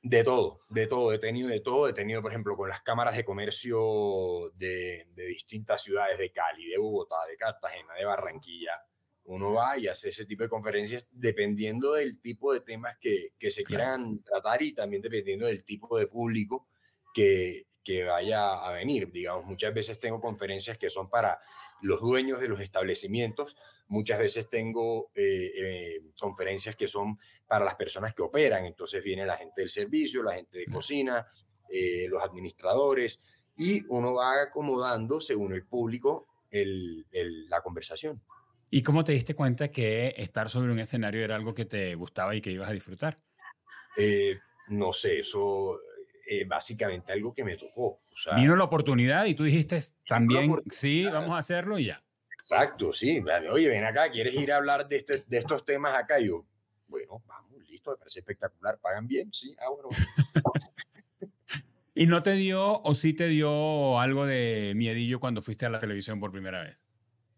De 0.02 0.24
todo, 0.24 0.62
de 0.70 0.88
todo, 0.88 1.14
he 1.14 1.20
tenido 1.20 1.50
de 1.50 1.60
todo, 1.60 1.88
he 1.88 1.94
tenido, 1.94 2.22
por 2.22 2.32
ejemplo, 2.32 2.56
con 2.56 2.70
las 2.70 2.82
cámaras 2.82 3.16
de 3.16 3.26
comercio 3.26 4.52
de, 4.56 5.08
de 5.14 5.26
distintas 5.26 5.84
ciudades 5.84 6.18
de 6.18 6.32
Cali, 6.32 6.68
de 6.68 6.78
Bogotá, 6.78 7.18
de 7.30 7.38
Cartagena, 7.38 7.94
de 7.94 8.06
Barranquilla. 8.06 8.82
Uno 9.26 9.54
va 9.54 9.78
y 9.78 9.88
hace 9.88 10.10
ese 10.10 10.26
tipo 10.26 10.44
de 10.44 10.50
conferencias 10.50 11.10
dependiendo 11.12 11.94
del 11.94 12.22
tipo 12.22 12.54
de 12.54 12.62
temas 12.62 12.98
que, 13.00 13.34
que 13.38 13.52
se 13.52 13.64
quieran 13.64 14.24
tratar 14.24 14.62
y 14.62 14.74
también 14.74 15.02
dependiendo 15.02 15.46
del 15.46 15.64
tipo 15.64 15.98
de 16.00 16.08
público 16.08 16.70
que, 17.14 17.68
que 17.84 18.04
vaya 18.04 18.54
a 18.54 18.72
venir. 18.72 19.12
Digamos, 19.12 19.46
muchas 19.46 19.74
veces 19.74 20.00
tengo 20.00 20.22
conferencias 20.22 20.78
que 20.78 20.90
son 20.90 21.10
para 21.10 21.40
los 21.82 22.02
dueños 22.02 22.40
de 22.40 22.48
los 22.48 22.60
establecimientos, 22.60 23.56
muchas 23.88 24.20
veces 24.20 24.50
tengo 24.50 25.12
eh, 25.16 25.52
eh, 25.56 26.02
conferencias 26.20 26.76
que 26.76 26.88
son 26.88 27.20
para 27.48 27.66
las 27.66 27.76
personas 27.76 28.14
que 28.14 28.24
operan, 28.24 28.66
entonces 28.66 29.04
viene 29.04 29.26
la 29.26 29.38
gente 29.38 29.62
del 29.62 29.70
servicio, 29.70 30.24
la 30.24 30.36
gente 30.36 30.60
de 30.60 30.66
cocina, 30.66 31.28
eh, 31.70 32.08
los 32.10 32.24
administradores, 32.24 33.22
y 33.58 33.84
uno 33.90 34.16
va 34.16 34.42
acomodando 34.42 35.20
según 35.20 35.54
el 35.54 35.66
público 35.66 36.28
la 36.50 37.62
conversación. 37.62 38.22
¿Y 38.70 38.82
cómo 38.82 39.04
te 39.04 39.12
diste 39.12 39.36
cuenta 39.36 39.70
que 39.70 40.16
estar 40.18 40.50
sobre 40.50 40.72
un 40.72 40.80
escenario 40.80 41.24
era 41.24 41.36
algo 41.36 41.54
que 41.54 41.66
te 41.66 41.94
gustaba 41.96 42.36
y 42.36 42.42
que 42.42 42.52
ibas 42.52 42.70
a 42.70 42.74
disfrutar? 42.74 43.20
no 44.70 44.94
sé, 44.94 45.20
eso 45.20 45.80
eh, 46.30 46.46
básicamente 46.46 47.14
algo 47.14 47.34
que 47.34 47.44
me 47.44 47.56
tocó. 47.56 48.02
Vino 48.36 48.56
la 48.56 48.66
oportunidad 48.66 49.26
y 49.26 49.36
tú 49.36 49.44
dijiste 49.44 49.80
también, 50.08 50.62
sí, 50.70 51.06
vamos 51.06 51.36
a 51.36 51.38
hacerlo 51.38 51.80
y 51.80 51.86
ya. 51.86 52.04
Exacto, 52.40 52.94
sí. 52.94 53.24
Oye, 53.50 53.70
ven 53.70 53.84
acá, 53.84 54.12
¿quieres 54.12 54.36
ir 54.36 54.52
a 54.52 54.58
hablar 54.58 54.88
de, 54.88 54.98
este, 54.98 55.24
de 55.28 55.38
estos 55.38 55.64
temas 55.66 55.96
acá? 55.96 56.20
Y 56.20 56.28
yo, 56.28 56.46
bueno, 56.88 57.24
vamos, 57.26 57.62
listo, 57.70 57.92
me 57.92 57.98
parece 57.98 58.20
espectacular, 58.20 58.80
pagan 58.80 59.08
bien, 59.08 59.32
sí, 59.34 59.56
ah, 59.60 59.70
bueno. 59.70 59.90
¿Y 61.96 62.08
no 62.08 62.22
te 62.22 62.34
dio 62.34 62.82
o 62.82 62.94
sí 62.94 63.14
te 63.14 63.28
dio 63.28 64.00
algo 64.00 64.26
de 64.26 64.74
miedillo 64.76 65.20
cuando 65.20 65.42
fuiste 65.42 65.66
a 65.66 65.70
la 65.70 65.80
televisión 65.80 66.20
por 66.20 66.32
primera 66.32 66.62
vez? 66.62 66.78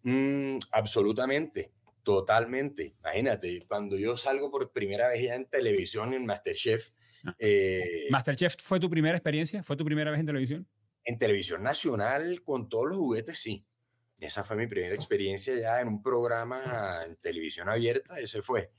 Mm, 0.03 0.57
absolutamente, 0.71 1.71
totalmente. 2.03 2.95
Imagínate, 2.99 3.65
cuando 3.67 3.97
yo 3.97 4.17
salgo 4.17 4.51
por 4.51 4.71
primera 4.71 5.07
vez 5.07 5.23
ya 5.23 5.35
en 5.35 5.45
televisión 5.45 6.13
en 6.13 6.25
Masterchef, 6.25 6.89
eh, 7.37 8.07
¿Masterchef 8.09 8.55
fue 8.59 8.79
tu 8.79 8.89
primera 8.89 9.17
experiencia? 9.17 9.63
¿Fue 9.63 9.75
tu 9.75 9.85
primera 9.85 10.11
vez 10.11 10.19
en 10.19 10.25
televisión? 10.25 10.67
en 11.05 11.17
televisión 11.17 11.63
nacional 11.63 12.43
con 12.43 12.69
todos 12.69 12.89
los 12.89 12.97
juguetes, 12.97 13.39
sí. 13.39 13.65
Esa 14.19 14.43
fue 14.43 14.57
mi 14.57 14.67
primera 14.67 14.93
experiencia 14.93 15.57
ya 15.57 15.81
en 15.81 15.87
un 15.87 16.03
programa 16.03 17.03
en 17.05 17.15
televisión 17.17 17.69
abierta, 17.69 18.19
ese 18.19 18.41
fue. 18.41 18.71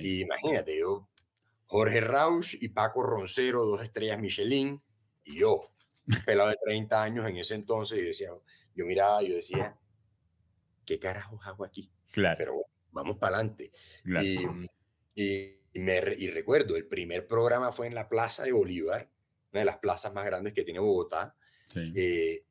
Y 0.00 0.22
imagínate, 0.22 0.78
yo, 0.78 1.08
Jorge 1.66 2.00
Rausch 2.00 2.54
y 2.60 2.68
Paco 2.68 3.02
Roncero, 3.02 3.64
dos 3.64 3.82
estrellas 3.82 4.18
Michelin, 4.18 4.80
y 5.24 5.40
yo, 5.40 5.72
pelado 6.24 6.50
de 6.50 6.58
30 6.64 7.02
años 7.02 7.26
en 7.26 7.36
ese 7.36 7.56
entonces, 7.56 7.98
y 7.98 8.02
decía, 8.02 8.30
yo 8.74 8.86
miraba, 8.86 9.22
yo 9.22 9.34
decía, 9.34 9.76
¿qué 10.84 10.98
carajos 10.98 11.40
hago 11.44 11.64
aquí? 11.64 11.90
Claro. 12.12 12.36
Pero 12.38 12.52
bueno, 12.54 12.70
vamos 12.92 13.18
para 13.18 13.36
adelante. 13.36 13.72
Y, 15.14 15.55
me, 15.78 16.00
y 16.16 16.28
recuerdo, 16.30 16.76
el 16.76 16.86
primer 16.86 17.26
programa 17.26 17.72
fue 17.72 17.86
en 17.86 17.94
la 17.94 18.08
Plaza 18.08 18.44
de 18.44 18.52
Bolívar, 18.52 19.10
una 19.52 19.60
de 19.60 19.66
las 19.66 19.78
plazas 19.78 20.12
más 20.12 20.24
grandes 20.24 20.52
que 20.52 20.64
tiene 20.64 20.80
Bogotá. 20.80 21.36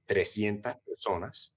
300 0.05 0.73
eh, 0.73 0.77
personas, 0.85 1.55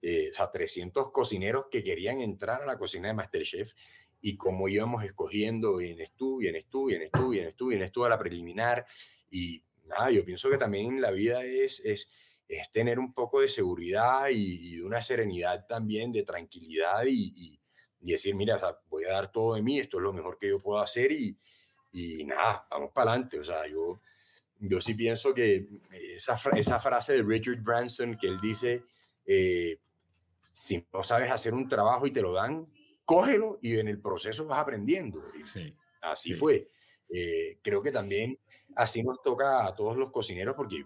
eh, 0.00 0.30
o 0.30 0.34
sea, 0.34 0.50
300 0.50 1.10
cocineros 1.12 1.66
que 1.70 1.82
querían 1.82 2.20
entrar 2.20 2.62
a 2.62 2.66
la 2.66 2.78
cocina 2.78 3.08
de 3.08 3.14
Masterchef 3.14 3.72
y 4.20 4.36
como 4.36 4.68
íbamos 4.68 5.04
escogiendo, 5.04 5.76
vienes 5.76 6.12
tú, 6.12 6.38
vienes 6.38 6.66
tú, 6.70 6.86
vienes 6.86 7.10
tú, 7.12 7.28
vienes 7.28 7.54
tú, 7.56 7.66
vienes 7.68 7.92
tú 7.92 8.04
a 8.04 8.08
la 8.08 8.18
preliminar 8.18 8.86
y 9.30 9.62
nada, 9.84 10.10
yo 10.10 10.24
pienso 10.24 10.48
que 10.48 10.56
también 10.56 11.00
la 11.00 11.10
vida 11.10 11.44
es, 11.44 11.80
es, 11.80 12.08
es 12.48 12.70
tener 12.70 12.98
un 12.98 13.12
poco 13.12 13.40
de 13.42 13.48
seguridad 13.48 14.28
y, 14.30 14.80
una 14.80 15.02
serenidad 15.02 15.66
también, 15.66 16.10
de 16.10 16.22
tranquilidad 16.22 17.04
y, 17.06 17.34
y, 17.36 17.60
decir, 18.12 18.34
mira, 18.34 18.60
voy 18.88 19.04
a 19.04 19.12
dar 19.12 19.32
todo 19.32 19.54
de 19.54 19.62
mí, 19.62 19.78
esto 19.78 19.98
es 19.98 20.02
lo 20.02 20.12
mejor 20.12 20.38
que 20.38 20.48
yo 20.48 20.60
puedo 20.60 20.80
hacer 20.80 21.12
y, 21.12 21.36
y 21.92 22.24
nada, 22.24 22.66
vamos 22.70 22.90
para 22.92 23.12
adelante. 23.12 23.38
O 23.38 23.44
sea, 23.44 23.66
yo, 23.66 24.00
yo 24.58 24.80
sí 24.80 24.94
pienso 24.94 25.32
que 25.34 25.66
esa, 25.92 26.38
esa 26.56 26.78
frase 26.78 27.14
de 27.14 27.22
Richard 27.22 27.62
Branson 27.62 28.16
que 28.16 28.28
él 28.28 28.40
dice, 28.40 28.84
eh, 29.26 29.78
si 30.52 30.86
no 30.92 31.02
sabes 31.02 31.30
hacer 31.30 31.54
un 31.54 31.68
trabajo 31.68 32.06
y 32.06 32.12
te 32.12 32.22
lo 32.22 32.32
dan, 32.32 32.68
cógelo 33.04 33.58
y 33.62 33.78
en 33.78 33.88
el 33.88 34.00
proceso 34.00 34.46
vas 34.46 34.60
aprendiendo. 34.60 35.22
Sí, 35.44 35.74
así 36.00 36.34
fue. 36.34 36.68
Eh, 37.08 37.58
creo 37.62 37.82
que 37.82 37.92
también 37.92 38.38
así 38.76 39.02
nos 39.02 39.22
toca 39.22 39.66
a 39.66 39.74
todos 39.74 39.96
los 39.96 40.10
cocineros 40.10 40.54
porque 40.56 40.84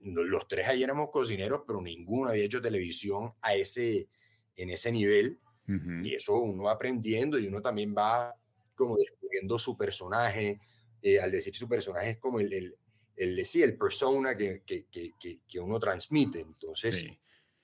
los 0.00 0.46
tres 0.46 0.68
ahí 0.68 0.82
éramos 0.82 1.10
cocineros, 1.10 1.62
pero 1.66 1.80
ninguno 1.80 2.30
había 2.30 2.44
hecho 2.44 2.62
televisión 2.62 3.32
a 3.42 3.54
ese, 3.54 4.08
en 4.56 4.70
ese 4.70 4.92
nivel. 4.92 5.40
Y 5.68 6.14
eso 6.14 6.38
uno 6.38 6.64
va 6.64 6.72
aprendiendo 6.72 7.38
y 7.38 7.46
uno 7.48 7.60
también 7.60 7.94
va 7.96 8.34
como 8.74 8.96
descubriendo 8.96 9.58
su 9.58 9.76
personaje. 9.76 10.60
Eh, 11.02 11.20
al 11.20 11.30
decir 11.30 11.54
su 11.56 11.68
personaje 11.68 12.10
es 12.10 12.18
como 12.18 12.40
el, 12.40 12.52
el, 12.52 12.76
el, 13.16 13.38
el 13.38 13.76
persona 13.76 14.36
que, 14.36 14.62
que, 14.64 14.86
que, 14.90 15.12
que, 15.46 15.60
uno 15.60 15.78
transmite. 15.78 16.40
Entonces, 16.40 16.96
sí. 16.96 17.18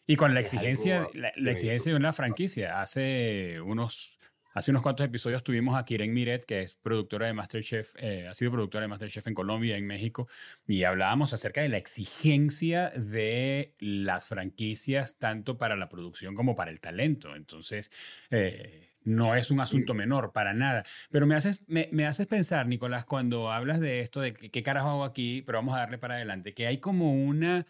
Y 0.07 0.16
con 0.16 0.34
la 0.34 0.40
exigencia, 0.40 1.09
la, 1.14 1.50
exigencia 1.50 1.92
de 1.92 1.96
una 1.96 2.12
franquicia. 2.12 2.80
Hace 2.82 3.61
unos 3.61 4.11
Hace 4.55 4.70
unos 4.70 4.82
cuantos 4.82 5.07
episodios 5.07 5.42
tuvimos 5.42 5.76
a 5.76 5.84
Kiren 5.84 6.12
Miret, 6.12 6.44
que 6.44 6.61
es 6.61 6.74
productora 6.74 7.26
de 7.26 7.32
Masterchef, 7.32 7.94
eh, 7.98 8.28
ha 8.28 8.34
sido 8.34 8.50
productora 8.50 8.82
de 8.82 8.88
Masterchef 8.88 9.26
en 9.26 9.34
Colombia, 9.34 9.76
en 9.76 9.86
México, 9.86 10.28
y 10.66 10.84
hablábamos 10.84 11.32
acerca 11.32 11.62
de 11.62 11.70
la 11.70 11.78
exigencia 11.78 12.90
de 12.90 13.74
las 13.78 14.26
franquicias, 14.26 15.18
tanto 15.18 15.57
para 15.57 15.76
la 15.76 15.88
producción 15.88 16.34
como 16.34 16.55
para 16.55 16.70
el 16.70 16.80
talento. 16.80 17.34
Entonces, 17.34 17.90
eh, 18.30 18.90
no 19.05 19.34
es 19.34 19.50
un 19.50 19.61
asunto 19.61 19.94
menor, 19.94 20.32
para 20.32 20.53
nada. 20.53 20.84
Pero 21.11 21.26
me 21.26 21.34
haces, 21.34 21.62
me, 21.66 22.07
haces 22.07 22.26
pensar, 22.26 22.66
Nicolás, 22.66 23.05
cuando 23.05 23.50
hablas 23.50 23.80
de 23.80 24.00
esto, 24.00 24.20
de 24.20 24.34
qué 24.34 24.62
carajo 24.62 24.90
hago 24.90 25.05
aquí, 25.05 25.42
pero 25.42 25.59
vamos 25.59 25.74
a 25.74 25.78
darle 25.78 25.98
para 25.98 26.14
adelante, 26.16 26.55
que 26.55 26.66
hay 26.66 26.78
como 26.78 27.12
una, 27.14 27.66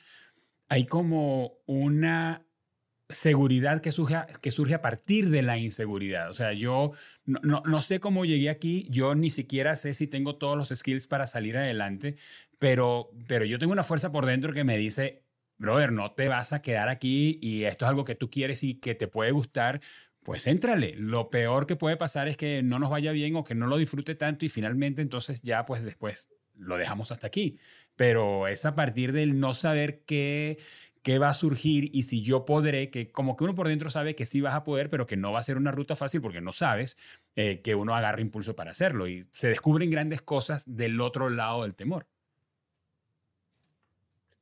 hay 0.69 0.85
como 0.85 1.59
una 1.67 2.45
seguridad 3.13 3.81
que 3.81 3.93
surge, 3.93 4.17
que 4.41 4.51
surge 4.51 4.75
a 4.75 4.83
partir 4.83 5.31
de 5.31 5.43
la 5.43 5.59
inseguridad. 5.59 6.31
O 6.31 6.35
sea, 6.35 6.53
yo 6.53 6.93
no, 7.25 7.63
no, 7.65 7.81
sé 7.81 8.01
cómo 8.01 8.25
llegué 8.25 8.51
aquí, 8.51 8.87
yo 8.91 9.15
ni 9.15 9.31
siquiera 9.31 9.77
sé 9.77 9.95
si 9.95 10.07
tengo 10.07 10.37
todos 10.37 10.57
los 10.57 10.69
skills 10.69 11.07
para 11.07 11.27
salir 11.27 11.57
adelante, 11.57 12.17
pero, 12.59 13.11
pero 13.29 13.45
yo 13.45 13.59
tengo 13.59 13.73
una 13.73 13.85
fuerza 13.85 14.13
por 14.13 14.27
dentro 14.27 14.53
que 14.53 14.65
me 14.65 14.77
dice, 14.77 15.25
brother, 15.59 15.93
no 15.93 16.13
te 16.13 16.29
vas 16.29 16.53
a 16.53 16.63
quedar 16.63 16.89
aquí 16.89 17.39
y 17.41 17.65
esto 17.65 17.85
es 17.85 17.89
algo 17.89 18.05
que 18.05 18.15
tú 18.15 18.31
quieres 18.31 18.63
y 18.65 18.75
que 18.75 18.95
te 18.95 19.09
puede 19.09 19.31
gustar. 19.31 19.81
Pues 20.23 20.47
éntrale. 20.47 20.95
Lo 20.97 21.31
peor 21.31 21.67
que 21.67 21.77
puede 21.77 21.97
pasar 21.97 22.29
es 22.29 22.37
que 22.37 22.63
no 22.63 22.79
nos 22.79 22.91
vaya 22.91 23.13
bien 23.13 23.35
o 23.37 23.45
que 23.45 23.55
no 23.55 23.67
lo 23.67 23.77
disfrute 23.77 24.15
tanto 24.15 24.45
y 24.45 24.49
finalmente 24.49 25.03
entonces 25.03 25.43
ya 25.43 25.67
pues 25.67 25.83
después 25.83 26.29
lo 26.55 26.77
dejamos 26.77 27.13
hasta 27.13 27.27
aquí. 27.27 27.59
Pero 27.97 28.47
es 28.49 28.65
a 28.65 28.75
partir 28.75 29.13
del 29.13 29.41
no 29.41 29.55
saber 29.55 30.05
qué, 30.05 30.59
qué 31.03 31.19
va 31.19 31.29
a 31.29 31.35
surgir 31.35 31.91
y 31.93 32.05
si 32.05 32.23
yo 32.23 32.45
podré, 32.45 32.91
que 32.91 33.11
como 33.11 33.37
que 33.37 33.45
uno 33.45 33.55
por 33.55 33.69
dentro 33.69 33.91
sabe 33.91 34.15
que 34.15 34.27
sí 34.27 34.41
vas 34.41 34.55
a 34.55 34.65
poder, 34.65 34.89
pero 34.89 35.07
que 35.07 35.17
no 35.17 35.33
va 35.33 35.41
a 35.41 35.43
ser 35.43 35.57
una 35.57 35.73
ruta 35.73 35.97
fácil 35.97 36.23
porque 36.23 36.41
no 36.41 36.53
sabes 36.53 36.97
eh, 37.37 37.61
que 37.61 37.75
uno 37.75 37.95
agarre 37.95 38.23
impulso 38.23 38.55
para 38.55 38.71
hacerlo 38.71 39.09
y 39.09 39.27
se 39.33 39.49
descubren 39.49 39.91
grandes 39.91 40.23
cosas 40.23 40.65
del 40.67 41.01
otro 41.01 41.29
lado 41.29 41.63
del 41.63 41.75
temor. 41.75 42.07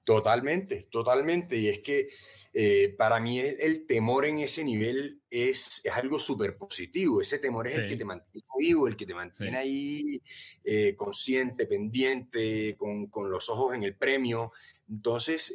Totalmente, 0.04 0.88
totalmente. 0.90 1.56
Y 1.56 1.68
es 1.68 1.80
que 1.80 2.08
eh, 2.52 2.94
para 2.98 3.20
mí 3.20 3.38
el, 3.38 3.86
temor 3.86 4.24
en 4.24 4.38
ese 4.38 4.64
nivel 4.64 5.22
es, 5.30 5.80
es 5.84 5.92
algo 5.92 6.18
súper 6.18 6.56
positivo. 6.56 7.20
Ese 7.20 7.38
temor 7.38 7.68
es 7.68 7.76
el 7.76 7.86
que 7.86 7.96
te 7.96 8.04
mantiene 8.04 8.46
vivo, 8.58 8.88
el 8.88 8.96
que 8.96 9.06
te 9.06 9.14
mantiene 9.14 9.56
ahí 9.56 10.20
eh, 10.64 10.96
consciente, 10.96 11.66
pendiente, 11.66 12.74
con, 12.76 13.06
con, 13.06 13.30
los 13.30 13.48
ojos 13.50 13.74
en 13.74 13.84
el 13.84 13.94
premio. 13.94 14.52
Entonces, 14.88 15.52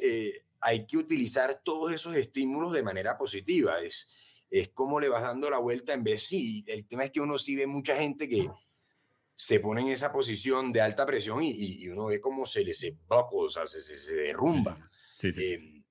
hay 0.60 0.86
que 0.86 0.96
utilizar 0.96 1.62
todos 1.64 1.92
esos 1.92 2.16
estímulos 2.16 2.72
de 2.72 2.82
manera 2.82 3.16
positiva. 3.16 3.80
Es, 3.80 4.08
es 4.50 4.68
como 4.70 5.00
le 5.00 5.08
vas 5.08 5.22
dando 5.22 5.50
la 5.50 5.58
vuelta 5.58 5.92
en 5.92 6.04
vez 6.04 6.22
sí. 6.26 6.64
El 6.66 6.86
tema 6.86 7.04
es 7.04 7.10
que 7.10 7.20
uno 7.20 7.38
sí 7.38 7.56
ve 7.56 7.66
mucha 7.66 7.96
gente 7.96 8.28
que 8.28 8.48
se 9.34 9.60
pone 9.60 9.82
en 9.82 9.88
esa 9.88 10.10
posición 10.12 10.72
de 10.72 10.80
alta 10.80 11.04
presión 11.04 11.42
y, 11.42 11.52
y 11.52 11.88
uno 11.88 12.06
ve 12.06 12.20
cómo 12.20 12.46
se 12.46 12.64
les 12.64 12.78
se, 12.78 12.96
o 13.08 13.50
sea, 13.50 13.66
se, 13.66 13.82
se, 13.82 14.14
derrumba. 14.14 14.78
Sí, 15.14 15.30
sí, 15.30 15.52
em, 15.52 15.84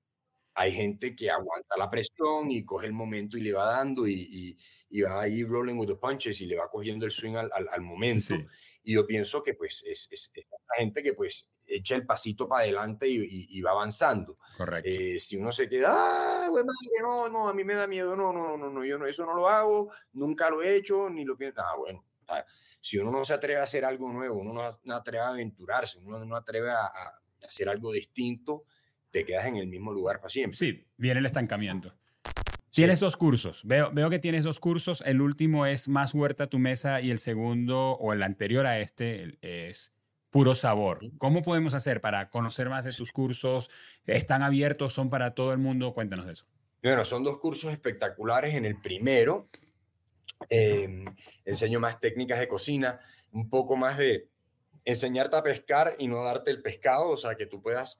hay 0.55 0.72
gente 0.72 1.16
que 1.16 1.30
aguanta 1.30 1.78
la 1.78 1.89
presión 1.89 2.49
y 2.49 2.63
coge 2.63 2.88
el 2.88 2.93
momento 2.93 3.38
y 3.38 3.41
le 3.41 3.53
va 3.53 3.66
dando 3.66 4.07
y, 4.07 4.57
y, 4.89 5.01
va 5.01 5.22
ahí 5.22 5.43
rolling 5.43 5.76
with 5.76 5.89
the 5.89 5.95
punches 5.95 6.39
y 6.39 6.47
le 6.47 6.55
va 6.55 6.70
cogiendo 6.70 7.05
el 7.05 7.11
swing 7.11 7.36
al, 7.36 7.49
al, 7.51 7.82
momento. 7.82 8.34
Y 8.82 8.93
yo 8.93 9.05
pienso 9.05 9.43
que 9.43 9.53
pues 9.53 9.84
es, 9.86 10.07
es, 10.09 10.32
es, 10.34 10.45
gente 10.78 11.03
que 11.03 11.13
pues 11.13 11.51
echa 11.68 11.95
el 11.95 12.05
pasito 12.05 12.47
para 12.47 12.63
adelante 12.63 13.07
y, 13.07 13.61
va 13.61 13.72
avanzando. 13.72 14.38
Correcto. 14.57 14.89
Eh, 14.89 15.20
si 15.20 15.38
uno 15.38 15.51
se 15.51 15.68
queda, 15.68 15.89
ah, 15.91 16.47
güey, 16.49 16.63
madre, 16.63 17.01
no, 17.01 17.30
no, 17.30 17.49
a 17.49 17.53
mí 17.53 17.63
me 17.63 17.76
da 17.76 17.88
miedo, 17.88 18.16
no, 18.16 18.32
no, 18.32 18.57
no, 18.57 18.70
no, 18.70 18.86
yo 18.86 18.97
no, 18.97 19.05
eso 19.05 19.26
no 19.26 19.34
lo 19.34 19.49
hago, 19.49 19.91
nunca 20.13 20.49
lo 20.49 20.61
he 20.61 20.76
hecho, 20.76 21.09
ni 21.09 21.26
lo 21.26 21.38
pienso. 21.38 21.61
Ah, 21.61 21.76
bueno, 21.78 22.05
ah, 22.28 22.45
si 22.80 22.97
uno 22.97 23.11
no 23.11 23.26
se 23.26 23.34
atreve 23.34 23.59
a 23.59 23.63
hacer 23.63 23.84
algo 23.84 24.11
nuevo, 24.11 24.39
uno 24.39 24.53
no, 24.53 24.70
no 24.84 24.95
atreve 24.95 25.24
a 25.24 25.30
aventurarse, 25.30 25.99
uno 25.99 26.24
no 26.24 26.36
atreve 26.36 26.70
a, 26.70 26.86
a, 26.86 27.22
hacer 27.45 27.70
algo 27.70 27.91
distinto, 27.91 28.66
te 29.09 29.26
quedas 29.26 29.45
en 29.45 29.57
el 29.57 29.68
mismo 29.68 29.91
lugar 29.91 30.18
para 30.18 30.30
siempre. 30.30 30.57
Sí, 30.57 30.88
viene 30.97 31.20
el 31.20 31.26
estancamiento. 31.26 31.93
Tienes 32.76 32.99
dos 32.99 33.16
cursos. 33.16 33.61
Veo, 33.63 33.89
veo 33.93 34.09
que 34.09 34.20
tienes 34.20 34.43
dos 34.43 34.59
cursos. 34.59 35.01
El 35.05 35.22
último 35.22 35.66
es 35.66 35.88
Más 35.88 36.13
Huerta 36.13 36.43
a 36.43 36.47
tu 36.47 36.59
Mesa 36.59 36.99
y 36.99 37.09
el 37.09 37.20
segundo, 37.20 37.91
o 37.93 38.11
el 38.11 38.22
anterior 38.22 38.66
a 38.66 38.80
este, 38.80 39.38
es 39.41 39.95
Puro 40.36 40.54
Sabor. 40.54 41.00
¿Cómo 41.18 41.44
podemos 41.44 41.74
hacer 41.76 42.02
para 42.02 42.30
conocer 42.30 42.68
más 42.68 42.84
de 42.84 42.92
sus 42.92 43.14
cursos? 43.14 43.70
¿Están 44.06 44.44
abiertos? 44.44 44.92
¿Son 44.92 45.10
para 45.10 45.34
todo 45.34 45.54
el 45.54 45.60
mundo? 45.60 45.94
Cuéntanos 45.94 46.26
de 46.26 46.34
eso. 46.34 46.46
Bueno, 46.84 47.06
son 47.06 47.24
dos 47.24 47.38
cursos 47.38 47.72
espectaculares. 47.72 48.54
En 48.54 48.66
el 48.66 48.82
primero 48.82 49.48
em, 50.50 51.06
enseño 51.46 51.80
más 51.80 52.02
técnicas 52.02 52.38
de 52.38 52.50
cocina, 52.50 53.00
un 53.32 53.50
poco 53.50 53.78
más 53.78 53.98
de 53.98 54.28
enseñarte 54.84 55.38
a 55.38 55.44
pescar 55.44 55.96
y 56.00 56.10
no 56.10 56.22
darte 56.22 56.52
el 56.52 56.62
pescado, 56.62 57.12
o 57.12 57.16
sea, 57.16 57.36
que 57.36 57.46
tú 57.46 57.62
puedas 57.62 57.98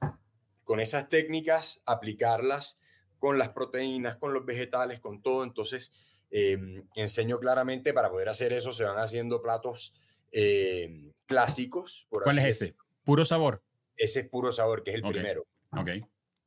con 0.66 0.82
esas 0.82 1.08
técnicas 1.08 1.80
aplicarlas 1.86 2.82
con 3.18 3.38
las 3.38 3.52
proteínas, 3.52 4.18
con 4.18 4.34
los 4.34 4.46
vegetales, 4.46 5.00
con 5.00 5.22
todo. 5.22 5.46
Entonces, 5.46 5.94
em, 6.32 6.86
enseño 6.96 7.40
claramente 7.40 7.94
para 7.94 8.12
poder 8.12 8.28
hacer 8.28 8.52
eso, 8.52 8.74
se 8.74 8.84
van 8.84 8.98
haciendo 8.98 9.42
platos 9.42 9.94
em, 10.34 11.15
clásicos. 11.26 12.08
Por 12.10 12.24
¿Cuál 12.24 12.40
es 12.40 12.46
ese? 12.46 12.76
¿Puro 13.04 13.26
sabor? 13.26 13.64
Ese 13.96 14.22
es 14.22 14.30
puro 14.30 14.52
sabor, 14.52 14.84
que 14.84 14.92
es 14.92 14.98
el 14.98 15.04
primero. 15.04 15.46
Ok. 15.72 15.90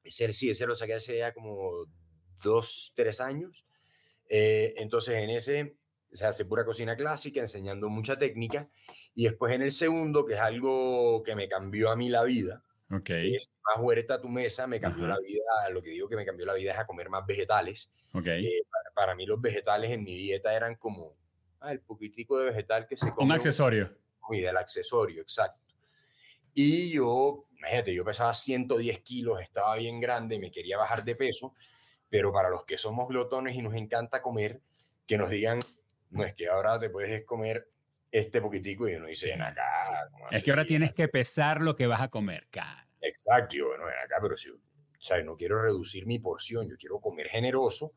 Ese 0.05 0.33
sí, 0.33 0.51
ese 0.51 0.66
lo 0.66 0.74
saqué 0.74 0.95
hace 0.95 1.18
ya 1.18 1.33
como 1.33 1.87
dos, 2.43 2.93
tres 2.97 3.20
años. 3.20 3.64
Eh, 4.29 4.74
entonces 4.76 5.14
en 5.14 5.31
ese 5.31 5.76
se 6.12 6.26
hace 6.26 6.45
pura 6.45 6.64
cocina 6.64 6.97
clásica, 6.97 7.41
enseñando 7.41 7.89
mucha 7.89 8.18
técnica. 8.18 8.68
Y 9.14 9.24
después 9.24 9.53
en 9.53 9.62
el 9.62 9.72
segundo, 9.72 10.24
que 10.24 10.35
es 10.35 10.41
algo 10.41 11.22
que 11.22 11.35
me 11.35 11.49
cambió 11.49 11.91
a 11.91 11.97
mí 11.97 12.09
la 12.09 12.24
vida. 12.24 12.62
Ok. 12.91 13.11
Es 13.11 13.49
más 13.64 13.85
huerta 13.85 14.14
a 14.14 14.20
tu 14.20 14.29
mesa, 14.29 14.66
me 14.66 14.81
cambió 14.81 15.07
la 15.07 15.18
vida. 15.18 15.70
Lo 15.72 15.83
que 15.83 15.91
digo 15.91 16.09
que 16.09 16.16
me 16.16 16.24
cambió 16.24 16.47
la 16.47 16.55
vida 16.55 16.72
es 16.72 16.79
a 16.79 16.87
comer 16.87 17.11
más 17.11 17.26
vegetales. 17.26 17.91
Ok. 18.14 18.26
Eh, 18.26 18.62
para, 18.95 19.14
mí 19.14 19.26
los 19.26 19.41
vegetales 19.41 19.91
en 19.91 20.03
mi 20.03 20.16
dieta 20.16 20.55
eran 20.55 20.76
como 20.76 21.14
ah, 21.61 21.72
el 21.72 21.81
poquitico 21.81 22.39
de 22.39 22.47
vegetal 22.47 22.87
que 22.87 22.97
se 22.97 23.12
come. 23.12 23.26
Un 23.26 23.33
accesorio 23.33 23.91
y 24.35 24.41
del 24.41 24.57
accesorio, 24.57 25.22
exacto. 25.22 25.74
Y 26.55 26.91
yo, 26.91 27.47
imagínate, 27.57 27.95
yo 27.95 28.05
pesaba 28.05 28.35
110 28.35 29.01
kilos, 29.01 29.41
estaba 29.41 29.76
bien 29.76 30.01
grande, 30.01 30.39
me 30.39 30.51
quería 30.51 30.76
bajar 30.76 31.05
de 31.05 31.14
peso, 31.14 31.55
pero 32.09 32.33
para 32.33 32.51
los 32.51 32.64
que 32.64 32.79
somos 32.79 33.09
glotones 33.09 33.55
y 33.57 33.62
nos 33.62 33.74
encanta 33.74 34.22
comer, 34.22 34.61
que 35.07 35.18
nos 35.18 35.31
digan, 35.31 35.61
no 36.11 36.24
es 36.24 36.35
que 36.35 36.49
ahora 36.49 36.79
te 36.79 36.91
puedes 36.91 37.24
comer 37.24 37.70
este 38.11 38.41
poquitico 38.41 38.89
y 38.89 38.95
uno 38.95 39.07
dice, 39.07 39.33
en 39.33 39.43
acá. 39.43 39.64
Es 40.31 40.43
que 40.43 40.51
ahora 40.51 40.64
tienes 40.64 40.93
que 40.93 41.09
pesar 41.09 41.61
lo 41.61 41.76
que 41.76 41.87
vas 41.87 42.01
a 42.01 42.09
comer, 42.09 42.49
cara. 42.51 42.89
Exacto, 43.01 43.57
yo, 43.57 43.68
bueno, 43.68 43.89
en 43.89 43.99
acá, 43.99 44.16
pero 44.20 44.37
si, 44.37 44.51
o 44.51 44.59
sea, 44.99 45.22
no 45.22 45.37
quiero 45.37 45.62
reducir 45.62 46.07
mi 46.07 46.18
porción, 46.18 46.68
yo 46.68 46.76
quiero 46.76 47.01
comer 47.01 47.29
generoso. 47.29 47.93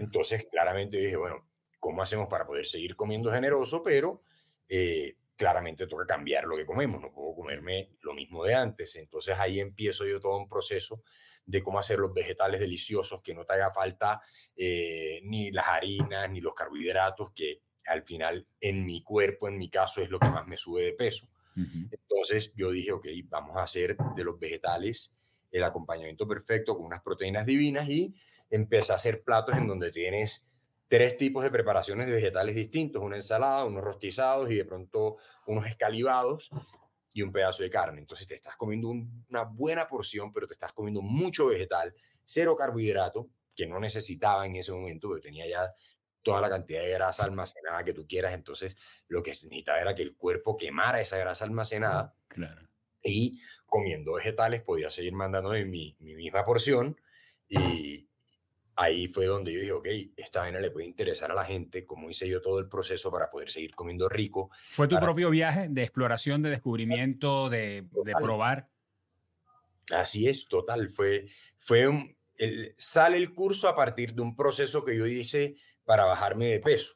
Entonces, 0.00 0.46
claramente 0.50 0.98
dije, 0.98 1.16
bueno, 1.16 1.48
¿cómo 1.78 2.02
hacemos 2.02 2.28
para 2.28 2.46
poder 2.46 2.66
seguir 2.66 2.94
comiendo 2.94 3.32
generoso? 3.32 3.82
Pero 3.82 4.22
eh, 4.68 5.16
claramente 5.38 5.86
toca 5.86 6.04
cambiar 6.04 6.46
lo 6.46 6.56
que 6.56 6.66
comemos, 6.66 7.00
no 7.00 7.12
puedo 7.12 7.32
comerme 7.36 7.90
lo 8.00 8.12
mismo 8.12 8.44
de 8.44 8.56
antes. 8.56 8.96
Entonces 8.96 9.38
ahí 9.38 9.60
empiezo 9.60 10.04
yo 10.04 10.18
todo 10.18 10.36
un 10.36 10.48
proceso 10.48 11.04
de 11.46 11.62
cómo 11.62 11.78
hacer 11.78 12.00
los 12.00 12.12
vegetales 12.12 12.58
deliciosos, 12.58 13.22
que 13.22 13.34
no 13.34 13.44
te 13.44 13.52
haga 13.52 13.70
falta 13.70 14.20
eh, 14.56 15.20
ni 15.22 15.52
las 15.52 15.68
harinas 15.68 16.28
ni 16.28 16.40
los 16.40 16.54
carbohidratos, 16.54 17.30
que 17.36 17.62
al 17.86 18.02
final 18.02 18.48
en 18.60 18.84
mi 18.84 19.00
cuerpo, 19.04 19.46
en 19.46 19.58
mi 19.58 19.70
caso, 19.70 20.02
es 20.02 20.10
lo 20.10 20.18
que 20.18 20.28
más 20.28 20.44
me 20.48 20.56
sube 20.56 20.82
de 20.82 20.92
peso. 20.92 21.28
Entonces 21.90 22.52
yo 22.56 22.70
dije, 22.72 22.92
ok, 22.92 23.06
vamos 23.26 23.56
a 23.56 23.62
hacer 23.62 23.96
de 24.16 24.24
los 24.24 24.38
vegetales 24.38 25.14
el 25.52 25.62
acompañamiento 25.62 26.26
perfecto 26.26 26.76
con 26.76 26.86
unas 26.86 27.00
proteínas 27.00 27.46
divinas 27.46 27.88
y 27.88 28.12
empecé 28.50 28.92
a 28.92 28.96
hacer 28.96 29.22
platos 29.22 29.56
en 29.56 29.68
donde 29.68 29.90
tienes 29.90 30.47
tres 30.88 31.16
tipos 31.18 31.44
de 31.44 31.50
preparaciones 31.50 32.06
de 32.06 32.12
vegetales 32.12 32.56
distintos, 32.56 33.02
una 33.02 33.16
ensalada, 33.16 33.64
unos 33.64 33.84
rostizados 33.84 34.50
y 34.50 34.56
de 34.56 34.64
pronto 34.64 35.16
unos 35.46 35.66
escalivados 35.66 36.50
y 37.12 37.22
un 37.22 37.30
pedazo 37.30 37.62
de 37.62 37.70
carne. 37.70 38.00
Entonces 38.00 38.26
te 38.26 38.34
estás 38.34 38.56
comiendo 38.56 38.88
una 38.88 39.44
buena 39.44 39.86
porción, 39.86 40.32
pero 40.32 40.46
te 40.46 40.54
estás 40.54 40.72
comiendo 40.72 41.02
mucho 41.02 41.46
vegetal, 41.46 41.94
cero 42.24 42.56
carbohidrato, 42.56 43.28
que 43.54 43.66
no 43.66 43.78
necesitaba 43.78 44.46
en 44.46 44.56
ese 44.56 44.72
momento, 44.72 45.08
porque 45.08 45.28
tenía 45.28 45.46
ya 45.46 45.74
toda 46.22 46.40
la 46.40 46.48
cantidad 46.48 46.82
de 46.82 46.90
grasa 46.90 47.24
almacenada 47.24 47.84
que 47.84 47.92
tú 47.92 48.06
quieras. 48.06 48.32
Entonces 48.32 48.76
lo 49.08 49.22
que 49.22 49.30
necesitaba 49.30 49.80
era 49.80 49.94
que 49.94 50.02
el 50.02 50.16
cuerpo 50.16 50.56
quemara 50.56 51.00
esa 51.00 51.18
grasa 51.18 51.44
almacenada. 51.44 52.14
Claro. 52.28 52.68
Y 53.02 53.40
comiendo 53.66 54.14
vegetales 54.14 54.62
podía 54.62 54.90
seguir 54.90 55.12
mandando 55.12 55.50
mi, 55.50 55.96
mi 55.98 56.14
misma 56.14 56.44
porción 56.44 57.00
y, 57.48 58.07
ahí 58.78 59.08
fue 59.08 59.26
donde 59.26 59.52
yo 59.52 59.60
dije, 59.60 59.72
ok, 59.72 59.88
esta 60.16 60.40
vaina 60.40 60.60
le 60.60 60.70
puede 60.70 60.86
interesar 60.86 61.32
a 61.32 61.34
la 61.34 61.44
gente, 61.44 61.84
como 61.84 62.08
hice 62.08 62.28
yo 62.28 62.40
todo 62.40 62.60
el 62.60 62.68
proceso 62.68 63.10
para 63.10 63.28
poder 63.28 63.50
seguir 63.50 63.74
comiendo 63.74 64.08
rico. 64.08 64.50
¿Fue 64.54 64.86
tu 64.86 64.96
propio 65.00 65.30
viaje 65.30 65.66
de 65.68 65.82
exploración, 65.82 66.42
de 66.42 66.50
descubrimiento, 66.50 67.48
de, 67.48 67.88
de 68.04 68.12
probar? 68.22 68.68
Así 69.90 70.28
es, 70.28 70.46
total. 70.46 70.90
Fue, 70.90 71.26
fue 71.58 71.88
un, 71.88 72.16
sale 72.76 73.16
el 73.16 73.34
curso 73.34 73.66
a 73.68 73.74
partir 73.74 74.14
de 74.14 74.22
un 74.22 74.36
proceso 74.36 74.84
que 74.84 74.96
yo 74.96 75.06
hice 75.06 75.56
para 75.84 76.04
bajarme 76.04 76.46
de 76.46 76.60
peso. 76.60 76.94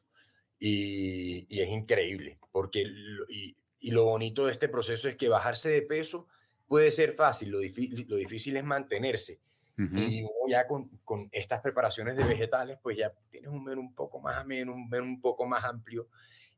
Y, 0.57 1.45
y 1.53 1.61
es 1.61 1.67
increíble, 1.67 2.37
porque 2.53 2.85
y, 3.27 3.57
y, 3.79 3.91
lo 3.91 4.05
bonito 4.05 4.45
de 4.45 4.53
este 4.53 4.69
proceso 4.69 5.09
es 5.09 5.17
que 5.17 5.27
bajarse 5.27 5.67
de 5.67 5.81
peso 5.81 6.29
puede 6.65 6.89
ser 6.91 7.11
fácil, 7.11 7.49
lo, 7.49 7.57
lo 7.57 8.15
difícil 8.15 8.55
es 8.55 8.63
mantenerse. 8.63 9.41
Y 9.75 10.23
ya 10.47 10.67
con, 10.67 10.87
con, 11.03 11.29
estas 11.31 11.61
preparaciones 11.61 12.15
de 12.15 12.23
vegetales, 12.23 12.77
pues 12.81 12.95
ya 12.95 13.11
tienes 13.31 13.49
un 13.49 13.63
menú 13.63 13.81
un 13.81 13.95
poco 13.95 14.19
más 14.19 14.37
ameno, 14.37 14.73
un 14.73 14.87
menú 14.87 15.05
un 15.05 15.21
poco 15.21 15.47
más 15.47 15.63
amplio 15.63 16.07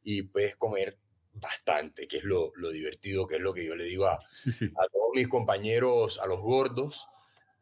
y 0.03 0.23
puedes 0.23 0.57
comer 0.57 0.97
bastante, 1.33 2.07
que 2.07 2.17
es 2.17 2.23
lo, 2.23 2.51
lo 2.55 2.71
divertido, 2.71 3.25
que 3.25 3.35
es 3.35 3.41
lo 3.41 3.53
que 3.53 3.65
yo 3.65 3.75
le 3.75 3.85
digo 3.85 4.07
a, 4.07 4.15
a 4.15 4.87
todos 4.91 5.09
mis 5.13 5.27
compañeros, 5.27 6.19
a 6.19 6.27
los 6.27 6.41
gordos, 6.41 7.07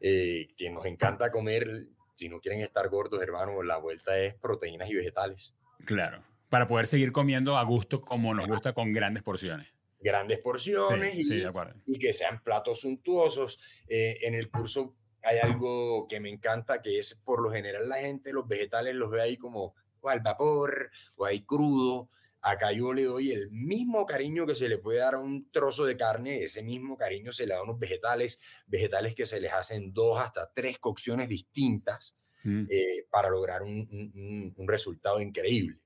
eh, 0.00 0.48
que 0.56 0.70
nos 0.70 0.86
encanta 0.86 1.30
comer. 1.30 1.88
Si 2.16 2.28
no 2.28 2.40
quieren 2.40 2.60
estar 2.60 2.88
gordos, 2.88 3.22
hermano, 3.22 3.62
la 3.62 3.78
vuelta 3.78 4.18
es 4.18 4.34
proteínas 4.34 4.90
y 4.90 4.94
vegetales. 4.94 5.54
Claro, 5.84 6.22
para 6.48 6.66
poder 6.66 6.86
seguir 6.86 7.12
comiendo 7.12 7.56
a 7.56 7.64
gusto 7.64 8.00
como 8.00 8.34
nos 8.34 8.46
gusta 8.48 8.72
con 8.72 8.92
grandes 8.92 9.22
porciones 9.22 9.68
grandes 10.00 10.38
porciones 10.38 11.18
y, 11.18 11.42
y, 11.86 11.98
que 11.98 12.12
sean 12.12 12.42
platos 12.42 12.80
suntuosos. 12.80 13.58
Eh, 13.88 14.18
en 14.24 14.34
el 14.34 14.50
curso 14.50 14.94
hay 15.24 15.38
algo 15.38 16.06
que 16.08 16.20
me 16.20 16.28
encanta, 16.28 16.82
que 16.82 16.98
es 16.98 17.14
por 17.14 17.42
lo 17.42 17.50
general 17.50 17.88
la 17.88 17.96
gente, 17.96 18.32
los 18.32 18.46
vegetales 18.46 18.94
los 18.94 19.10
ve 19.10 19.22
ahí 19.22 19.36
como 19.36 19.74
o 20.04 20.08
al 20.10 20.20
vapor 20.20 20.90
o 21.16 21.24
ahí 21.24 21.44
crudo. 21.44 22.10
Acá 22.42 22.72
yo 22.72 22.92
le 22.92 23.04
doy 23.04 23.32
el 23.32 23.50
mismo 23.50 24.04
cariño 24.04 24.46
que 24.46 24.54
se 24.54 24.68
le 24.68 24.76
puede 24.76 24.98
dar 24.98 25.14
a 25.14 25.18
un 25.18 25.50
trozo 25.50 25.86
de 25.86 25.96
carne, 25.96 26.44
ese 26.44 26.62
mismo 26.62 26.94
cariño 26.98 27.32
se 27.32 27.46
le 27.46 27.54
da 27.54 27.60
a 27.60 27.62
unos 27.62 27.78
vegetales, 27.78 28.38
vegetales 28.66 29.14
que 29.14 29.24
se 29.24 29.40
les 29.40 29.50
hacen 29.50 29.94
dos 29.94 30.20
hasta 30.20 30.52
tres 30.52 30.78
cocciones 30.78 31.30
distintas 31.30 32.18
mm. 32.42 32.66
eh, 32.68 33.06
para 33.10 33.30
lograr 33.30 33.62
un, 33.62 34.52
un, 34.58 34.68
resultado 34.68 35.22
increíble. 35.22 35.78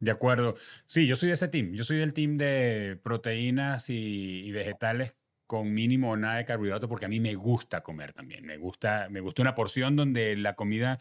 De 0.00 0.10
acuerdo. 0.10 0.54
Sí, 0.86 1.06
yo 1.06 1.16
soy 1.16 1.28
de 1.28 1.34
ese 1.34 1.48
team. 1.48 1.72
Yo 1.74 1.84
soy 1.84 1.98
del 1.98 2.14
team 2.14 2.38
de 2.38 2.98
proteínas 3.02 3.90
y, 3.90 4.40
y 4.46 4.52
vegetales 4.52 5.16
con 5.46 5.72
mínimo 5.72 6.12
o 6.12 6.16
nada 6.16 6.36
de 6.36 6.44
carbohidrato 6.44 6.88
porque 6.88 7.06
a 7.06 7.08
mí 7.08 7.20
me 7.20 7.34
gusta 7.34 7.82
comer 7.82 8.12
también. 8.12 8.44
Me 8.44 8.56
gusta, 8.56 9.08
me 9.10 9.20
gusta 9.20 9.42
una 9.42 9.54
porción 9.54 9.96
donde 9.96 10.36
la 10.36 10.54
comida 10.54 10.98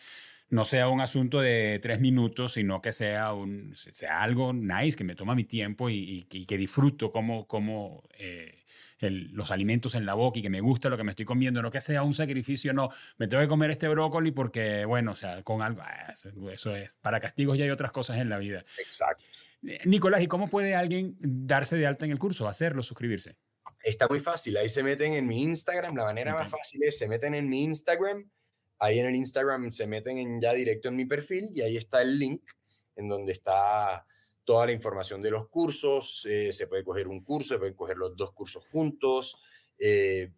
no 0.49 0.65
sea 0.65 0.87
un 0.87 1.01
asunto 1.01 1.41
de 1.41 1.79
tres 1.81 1.99
minutos, 1.99 2.53
sino 2.53 2.79
que 2.79 2.93
sea, 2.93 3.33
un, 3.33 3.73
sea 3.75 4.21
algo 4.21 4.53
nice, 4.53 4.95
que 4.95 5.03
me 5.03 5.15
toma 5.15 5.33
mi 5.33 5.45
tiempo 5.45 5.89
y, 5.89 6.25
que 6.25 6.57
disfruto 6.57 7.11
como, 7.11 7.47
como 7.47 8.03
eh, 8.19 8.63
los 8.99 9.49
alimentos 9.49 9.95
en 9.95 10.05
la 10.05 10.13
boca 10.13 10.37
y 10.37 10.41
que 10.43 10.51
me 10.51 10.61
gusta 10.61 10.89
lo 10.89 10.97
que 10.97 11.03
me 11.03 11.11
estoy 11.11 11.25
comiendo, 11.25 11.61
no 11.63 11.71
que 11.71 11.81
sea 11.81 12.03
un 12.03 12.13
sacrificio, 12.13 12.71
no, 12.71 12.89
me 13.17 13.27
tengo 13.27 13.41
que 13.41 13.49
comer 13.49 13.71
este 13.71 13.87
brócoli 13.87 14.29
porque, 14.31 14.85
bueno, 14.85 15.13
o 15.13 15.15
sea, 15.15 15.41
con 15.41 15.63
algo, 15.63 15.81
ah, 15.81 16.13
eso 16.51 16.75
es, 16.75 16.91
para 17.01 17.19
castigos 17.19 17.57
ya 17.57 17.63
hay 17.63 17.71
otras 17.71 17.91
cosas 17.91 18.17
en 18.17 18.29
la 18.29 18.37
vida. 18.37 18.59
Exacto. 18.79 19.23
Eh, 19.65 19.79
Nicolás, 19.85 20.21
¿y 20.21 20.27
cómo 20.27 20.49
puede 20.49 20.75
alguien 20.75 21.15
darse 21.19 21.77
de 21.77 21.87
alta 21.87 22.05
en 22.05 22.11
el 22.11 22.19
curso, 22.19 22.47
hacerlo, 22.47 22.83
suscribirse? 22.83 23.37
Está 23.84 24.07
muy 24.07 24.20
fácil. 24.20 24.55
Ahí 24.57 24.70
se 24.70 24.84
meten 24.84 25.14
en 25.14 25.28
mi 25.28 25.43
Instagram. 25.43 25.95
La 25.95 26.05
manera 26.05 26.34
más 26.34 26.49
fácil 26.49 26.84
es 26.84 26.97
se 26.97 27.07
meten 27.07 27.36
en 27.36 27.49
mi 27.49 27.64
Instagram. 27.64 28.30
Ahí 28.80 28.99
en 28.99 29.05
el 29.05 29.16
Instagram 29.16 29.72
se 29.72 29.88
meten 29.88 30.18
en, 30.18 30.41
ya 30.41 30.53
directo 30.53 30.89
en 30.89 30.95
mi 30.95 31.05
perfil 31.05 31.49
y 31.53 31.61
ahí 31.61 31.78
está 31.78 32.01
el 32.01 32.18
link 32.18 32.43
en 32.95 33.07
donde 33.07 33.32
está 33.32 34.05
toda 34.43 34.66
la 34.66 34.72
información 34.72 35.22
de 35.22 35.32
los 35.32 35.47
cursos. 35.49 36.26
Eh, 36.30 36.51
se 36.51 36.68
puede 36.68 36.84
coger 36.84 37.07
un 37.07 37.24
curso, 37.24 37.53
se 37.53 37.59
pueden 37.59 37.76
coger 37.76 37.97
los 37.97 38.16
dos 38.16 38.34
cursos 38.34 38.64
juntos. 38.72 39.38
Eh, 39.78 40.32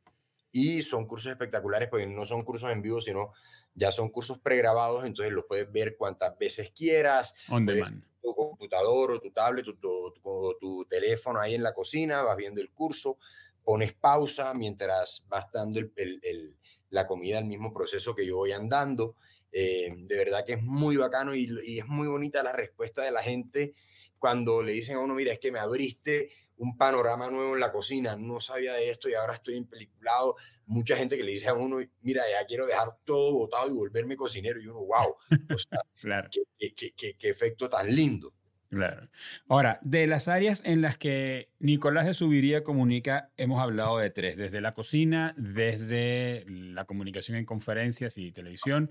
y 0.55 0.81
son 0.83 1.05
cursos 1.05 1.33
espectaculares 1.33 1.89
porque 1.89 2.07
no 2.07 2.25
son 2.25 2.43
cursos 2.43 2.71
en 2.71 2.81
vivo, 2.81 3.01
sino 3.01 3.33
ya 3.73 3.91
son 3.91 4.07
cursos 4.07 4.39
pregrabados, 4.39 5.03
entonces 5.03 5.33
los 5.33 5.43
puedes 5.43 5.69
ver 5.69 5.97
cuantas 5.97 6.37
veces 6.37 6.71
quieras. 6.71 7.35
On 7.49 7.65
demand 7.65 8.01
tu 8.25 8.33
computador 8.33 9.11
o 9.11 9.19
tu 9.21 9.29
tablet 9.31 9.67
o 9.67 10.55
tu, 10.59 10.85
teléfono 10.89 11.39
ahí 11.39 11.53
en 11.55 11.61
la 11.61 11.73
cocina, 11.73 12.23
vas 12.23 12.37
viendo 12.37 12.59
el 12.59 12.71
curso, 12.71 13.17
pones 13.63 13.93
pausa 13.93 14.53
mientras 14.53 15.23
vas 15.27 15.45
dando 15.51 15.79
el, 15.79 16.57
la 16.89 17.05
comida 17.05 17.37
al 17.37 17.45
mismo 17.45 17.71
proceso 17.71 18.15
que 18.15 18.25
yo 18.25 18.37
voy 18.37 18.51
andando. 18.51 19.15
Eh, 19.51 19.93
de 19.95 20.17
verdad 20.17 20.43
que 20.45 20.53
es 20.53 20.63
muy 20.63 20.97
bacano 20.97 21.35
y, 21.35 21.47
y, 21.65 21.79
es 21.79 21.87
muy 21.87 22.07
bonita 22.07 22.43
la 22.43 22.51
respuesta 22.51 23.03
de 23.03 23.11
la 23.11 23.21
gente 23.21 23.73
cuando 24.17 24.63
le 24.63 24.73
dicen 24.73 24.97
a 24.97 24.99
uno, 24.99 25.13
mira, 25.13 25.31
es 25.31 25.39
que 25.39 25.51
me 25.51 25.59
abriste 25.59 26.31
un 26.57 26.77
panorama 26.77 27.29
nuevo 27.29 27.53
en 27.53 27.59
la 27.59 27.71
cocina, 27.71 28.15
no 28.15 28.39
sabía 28.39 28.73
de 28.73 28.89
esto 28.89 29.09
y 29.09 29.13
ahora 29.13 29.33
estoy 29.33 29.57
empeliculado. 29.57 30.35
Mucha 30.65 30.95
gente 30.95 31.17
que 31.17 31.23
le 31.23 31.31
dice 31.31 31.47
a 31.47 31.53
uno, 31.53 31.77
mira, 32.01 32.23
ya 32.29 32.45
quiero 32.45 32.65
dejar 32.65 32.97
todo 33.03 33.33
botado 33.33 33.69
y 33.69 33.73
volverme 33.73 34.15
cocinero. 34.15 34.59
Y 34.61 34.67
uno, 34.67 34.85
wow, 34.85 35.15
claro. 36.01 36.29
qué, 36.57 36.93
qué, 36.93 37.29
efecto 37.29 37.69
tan 37.69 37.93
lindo. 37.93 38.33
Claro. 38.69 39.09
Ahora, 39.47 39.79
de 39.83 40.07
las 40.07 40.27
áreas 40.27 40.61
en 40.65 40.81
las 40.81 40.97
que 40.97 41.51
Nicolás 41.59 42.05
de 42.05 42.13
Subiría 42.13 42.63
comunica, 42.63 43.31
hemos 43.37 43.61
hablado 43.61 43.99
de 43.99 44.09
tres, 44.09 44.37
desde 44.37 44.59
la 44.59 44.71
cocina, 44.71 45.33
desde 45.37 46.45
la 46.47 46.85
comunicación 46.85 47.37
en 47.37 47.45
conferencias 47.45 48.17
y 48.17 48.31
televisión, 48.31 48.89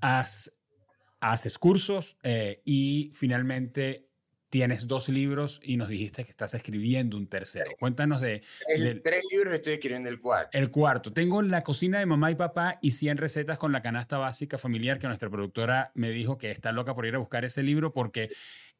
haces 0.00 1.58
cursos 1.58 2.18
eh, 2.22 2.60
y 2.64 3.12
finalmente 3.14 4.10
tienes 4.54 4.86
dos 4.86 5.08
libros 5.08 5.58
y 5.64 5.76
nos 5.76 5.88
dijiste 5.88 6.22
que 6.22 6.30
estás 6.30 6.54
escribiendo 6.54 7.16
un 7.16 7.26
tercero. 7.26 7.72
Cuéntanos 7.76 8.20
de... 8.20 8.40
El, 8.68 9.02
tres 9.02 9.24
libros 9.32 9.52
estoy 9.52 9.72
escribiendo 9.72 10.08
el 10.08 10.20
cuarto. 10.20 10.56
El 10.56 10.70
cuarto. 10.70 11.12
Tengo 11.12 11.42
La 11.42 11.64
cocina 11.64 11.98
de 11.98 12.06
mamá 12.06 12.30
y 12.30 12.36
papá 12.36 12.78
y 12.80 12.92
100 12.92 13.16
recetas 13.16 13.58
con 13.58 13.72
la 13.72 13.82
canasta 13.82 14.16
básica 14.16 14.56
familiar 14.56 15.00
que 15.00 15.08
nuestra 15.08 15.28
productora 15.28 15.90
me 15.94 16.10
dijo 16.10 16.38
que 16.38 16.52
está 16.52 16.70
loca 16.70 16.94
por 16.94 17.04
ir 17.04 17.16
a 17.16 17.18
buscar 17.18 17.44
ese 17.44 17.64
libro 17.64 17.92
porque 17.92 18.30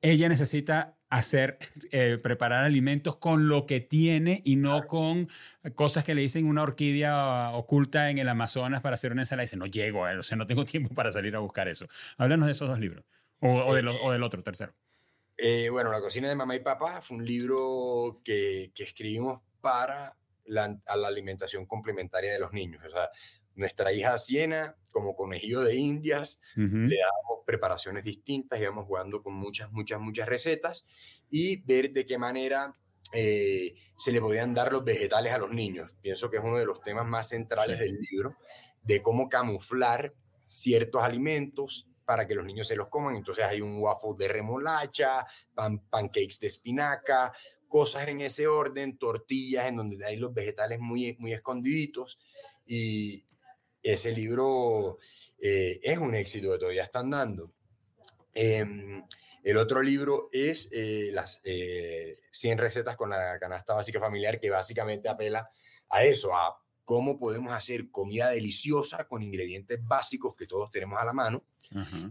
ella 0.00 0.28
necesita 0.28 0.96
hacer, 1.10 1.58
eh, 1.90 2.20
preparar 2.22 2.62
alimentos 2.62 3.16
con 3.16 3.48
lo 3.48 3.66
que 3.66 3.80
tiene 3.80 4.42
y 4.44 4.54
no 4.54 4.86
con 4.86 5.26
cosas 5.74 6.04
que 6.04 6.14
le 6.14 6.20
dicen 6.20 6.46
una 6.46 6.62
orquídea 6.62 7.50
oculta 7.50 8.10
en 8.10 8.18
el 8.18 8.28
Amazonas 8.28 8.80
para 8.80 8.94
hacer 8.94 9.10
una 9.10 9.22
ensalada. 9.22 9.42
Y 9.42 9.46
dice, 9.46 9.56
no 9.56 9.66
llego, 9.66 10.02
o 10.02 10.22
sea, 10.22 10.36
no 10.36 10.46
tengo 10.46 10.64
tiempo 10.64 10.94
para 10.94 11.10
salir 11.10 11.34
a 11.34 11.40
buscar 11.40 11.66
eso. 11.66 11.88
Háblanos 12.16 12.46
de 12.46 12.52
esos 12.52 12.68
dos 12.68 12.78
libros. 12.78 13.04
O, 13.40 13.74
de 13.74 13.84
o 13.88 14.12
del 14.12 14.22
otro, 14.22 14.40
tercero. 14.44 14.72
Eh, 15.37 15.68
bueno, 15.70 15.91
La 15.91 16.01
cocina 16.01 16.28
de 16.28 16.35
mamá 16.35 16.55
y 16.57 16.61
papá 16.61 17.01
fue 17.01 17.16
un 17.16 17.24
libro 17.24 18.20
que, 18.24 18.72
que 18.74 18.85
escribimos 18.85 19.41
para 19.61 20.16
la, 20.45 20.78
a 20.87 20.97
la 20.97 21.09
alimentación 21.09 21.66
complementaria 21.66 22.32
de 22.32 22.39
los 22.39 22.53
niños. 22.53 22.85
O 22.85 22.91
sea, 22.91 23.11
nuestra 23.55 23.93
hija 23.93 24.16
Siena, 24.18 24.76
como 24.91 25.14
conejillo 25.14 25.61
de 25.61 25.76
indias, 25.76 26.41
le 26.55 26.97
damos 26.97 27.45
preparaciones 27.47 28.05
distintas, 28.05 28.61
íbamos 28.61 28.87
jugando 28.87 29.22
con 29.22 29.35
muchas, 29.35 29.72
muchas, 29.72 30.01
muchas 30.01 30.28
recetas 30.28 30.87
y 31.30 31.62
ver 31.62 31.93
de 31.93 32.05
qué 32.05 32.18
manera 32.18 32.72
eh, 33.12 33.74
se 33.97 34.12
le 34.12 34.20
podían 34.20 34.55
dar 34.55 34.72
los 34.72 34.85
vegetales 34.85 35.32
a 35.32 35.39
los 35.39 35.51
niños. 35.51 35.91
Pienso 36.01 36.30
que 36.30 36.39
es 36.39 36.45
uno 36.45 36.59
de 36.59 36.66
los 36.66 36.80
temas 36.82 37.07
más 37.07 37.28
centrales 37.28 37.78
del 37.78 37.97
libro, 38.11 38.37
de 38.82 39.03
cómo 39.03 39.28
camuflar 39.28 40.14
ciertos 40.47 41.03
alimentos 41.03 41.89
para 42.05 42.26
que 42.26 42.34
los 42.34 42.44
niños 42.44 42.68
se 42.68 42.76
los 42.76 42.88
coman. 42.88 43.16
Entonces 43.16 43.44
hay 43.44 43.61
un 43.61 43.78
waffle 43.78 44.14
de 44.16 44.28
remolacha, 44.28 45.26
pan, 45.55 45.80
pancakes 45.88 46.38
de 46.40 46.46
espinaca, 46.46 47.32
cosas 47.68 48.09
en 48.09 48.20
ese 48.20 48.46
orden, 48.46 48.98
tortillas 48.98 49.66
en 49.66 49.76
donde 49.76 50.05
hay 50.05 50.16
los 50.16 50.32
vegetales 50.32 50.78
muy, 50.80 51.16
muy 51.18 51.32
escondiditos. 51.32 52.18
Y 52.66 53.24
ese 53.82 54.12
libro 54.12 54.98
eh, 55.38 55.80
es 55.82 55.98
un 55.98 56.14
éxito 56.14 56.52
que 56.52 56.59
todavía 56.59 56.84
están 56.84 57.11
dando. 57.11 57.52
Em, 58.32 59.05
el 59.42 59.59
otro 59.59 59.82
libro 59.82 60.30
es 60.32 60.68
eh, 60.72 61.11
las 61.12 61.42
100 61.42 61.44
eh, 61.44 62.16
recetas 62.57 62.96
con 62.96 63.11
la 63.11 63.38
canasta 63.38 63.74
básica 63.74 64.00
familiar, 64.00 64.40
que 64.40 64.50
básicamente 64.50 65.09
apela 65.09 65.48
a 65.90 66.05
eso, 66.05 66.34
a 66.34 66.57
cómo 66.84 67.18
podemos 67.18 67.52
hacer 67.52 67.90
comida 67.90 68.30
deliciosa 68.30 69.07
con 69.07 69.22
ingredientes 69.22 69.80
básicos 69.82 70.34
que 70.34 70.46
todos 70.46 70.70
tenemos 70.70 70.98
a 70.98 71.05
la 71.05 71.12
mano. 71.12 71.44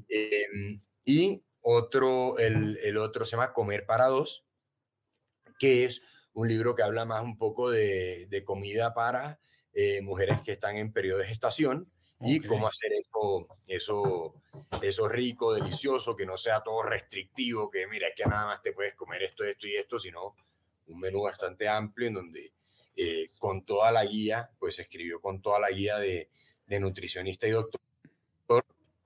Em, 0.10 0.78
y 1.06 1.44
otro, 1.62 2.38
el, 2.40 2.78
el, 2.84 2.98
otro 2.98 3.26
se 3.26 3.32
llama 3.32 3.54
Comer 3.54 3.86
para 3.86 4.08
dos, 4.08 4.46
que 5.58 5.86
es 5.86 6.02
un 6.34 6.48
libro 6.48 6.76
que 6.76 6.84
habla 6.84 7.06
más 7.06 7.24
un 7.24 7.38
poco 7.38 7.70
de, 7.70 8.28
de 8.28 8.44
comida 8.44 8.94
para 8.94 9.40
eh, 9.74 10.02
mujeres 10.02 10.42
que 10.44 10.52
están 10.52 10.78
en 10.78 10.92
periodo 10.92 11.20
de 11.20 11.28
gestación 11.28 11.90
y 12.26 12.40
cómo 12.40 12.68
hacer 12.68 12.94
eso, 12.94 13.48
eso, 13.68 14.36
eso 14.82 15.10
rico, 15.10 15.54
delicioso, 15.54 16.16
que 16.16 16.26
no 16.26 16.38
sea 16.38 16.62
todo 16.62 16.82
restrictivo, 16.84 17.70
que 17.70 17.86
mira, 17.88 18.08
es 18.08 18.16
que 18.16 18.24
nada 18.24 18.46
más 18.46 18.62
te 18.62 18.72
puedes 18.72 18.96
comer 18.96 19.24
esto, 19.24 19.44
esto 19.44 19.68
y 19.68 19.76
esto, 19.76 20.00
sino 20.00 20.36
un 20.88 21.00
menú 21.00 21.24
bastante 21.24 21.68
amplio 21.68 22.08
en 22.08 22.14
donde 22.14 22.54
eh, 22.96 23.32
con 23.38 23.66
toda 23.66 23.92
la 23.92 24.06
guía, 24.06 24.50
pues 24.58 24.80
escribió 24.80 25.20
con 25.20 25.42
toda 25.42 25.60
la 25.60 25.70
guía 25.72 25.98
de, 25.98 26.30
de 26.66 26.80
nutricionista 26.80 27.48
y 27.48 27.52
doctor, 27.52 27.82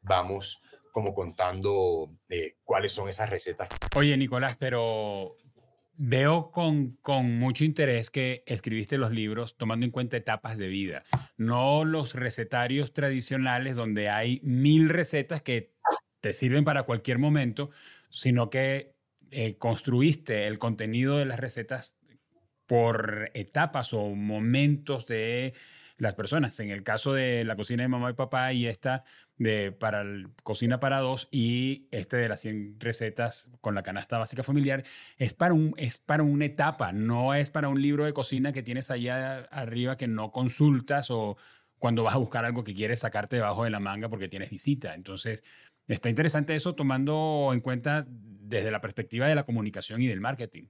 vamos 0.07 0.61
como 0.91 1.13
contando 1.13 2.09
eh, 2.29 2.55
cuáles 2.63 2.91
son 2.91 3.09
esas 3.09 3.29
recetas. 3.29 3.69
Oye, 3.95 4.17
Nicolás, 4.17 4.55
pero 4.57 5.35
Veo 5.99 6.51
con, 6.51 6.91
con, 7.01 7.39
mucho 7.39 7.65
interés 7.65 8.11
que 8.11 8.43
escribiste 8.45 8.99
los 8.99 9.09
libros 9.09 9.57
tomando 9.57 9.83
en 9.83 9.91
cuenta 9.91 10.15
etapas 10.15 10.55
de 10.55 10.67
vida, 10.67 11.03
no 11.37 11.85
los 11.85 12.13
recetarios 12.13 12.93
tradicionales 12.93 13.75
donde 13.75 14.07
hay 14.07 14.39
mil 14.43 14.89
recetas 14.89 15.41
que 15.41 15.73
te 16.21 16.33
sirven 16.33 16.63
para 16.63 16.83
cualquier 16.83 17.17
momento, 17.17 17.71
sino 18.11 18.51
que 18.51 18.93
eh, 19.31 19.57
construiste 19.57 20.45
el 20.45 20.59
contenido 20.59 21.17
de 21.17 21.25
las 21.25 21.39
recetas 21.39 21.97
por 22.67 23.31
etapas 23.33 23.91
o 23.91 24.09
momentos 24.09 25.07
de 25.07 25.55
las 25.97 26.15
personas. 26.15 26.59
En 26.59 26.69
el 26.69 26.83
caso 26.83 27.13
de 27.13 27.43
la 27.43 27.55
cocina 27.55 27.83
de 27.83 27.89
mamá 27.89 28.09
y 28.11 28.13
papá 28.13 28.53
y 28.53 28.67
esta 28.67 29.03
de 29.37 29.71
para 29.71 30.03
cocina 30.43 30.79
para 30.79 30.99
dos 30.99 31.27
y 31.31 31.87
este 31.91 32.17
de 32.17 32.29
las 32.29 32.41
100 32.41 32.79
recetas 32.79 33.49
con 33.61 33.75
la 33.75 33.83
canasta 33.83 34.17
básica 34.17 34.43
familiar 34.43 34.83
es 35.17 35.33
para 35.33 35.53
un 35.53 35.73
es 35.77 35.97
para 35.97 36.23
una 36.23 36.45
etapa, 36.45 36.91
no 36.91 37.33
es 37.33 37.49
para 37.49 37.69
un 37.69 37.81
libro 37.81 38.05
de 38.05 38.13
cocina 38.13 38.51
que 38.51 38.63
tienes 38.63 38.91
allá 38.91 39.39
arriba 39.51 39.95
que 39.95 40.07
no 40.07 40.31
consultas 40.31 41.11
o 41.11 41.37
cuando 41.79 42.03
vas 42.03 42.15
a 42.15 42.19
buscar 42.19 42.45
algo 42.45 42.63
que 42.63 42.73
quieres 42.73 42.99
sacarte 42.99 43.35
debajo 43.35 43.63
de 43.63 43.69
la 43.69 43.79
manga 43.79 44.09
porque 44.09 44.27
tienes 44.27 44.49
visita. 44.49 44.95
Entonces, 44.95 45.43
está 45.87 46.09
interesante 46.09 46.55
eso 46.55 46.73
tomando 46.73 47.51
en 47.53 47.59
cuenta 47.59 48.05
desde 48.07 48.71
la 48.71 48.81
perspectiva 48.81 49.27
de 49.27 49.35
la 49.35 49.43
comunicación 49.43 50.01
y 50.01 50.07
del 50.07 50.21
marketing. 50.21 50.67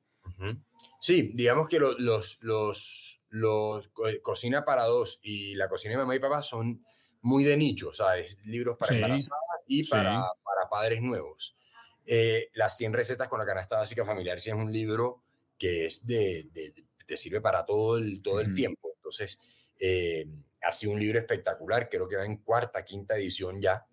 Sí, 1.02 1.32
digamos 1.34 1.68
que 1.68 1.80
los, 1.80 2.40
los, 2.42 3.17
los, 3.40 3.90
Cocina 4.22 4.66
para 4.66 4.86
dos 4.86 5.20
y 5.24 5.56
la 5.56 5.70
cocina 5.70 5.94
de 5.94 5.98
mamá 5.98 6.16
y 6.16 6.20
papá 6.20 6.42
son 6.42 6.84
muy 7.22 7.44
de 7.44 7.58
nicho, 7.58 7.94
¿sabes? 7.94 8.40
Libros 8.46 8.78
para 8.78 8.96
embarazadas 8.96 9.62
y 9.68 9.88
para, 9.88 10.26
para 10.44 10.70
padres 10.70 11.02
nuevos. 11.02 11.56
Eh, 12.06 12.50
las 12.54 12.78
100 12.78 12.94
recetas 12.94 13.28
con 13.28 13.38
la 13.40 13.46
canasta 13.46 13.78
básica 13.78 14.06
familiar 14.06 14.40
sí 14.40 14.50
es 14.50 14.56
un 14.56 14.72
libro 14.72 15.24
que 15.58 15.88
es 15.88 16.06
de, 16.06 16.48
te 17.06 17.18
sirve 17.18 17.42
para 17.42 17.66
todo 17.66 17.98
el, 17.98 18.22
todo 18.22 18.40
el 18.40 18.54
tiempo. 18.54 18.94
Entonces, 18.96 19.40
eh, 19.80 20.26
ha 20.62 20.72
sido 20.72 20.94
un 20.94 21.00
libro 21.00 21.20
espectacular, 21.20 21.90
creo 21.90 22.08
que 22.08 22.16
va 22.16 22.26
en 22.26 22.38
cuarta, 22.38 22.86
quinta 22.86 23.18
edición 23.18 23.62
ya. 23.62 23.86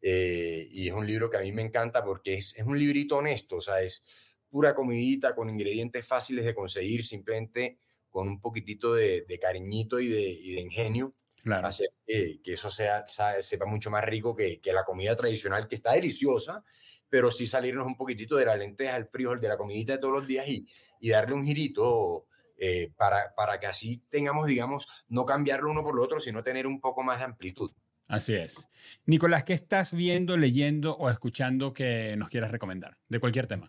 Eh, 0.00 0.66
y 0.72 0.88
es 0.88 0.94
un 0.94 1.06
libro 1.06 1.30
que 1.30 1.36
a 1.36 1.40
mí 1.40 1.52
me 1.52 1.62
encanta 1.62 2.04
porque 2.04 2.34
es, 2.34 2.56
es 2.56 2.64
un 2.64 2.76
librito 2.76 3.18
honesto, 3.18 3.56
o 3.56 3.62
sea, 3.62 3.80
es 3.80 4.02
pura 4.50 4.74
comidita 4.74 5.34
con 5.34 5.48
ingredientes 5.48 6.04
fáciles 6.04 6.44
de 6.44 6.54
conseguir, 6.54 7.06
simplemente 7.06 7.78
con 8.12 8.28
un 8.28 8.40
poquitito 8.40 8.94
de, 8.94 9.38
cariñito 9.40 9.98
y 9.98 10.08
de, 10.08 10.54
de 10.54 10.60
ingenio. 10.60 11.14
Claro. 11.42 11.66
Hacer 11.66 11.88
que, 12.06 12.38
eso 12.44 12.70
sea, 12.70 13.04
sepa 13.40 13.66
mucho 13.66 13.90
más 13.90 14.04
rico 14.04 14.36
que, 14.36 14.60
que, 14.60 14.72
la 14.72 14.84
comida 14.84 15.16
tradicional, 15.16 15.66
que 15.66 15.74
está 15.74 15.92
deliciosa, 15.92 16.62
pero 17.08 17.32
sí 17.32 17.48
salirnos 17.48 17.86
un 17.86 17.96
poquitito 17.96 18.36
de 18.36 18.44
la 18.44 18.54
lenteja, 18.54 18.96
el 18.96 19.06
frijol, 19.06 19.40
de 19.40 19.48
la 19.48 19.56
comidita 19.56 19.94
de 19.94 19.98
todos 19.98 20.14
los 20.14 20.26
días 20.26 20.46
y, 20.46 20.68
y 21.00 21.10
darle 21.10 21.34
un 21.34 21.44
girito 21.44 22.26
eh, 22.58 22.92
para, 22.96 23.34
para 23.34 23.58
que 23.58 23.66
así 23.66 24.04
tengamos, 24.08 24.46
digamos, 24.46 24.86
no 25.08 25.26
cambiarlo 25.26 25.70
uno 25.70 25.82
por 25.82 25.96
lo 25.96 26.04
otro, 26.04 26.20
sino 26.20 26.44
tener 26.44 26.66
un 26.66 26.80
poco 26.80 27.02
más 27.02 27.18
de 27.18 27.24
amplitud. 27.24 27.72
Así 28.06 28.34
es. 28.34 28.68
Nicolás, 29.06 29.42
¿qué 29.42 29.52
estás 29.52 29.94
viendo, 29.94 30.36
leyendo 30.36 30.94
o 30.96 31.10
escuchando 31.10 31.72
que 31.72 32.14
nos 32.16 32.28
quieras 32.28 32.52
recomendar? 32.52 32.98
De 33.08 33.18
cualquier 33.18 33.46
tema. 33.46 33.68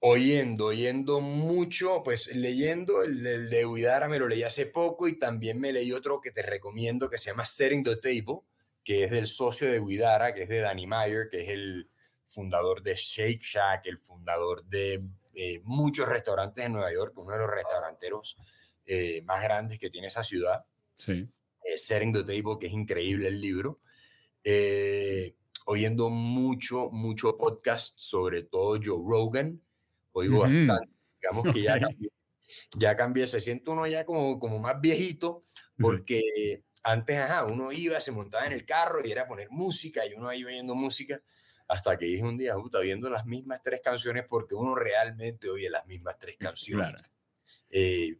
Oyendo, 0.00 0.66
oyendo 0.66 1.20
mucho, 1.20 2.02
pues 2.04 2.28
leyendo 2.28 3.02
el, 3.02 3.50
de 3.50 3.66
Huidara 3.66 4.08
me 4.08 4.20
lo 4.20 4.28
leí 4.28 4.44
hace 4.44 4.66
poco 4.66 5.08
y 5.08 5.18
también 5.18 5.60
me 5.60 5.72
leí 5.72 5.92
otro 5.92 6.20
que 6.20 6.30
te 6.30 6.42
recomiendo 6.42 7.10
que 7.10 7.18
se 7.18 7.30
llama 7.30 7.44
Setting 7.44 7.82
the 7.82 7.96
Table, 7.96 8.42
que 8.84 9.02
es 9.02 9.10
del 9.10 9.26
socio 9.26 9.70
de 9.70 9.80
Huidara, 9.80 10.34
que 10.34 10.42
es 10.42 10.48
de 10.48 10.60
Danny 10.60 10.86
Meyer, 10.86 11.28
que 11.28 11.42
es 11.42 11.48
el 11.48 11.90
fundador 12.28 12.80
de 12.80 12.94
Shake 12.94 13.42
Shack, 13.42 13.86
el 13.86 13.98
fundador 13.98 14.64
de 14.66 15.02
eh, 15.34 15.60
muchos 15.64 16.08
restaurantes 16.08 16.64
en 16.64 16.74
Nueva 16.74 16.92
York, 16.92 17.18
uno 17.18 17.32
de 17.32 17.38
los 17.40 17.50
restauranteros 17.50 18.36
eh, 18.86 19.22
más 19.22 19.42
grandes 19.42 19.80
que 19.80 19.90
tiene 19.90 20.06
esa 20.06 20.22
ciudad. 20.22 20.64
Sí. 20.96 21.28
Eh, 21.64 21.76
Setting 21.76 22.12
the 22.12 22.22
Table, 22.22 22.56
que 22.60 22.68
es 22.68 22.72
increíble 22.72 23.26
el 23.26 23.40
libro. 23.40 23.80
oyendo 25.66 26.08
mucho, 26.08 26.88
mucho 26.90 27.36
podcast, 27.36 27.98
sobre 27.98 28.44
todo 28.44 28.78
Joe 28.82 29.02
Rogan 29.04 29.60
oigo 30.12 30.40
bastante. 30.40 30.88
Digamos 31.20 31.54
que 31.54 31.62
ya 31.62 31.80
cambié, 31.80 32.10
ya 32.76 32.96
cambié, 32.96 33.26
se 33.26 33.40
siente 33.40 33.70
uno 33.70 33.86
ya 33.86 34.04
como, 34.04 34.38
como 34.38 34.58
más 34.58 34.80
viejito, 34.80 35.42
porque 35.78 36.62
antes, 36.82 37.18
ajá, 37.18 37.44
uno 37.44 37.72
iba, 37.72 38.00
se 38.00 38.12
montaba 38.12 38.46
en 38.46 38.52
el 38.52 38.64
carro 38.64 39.04
y 39.04 39.10
era 39.10 39.26
poner 39.26 39.48
música 39.50 40.06
y 40.06 40.14
uno 40.14 40.28
ahí 40.28 40.44
oyendo 40.44 40.74
música, 40.74 41.20
hasta 41.66 41.98
que 41.98 42.06
dije 42.06 42.22
un 42.22 42.38
día, 42.38 42.54
puta, 42.54 42.78
viendo 42.78 43.10
las 43.10 43.26
mismas 43.26 43.62
tres 43.62 43.80
canciones, 43.82 44.24
porque 44.28 44.54
uno 44.54 44.74
realmente 44.74 45.50
oye 45.50 45.68
las 45.68 45.84
mismas 45.86 46.18
tres 46.18 46.36
canciones. 46.38 46.92
Claro. 46.92 47.08
Eh, 47.70 48.18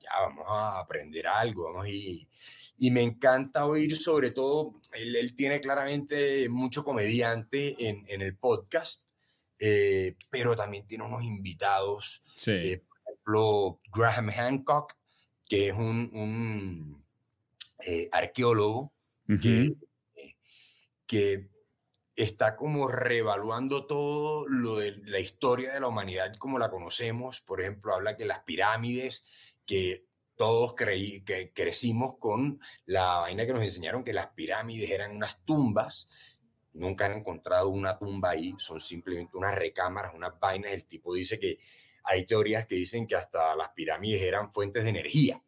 ya 0.00 0.10
vamos 0.20 0.46
a 0.48 0.78
aprender 0.78 1.26
algo, 1.26 1.64
vamos 1.64 1.88
y, 1.88 2.28
y 2.78 2.90
me 2.90 3.02
encanta 3.02 3.66
oír 3.66 3.96
sobre 3.96 4.30
todo, 4.30 4.80
él, 4.94 5.16
él 5.16 5.34
tiene 5.34 5.60
claramente 5.60 6.48
mucho 6.48 6.84
comediante 6.84 7.88
en, 7.88 8.04
en 8.08 8.22
el 8.22 8.36
podcast, 8.36 9.03
eh, 9.66 10.18
pero 10.28 10.54
también 10.54 10.86
tiene 10.86 11.04
unos 11.04 11.22
invitados, 11.22 12.22
eh, 12.46 12.82
por 12.86 13.00
ejemplo, 13.06 13.80
Graham 13.90 14.28
Hancock, 14.28 14.92
que 15.48 15.68
es 15.68 15.74
un, 15.74 17.02
eh, 17.86 18.10
arqueólogo 18.12 18.92
que, 19.40 19.74
que 21.06 21.48
está 22.14 22.56
como 22.56 22.88
reevaluando 22.88 23.86
todo 23.86 24.46
lo 24.48 24.76
de 24.76 24.98
la 25.06 25.18
historia 25.18 25.72
de 25.72 25.80
la 25.80 25.88
humanidad 25.88 26.34
como 26.36 26.58
la 26.58 26.70
conocemos. 26.70 27.40
Por 27.40 27.62
ejemplo, 27.62 27.94
habla 27.94 28.18
que 28.18 28.26
las 28.26 28.40
pirámides, 28.40 29.24
que 29.64 30.04
todos 30.36 30.74
creí, 30.74 31.22
que 31.22 31.54
crecimos 31.54 32.18
con 32.18 32.60
la 32.84 33.20
vaina 33.20 33.46
que 33.46 33.54
nos 33.54 33.62
enseñaron 33.62 34.04
que 34.04 34.12
las 34.12 34.26
pirámides 34.26 34.90
eran 34.90 35.16
unas 35.16 35.42
tumbas 35.46 36.08
nunca 36.74 37.06
han 37.06 37.12
encontrado 37.12 37.68
una 37.68 37.96
tumba 37.98 38.30
ahí, 38.30 38.54
son 38.58 38.80
simplemente 38.80 39.36
unas 39.36 39.54
recámaras, 39.54 40.14
unas 40.14 40.38
vainas. 40.38 40.72
El 40.72 40.84
tipo 40.84 41.14
dice 41.14 41.38
que 41.38 41.58
hay 42.04 42.26
teorías 42.26 42.66
que 42.66 42.74
dicen 42.74 43.06
que 43.06 43.16
hasta 43.16 43.56
las 43.56 43.70
pirámides 43.70 44.22
eran 44.22 44.52
fuentes 44.52 44.84
de 44.84 44.90
energía. 44.90 45.42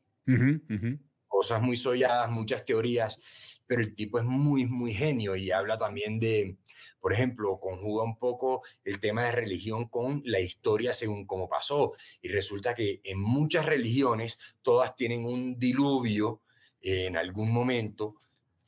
cosas 1.37 1.61
muy 1.61 1.77
solladas, 1.77 2.31
muchas 2.31 2.65
teorías, 2.65 3.19
pero 3.67 3.83
el 3.83 3.95
tipo 3.95 4.19
es 4.19 4.25
muy, 4.25 4.65
muy 4.65 4.95
genio 4.95 5.37
y 5.37 5.51
habla 5.51 5.77
también 5.77 6.19
de, 6.19 6.57
por 6.99 7.13
ejemplo, 7.13 7.61
conjuga 7.61 8.05
un 8.05 8.19
poco 8.19 8.63
el 8.85 9.01
tema 9.01 9.25
de 9.25 9.33
religión 9.33 9.89
con 9.89 10.23
la 10.25 10.41
historia 10.41 10.95
según 10.95 11.27
cómo 11.27 11.47
pasó. 11.47 11.93
Y 12.23 12.29
resulta 12.29 12.75
que 12.75 13.01
en 13.05 13.21
muchas 13.21 13.67
religiones 13.67 14.57
todas 14.63 14.97
tienen 14.97 15.27
un 15.27 15.59
diluvio 15.59 16.41
en 16.81 17.19
algún 17.19 17.53
momento, 17.53 18.15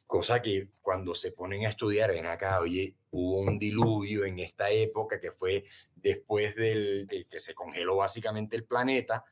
cosa 0.09 0.41
que 0.41 0.71
cuando 0.81 1.15
se 1.15 1.33
ponen 1.33 1.67
a 1.67 1.69
estudiar, 1.69 2.11
ven 2.11 2.25
acá, 2.25 2.61
oye, 2.61 2.97
hubo 3.11 3.41
un 3.41 3.59
diluvio 3.59 4.25
en 4.25 4.39
esta 4.39 4.71
época 4.71 5.21
que 5.21 5.33
fue 5.33 5.65
después 5.95 6.57
del, 6.57 7.07
que 7.29 7.39
se 7.39 7.55
congeló 7.55 7.97
básicamente 7.97 8.57
el 8.57 8.65
planeta, 8.65 9.23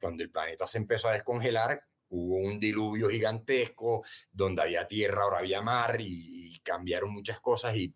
cuando 0.00 0.24
el 0.24 0.30
planeta 0.30 0.66
se 0.66 0.78
empezó 0.78 1.08
a 1.08 1.12
descongelar, 1.12 1.80
hubo 2.08 2.38
un 2.38 2.58
diluvio 2.58 3.08
gigantesco, 3.08 4.04
donde 4.32 4.62
había 4.62 4.88
tierra, 4.88 5.22
ahora 5.22 5.38
había 5.38 5.62
mar 5.62 5.96
y, 6.00 6.60
cambiaron 6.64 7.12
muchas 7.12 7.38
cosas 7.38 7.76
y 7.76 7.94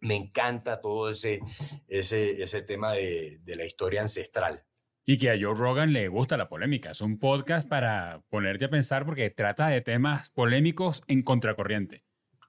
me 0.00 0.16
encanta 0.16 0.80
todo 0.80 1.08
ese, 1.08 1.38
ese, 1.86 2.42
ese 2.42 2.62
tema 2.62 2.92
de, 2.92 3.38
de 3.44 3.54
la 3.54 3.64
historia 3.64 4.00
ancestral. 4.00 4.65
Y 5.08 5.18
que 5.18 5.30
a 5.30 5.38
Joe 5.40 5.54
Rogan 5.54 5.92
le 5.92 6.08
gusta 6.08 6.36
la 6.36 6.48
polémica. 6.48 6.90
Es 6.90 7.00
un 7.00 7.18
podcast 7.20 7.68
para 7.68 8.24
ponerte 8.28 8.64
a 8.64 8.70
pensar 8.70 9.06
porque 9.06 9.30
trata 9.30 9.68
de 9.68 9.80
temas 9.80 10.30
polémicos 10.30 11.02
en 11.06 11.22
contracorriente. 11.22 12.04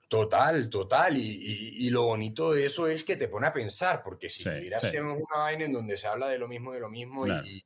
Total, 0.07 0.69
total. 0.69 1.17
Y, 1.17 1.89
lo 1.91 2.03
bonito 2.03 2.51
de 2.53 2.65
eso 2.65 2.87
es 2.87 3.03
que 3.03 3.17
te 3.17 3.27
pone 3.27 3.45
a 3.45 3.53
pensar, 3.53 4.01
porque 4.03 4.29
si 4.29 4.47
hubiera 4.47 4.79
sí. 4.79 4.97
una 4.97 5.17
vaina 5.37 5.65
en 5.65 5.73
donde 5.73 5.97
se 5.97 6.07
habla 6.07 6.29
de 6.29 6.39
lo 6.39 6.47
mismo, 6.47 6.73
de 6.73 6.79
lo 6.79 6.89
mismo, 6.89 7.27
y, 7.27 7.63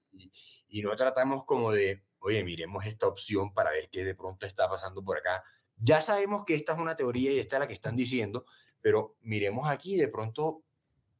y, 0.68 0.82
no 0.82 0.96
tratamos 0.96 1.46
como 1.46 1.72
de, 1.72 2.04
oye, 2.20 2.44
miremos 2.44 2.86
esta 2.86 3.08
opción 3.08 3.54
para 3.54 3.72
ver 3.72 3.90
qué 3.90 4.04
de 4.04 4.16
pronto 4.16 4.46
está 4.46 4.68
pasando 4.68 5.04
por 5.04 5.18
acá. 5.18 5.44
Ya 5.78 6.02
sabemos 6.02 6.44
que 6.46 6.56
esta 6.56 6.74
es 6.74 6.80
una 6.80 6.96
teoría 6.96 7.32
y 7.32 7.40
esta 7.40 7.58
es 7.58 7.60
la 7.62 7.68
que 7.68 7.76
están 7.76 7.96
diciendo, 7.96 8.46
pero 8.82 9.16
miremos 9.22 9.70
aquí, 9.70 9.96
de 9.96 10.08
pronto 10.08 10.64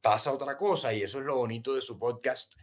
pasa 0.00 0.32
otra 0.32 0.58
cosa, 0.58 0.92
y 0.92 1.02
eso 1.02 1.20
es 1.20 1.24
lo 1.24 1.36
bonito 1.36 1.74
de 1.74 1.82
su 1.82 1.98
podcast 1.98 2.54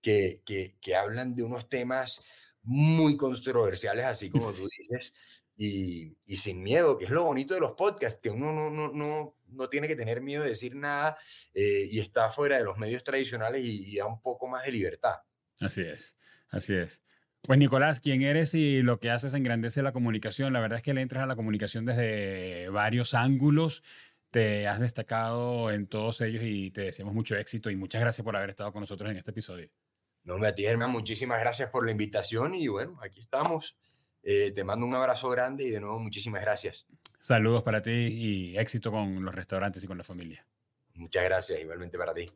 que, 0.00 0.42
que, 0.80 0.96
hablan 0.96 1.34
de 1.34 1.42
unos 1.42 1.68
temas 1.68 2.22
muy 2.62 3.16
controversiales, 3.16 4.04
así 4.04 4.30
como 4.30 4.50
tú 4.52 4.68
dices, 4.78 5.14
y, 5.56 6.16
y, 6.26 6.36
sin 6.36 6.62
miedo, 6.62 6.96
que 6.96 7.06
es 7.06 7.10
lo 7.10 7.24
bonito 7.24 7.54
de 7.54 7.60
los 7.60 7.72
podcasts, 7.72 8.20
que 8.22 8.30
uno 8.30 8.52
no, 8.52 8.70
no, 8.70 8.92
no, 8.92 9.36
no 9.48 9.68
tiene 9.68 9.88
que 9.88 9.96
tener 9.96 10.20
miedo 10.20 10.42
de 10.42 10.50
decir 10.50 10.76
nada 10.76 11.18
eh, 11.52 11.88
y 11.90 11.98
está 11.98 12.30
fuera 12.30 12.58
de 12.58 12.64
los 12.64 12.78
medios 12.78 13.02
tradicionales 13.02 13.64
y, 13.64 13.92
y, 13.92 13.96
da 13.96 14.06
un 14.06 14.20
poco 14.20 14.46
más 14.46 14.64
de 14.64 14.72
libertad. 14.72 15.16
Así 15.60 15.82
es, 15.82 16.16
así 16.50 16.74
es. 16.74 17.02
Pues 17.42 17.58
Nicolás, 17.58 18.00
¿quién 18.00 18.22
eres 18.22 18.54
y 18.54 18.82
lo 18.82 18.98
que 18.98 19.10
haces 19.10 19.32
engrandece 19.32 19.82
la 19.82 19.92
comunicación? 19.92 20.52
La 20.52 20.60
verdad 20.60 20.78
es 20.78 20.82
que 20.82 20.94
le 20.94 21.02
entras 21.02 21.22
a 21.22 21.26
la 21.26 21.36
comunicación 21.36 21.84
desde 21.84 22.68
varios 22.68 23.14
ángulos 23.14 23.82
te 24.30 24.68
has 24.68 24.78
destacado 24.78 25.70
en 25.70 25.86
todos 25.86 26.20
ellos 26.20 26.42
y 26.44 26.70
te 26.70 26.82
deseamos 26.82 27.14
mucho 27.14 27.36
éxito 27.36 27.70
y 27.70 27.76
muchas 27.76 28.00
gracias 28.00 28.24
por 28.24 28.36
haber 28.36 28.50
estado 28.50 28.72
con 28.72 28.80
nosotros 28.80 29.10
en 29.10 29.16
este 29.16 29.30
episodio. 29.30 29.70
No, 30.28 30.36
me 30.36 30.52
Germán, 30.54 30.90
muchísimas 30.90 31.40
gracias 31.40 31.70
por 31.70 31.86
la 31.86 31.90
invitación 31.90 32.54
y 32.54 32.68
bueno, 32.68 32.98
aquí 33.02 33.18
estamos. 33.18 33.78
Eh, 34.22 34.52
te 34.54 34.62
mando 34.62 34.84
un 34.84 34.94
abrazo 34.94 35.30
grande 35.30 35.64
y 35.64 35.70
de 35.70 35.80
nuevo 35.80 35.98
muchísimas 36.00 36.42
gracias. 36.42 36.86
Saludos 37.18 37.62
para 37.62 37.80
ti 37.80 37.90
y 37.90 38.58
éxito 38.58 38.90
con 38.90 39.24
los 39.24 39.34
restaurantes 39.34 39.82
y 39.82 39.86
con 39.86 39.96
la 39.96 40.04
familia. 40.04 40.46
Muchas 40.96 41.24
gracias, 41.24 41.58
igualmente 41.62 41.96
para 41.96 42.12
ti. 42.12 42.30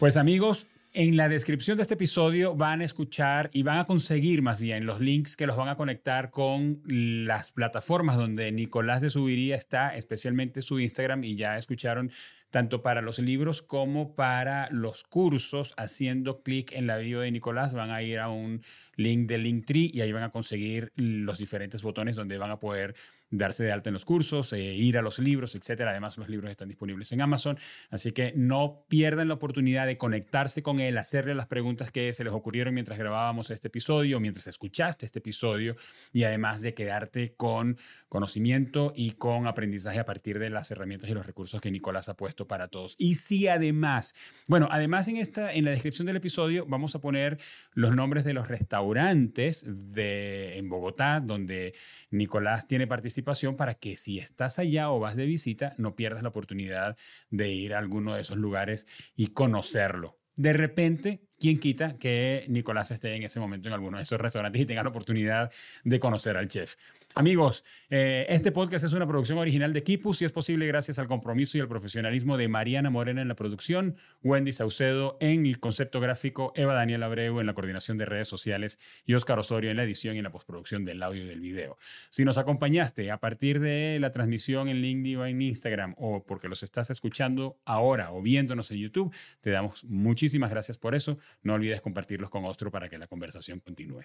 Pues 0.00 0.16
amigos, 0.16 0.66
en 0.94 1.16
la 1.16 1.28
descripción 1.28 1.76
de 1.76 1.84
este 1.84 1.94
episodio 1.94 2.56
van 2.56 2.80
a 2.80 2.84
escuchar 2.84 3.50
y 3.52 3.62
van 3.62 3.78
a 3.78 3.86
conseguir 3.86 4.42
más 4.42 4.60
bien 4.60 4.84
los 4.84 4.98
links 4.98 5.36
que 5.36 5.46
los 5.46 5.56
van 5.56 5.68
a 5.68 5.76
conectar 5.76 6.30
con 6.30 6.82
las 6.84 7.52
plataformas 7.52 8.16
donde 8.16 8.50
Nicolás 8.50 9.00
de 9.00 9.10
Subiría 9.10 9.54
está, 9.54 9.96
especialmente 9.96 10.60
su 10.60 10.80
Instagram, 10.80 11.22
y 11.22 11.36
ya 11.36 11.56
escucharon 11.56 12.10
tanto 12.52 12.82
para 12.82 13.00
los 13.00 13.18
libros 13.18 13.62
como 13.62 14.14
para 14.14 14.68
los 14.70 15.02
cursos. 15.02 15.72
Haciendo 15.78 16.42
clic 16.42 16.70
en 16.72 16.86
la 16.86 16.98
bio 16.98 17.20
de 17.20 17.30
Nicolás 17.32 17.74
van 17.74 17.90
a 17.90 18.02
ir 18.02 18.20
a 18.20 18.28
un 18.28 18.62
link 18.94 19.26
de 19.26 19.38
Linktree 19.38 19.90
y 19.92 20.02
ahí 20.02 20.12
van 20.12 20.22
a 20.22 20.30
conseguir 20.30 20.92
los 20.94 21.38
diferentes 21.38 21.82
botones 21.82 22.14
donde 22.14 22.36
van 22.36 22.50
a 22.50 22.60
poder 22.60 22.94
darse 23.32 23.64
de 23.64 23.72
alta 23.72 23.88
en 23.88 23.94
los 23.94 24.04
cursos, 24.04 24.52
eh, 24.52 24.60
ir 24.60 24.98
a 24.98 25.02
los 25.02 25.18
libros, 25.18 25.54
etcétera. 25.54 25.90
Además, 25.90 26.18
los 26.18 26.28
libros 26.28 26.50
están 26.50 26.68
disponibles 26.68 27.10
en 27.12 27.22
Amazon, 27.22 27.58
así 27.90 28.12
que 28.12 28.32
no 28.36 28.84
pierdan 28.88 29.28
la 29.28 29.34
oportunidad 29.34 29.86
de 29.86 29.96
conectarse 29.96 30.62
con 30.62 30.78
él, 30.80 30.98
hacerle 30.98 31.34
las 31.34 31.46
preguntas 31.46 31.90
que 31.90 32.12
se 32.12 32.24
les 32.24 32.32
ocurrieron 32.32 32.74
mientras 32.74 32.98
grabábamos 32.98 33.50
este 33.50 33.68
episodio, 33.68 34.20
mientras 34.20 34.46
escuchaste 34.46 35.06
este 35.06 35.18
episodio 35.18 35.76
y 36.12 36.24
además 36.24 36.60
de 36.62 36.74
quedarte 36.74 37.34
con 37.34 37.78
conocimiento 38.08 38.92
y 38.94 39.12
con 39.12 39.46
aprendizaje 39.46 39.98
a 39.98 40.04
partir 40.04 40.38
de 40.38 40.50
las 40.50 40.70
herramientas 40.70 41.08
y 41.08 41.14
los 41.14 41.26
recursos 41.26 41.60
que 41.60 41.70
Nicolás 41.70 42.10
ha 42.10 42.14
puesto 42.14 42.46
para 42.46 42.68
todos. 42.68 42.96
Y 42.98 43.14
si 43.14 43.48
además, 43.48 44.14
bueno, 44.46 44.68
además 44.70 45.08
en 45.08 45.16
esta 45.16 45.52
en 45.52 45.64
la 45.64 45.70
descripción 45.70 46.06
del 46.06 46.16
episodio 46.16 46.66
vamos 46.66 46.94
a 46.94 47.00
poner 47.00 47.38
los 47.72 47.94
nombres 47.94 48.24
de 48.24 48.34
los 48.34 48.48
restaurantes 48.48 49.64
de 49.66 50.58
en 50.58 50.68
Bogotá 50.68 51.20
donde 51.20 51.74
Nicolás 52.10 52.66
tiene 52.66 52.86
participación 52.86 53.21
para 53.56 53.74
que 53.74 53.96
si 53.96 54.18
estás 54.18 54.58
allá 54.58 54.90
o 54.90 55.00
vas 55.00 55.16
de 55.16 55.26
visita, 55.26 55.74
no 55.78 55.96
pierdas 55.96 56.22
la 56.22 56.30
oportunidad 56.30 56.96
de 57.30 57.50
ir 57.50 57.74
a 57.74 57.78
alguno 57.78 58.14
de 58.14 58.20
esos 58.20 58.36
lugares 58.36 58.86
y 59.16 59.28
conocerlo. 59.28 60.18
De 60.34 60.52
repente, 60.52 61.22
¿quién 61.38 61.60
quita 61.60 61.98
que 61.98 62.46
Nicolás 62.48 62.90
esté 62.90 63.14
en 63.14 63.22
ese 63.22 63.38
momento 63.38 63.68
en 63.68 63.74
alguno 63.74 63.98
de 63.98 64.04
esos 64.04 64.20
restaurantes 64.20 64.62
y 64.62 64.66
tenga 64.66 64.82
la 64.82 64.88
oportunidad 64.88 65.52
de 65.84 66.00
conocer 66.00 66.36
al 66.36 66.48
chef? 66.48 66.76
Amigos, 67.14 67.62
eh, 67.90 68.24
este 68.30 68.52
podcast 68.52 68.86
es 68.86 68.94
una 68.94 69.06
producción 69.06 69.36
original 69.36 69.74
de 69.74 69.82
Kipus 69.82 70.22
y 70.22 70.24
es 70.24 70.32
posible 70.32 70.66
gracias 70.66 70.98
al 70.98 71.08
compromiso 71.08 71.58
y 71.58 71.60
al 71.60 71.68
profesionalismo 71.68 72.38
de 72.38 72.48
Mariana 72.48 72.88
Morena 72.88 73.20
en 73.20 73.28
la 73.28 73.36
producción, 73.36 73.96
Wendy 74.22 74.52
Saucedo 74.52 75.18
en 75.20 75.44
el 75.44 75.60
concepto 75.60 76.00
gráfico, 76.00 76.54
Eva 76.56 76.72
Daniel 76.72 77.02
Abreu 77.02 77.38
en 77.40 77.46
la 77.46 77.52
coordinación 77.52 77.98
de 77.98 78.06
redes 78.06 78.28
sociales 78.28 78.78
y 79.04 79.12
Oscar 79.12 79.38
Osorio 79.38 79.70
en 79.70 79.76
la 79.76 79.84
edición 79.84 80.16
y 80.16 80.22
la 80.22 80.30
postproducción 80.30 80.86
del 80.86 81.02
audio 81.02 81.22
y 81.22 81.26
del 81.26 81.40
video. 81.40 81.76
Si 82.08 82.24
nos 82.24 82.38
acompañaste 82.38 83.10
a 83.10 83.18
partir 83.18 83.60
de 83.60 83.98
la 84.00 84.10
transmisión 84.10 84.68
en 84.68 84.80
LinkedIn 84.80 85.18
o 85.18 85.26
en 85.26 85.42
Instagram 85.42 85.94
o 85.98 86.24
porque 86.24 86.48
los 86.48 86.62
estás 86.62 86.88
escuchando 86.88 87.58
ahora 87.66 88.10
o 88.12 88.22
viéndonos 88.22 88.70
en 88.70 88.78
YouTube, 88.78 89.14
te 89.42 89.50
damos 89.50 89.84
muchísimas 89.84 90.50
gracias 90.50 90.78
por 90.78 90.94
eso. 90.94 91.18
No 91.42 91.54
olvides 91.54 91.82
compartirlos 91.82 92.30
con 92.30 92.46
otro 92.46 92.70
para 92.70 92.88
que 92.88 92.96
la 92.96 93.06
conversación 93.06 93.60
continúe. 93.60 94.02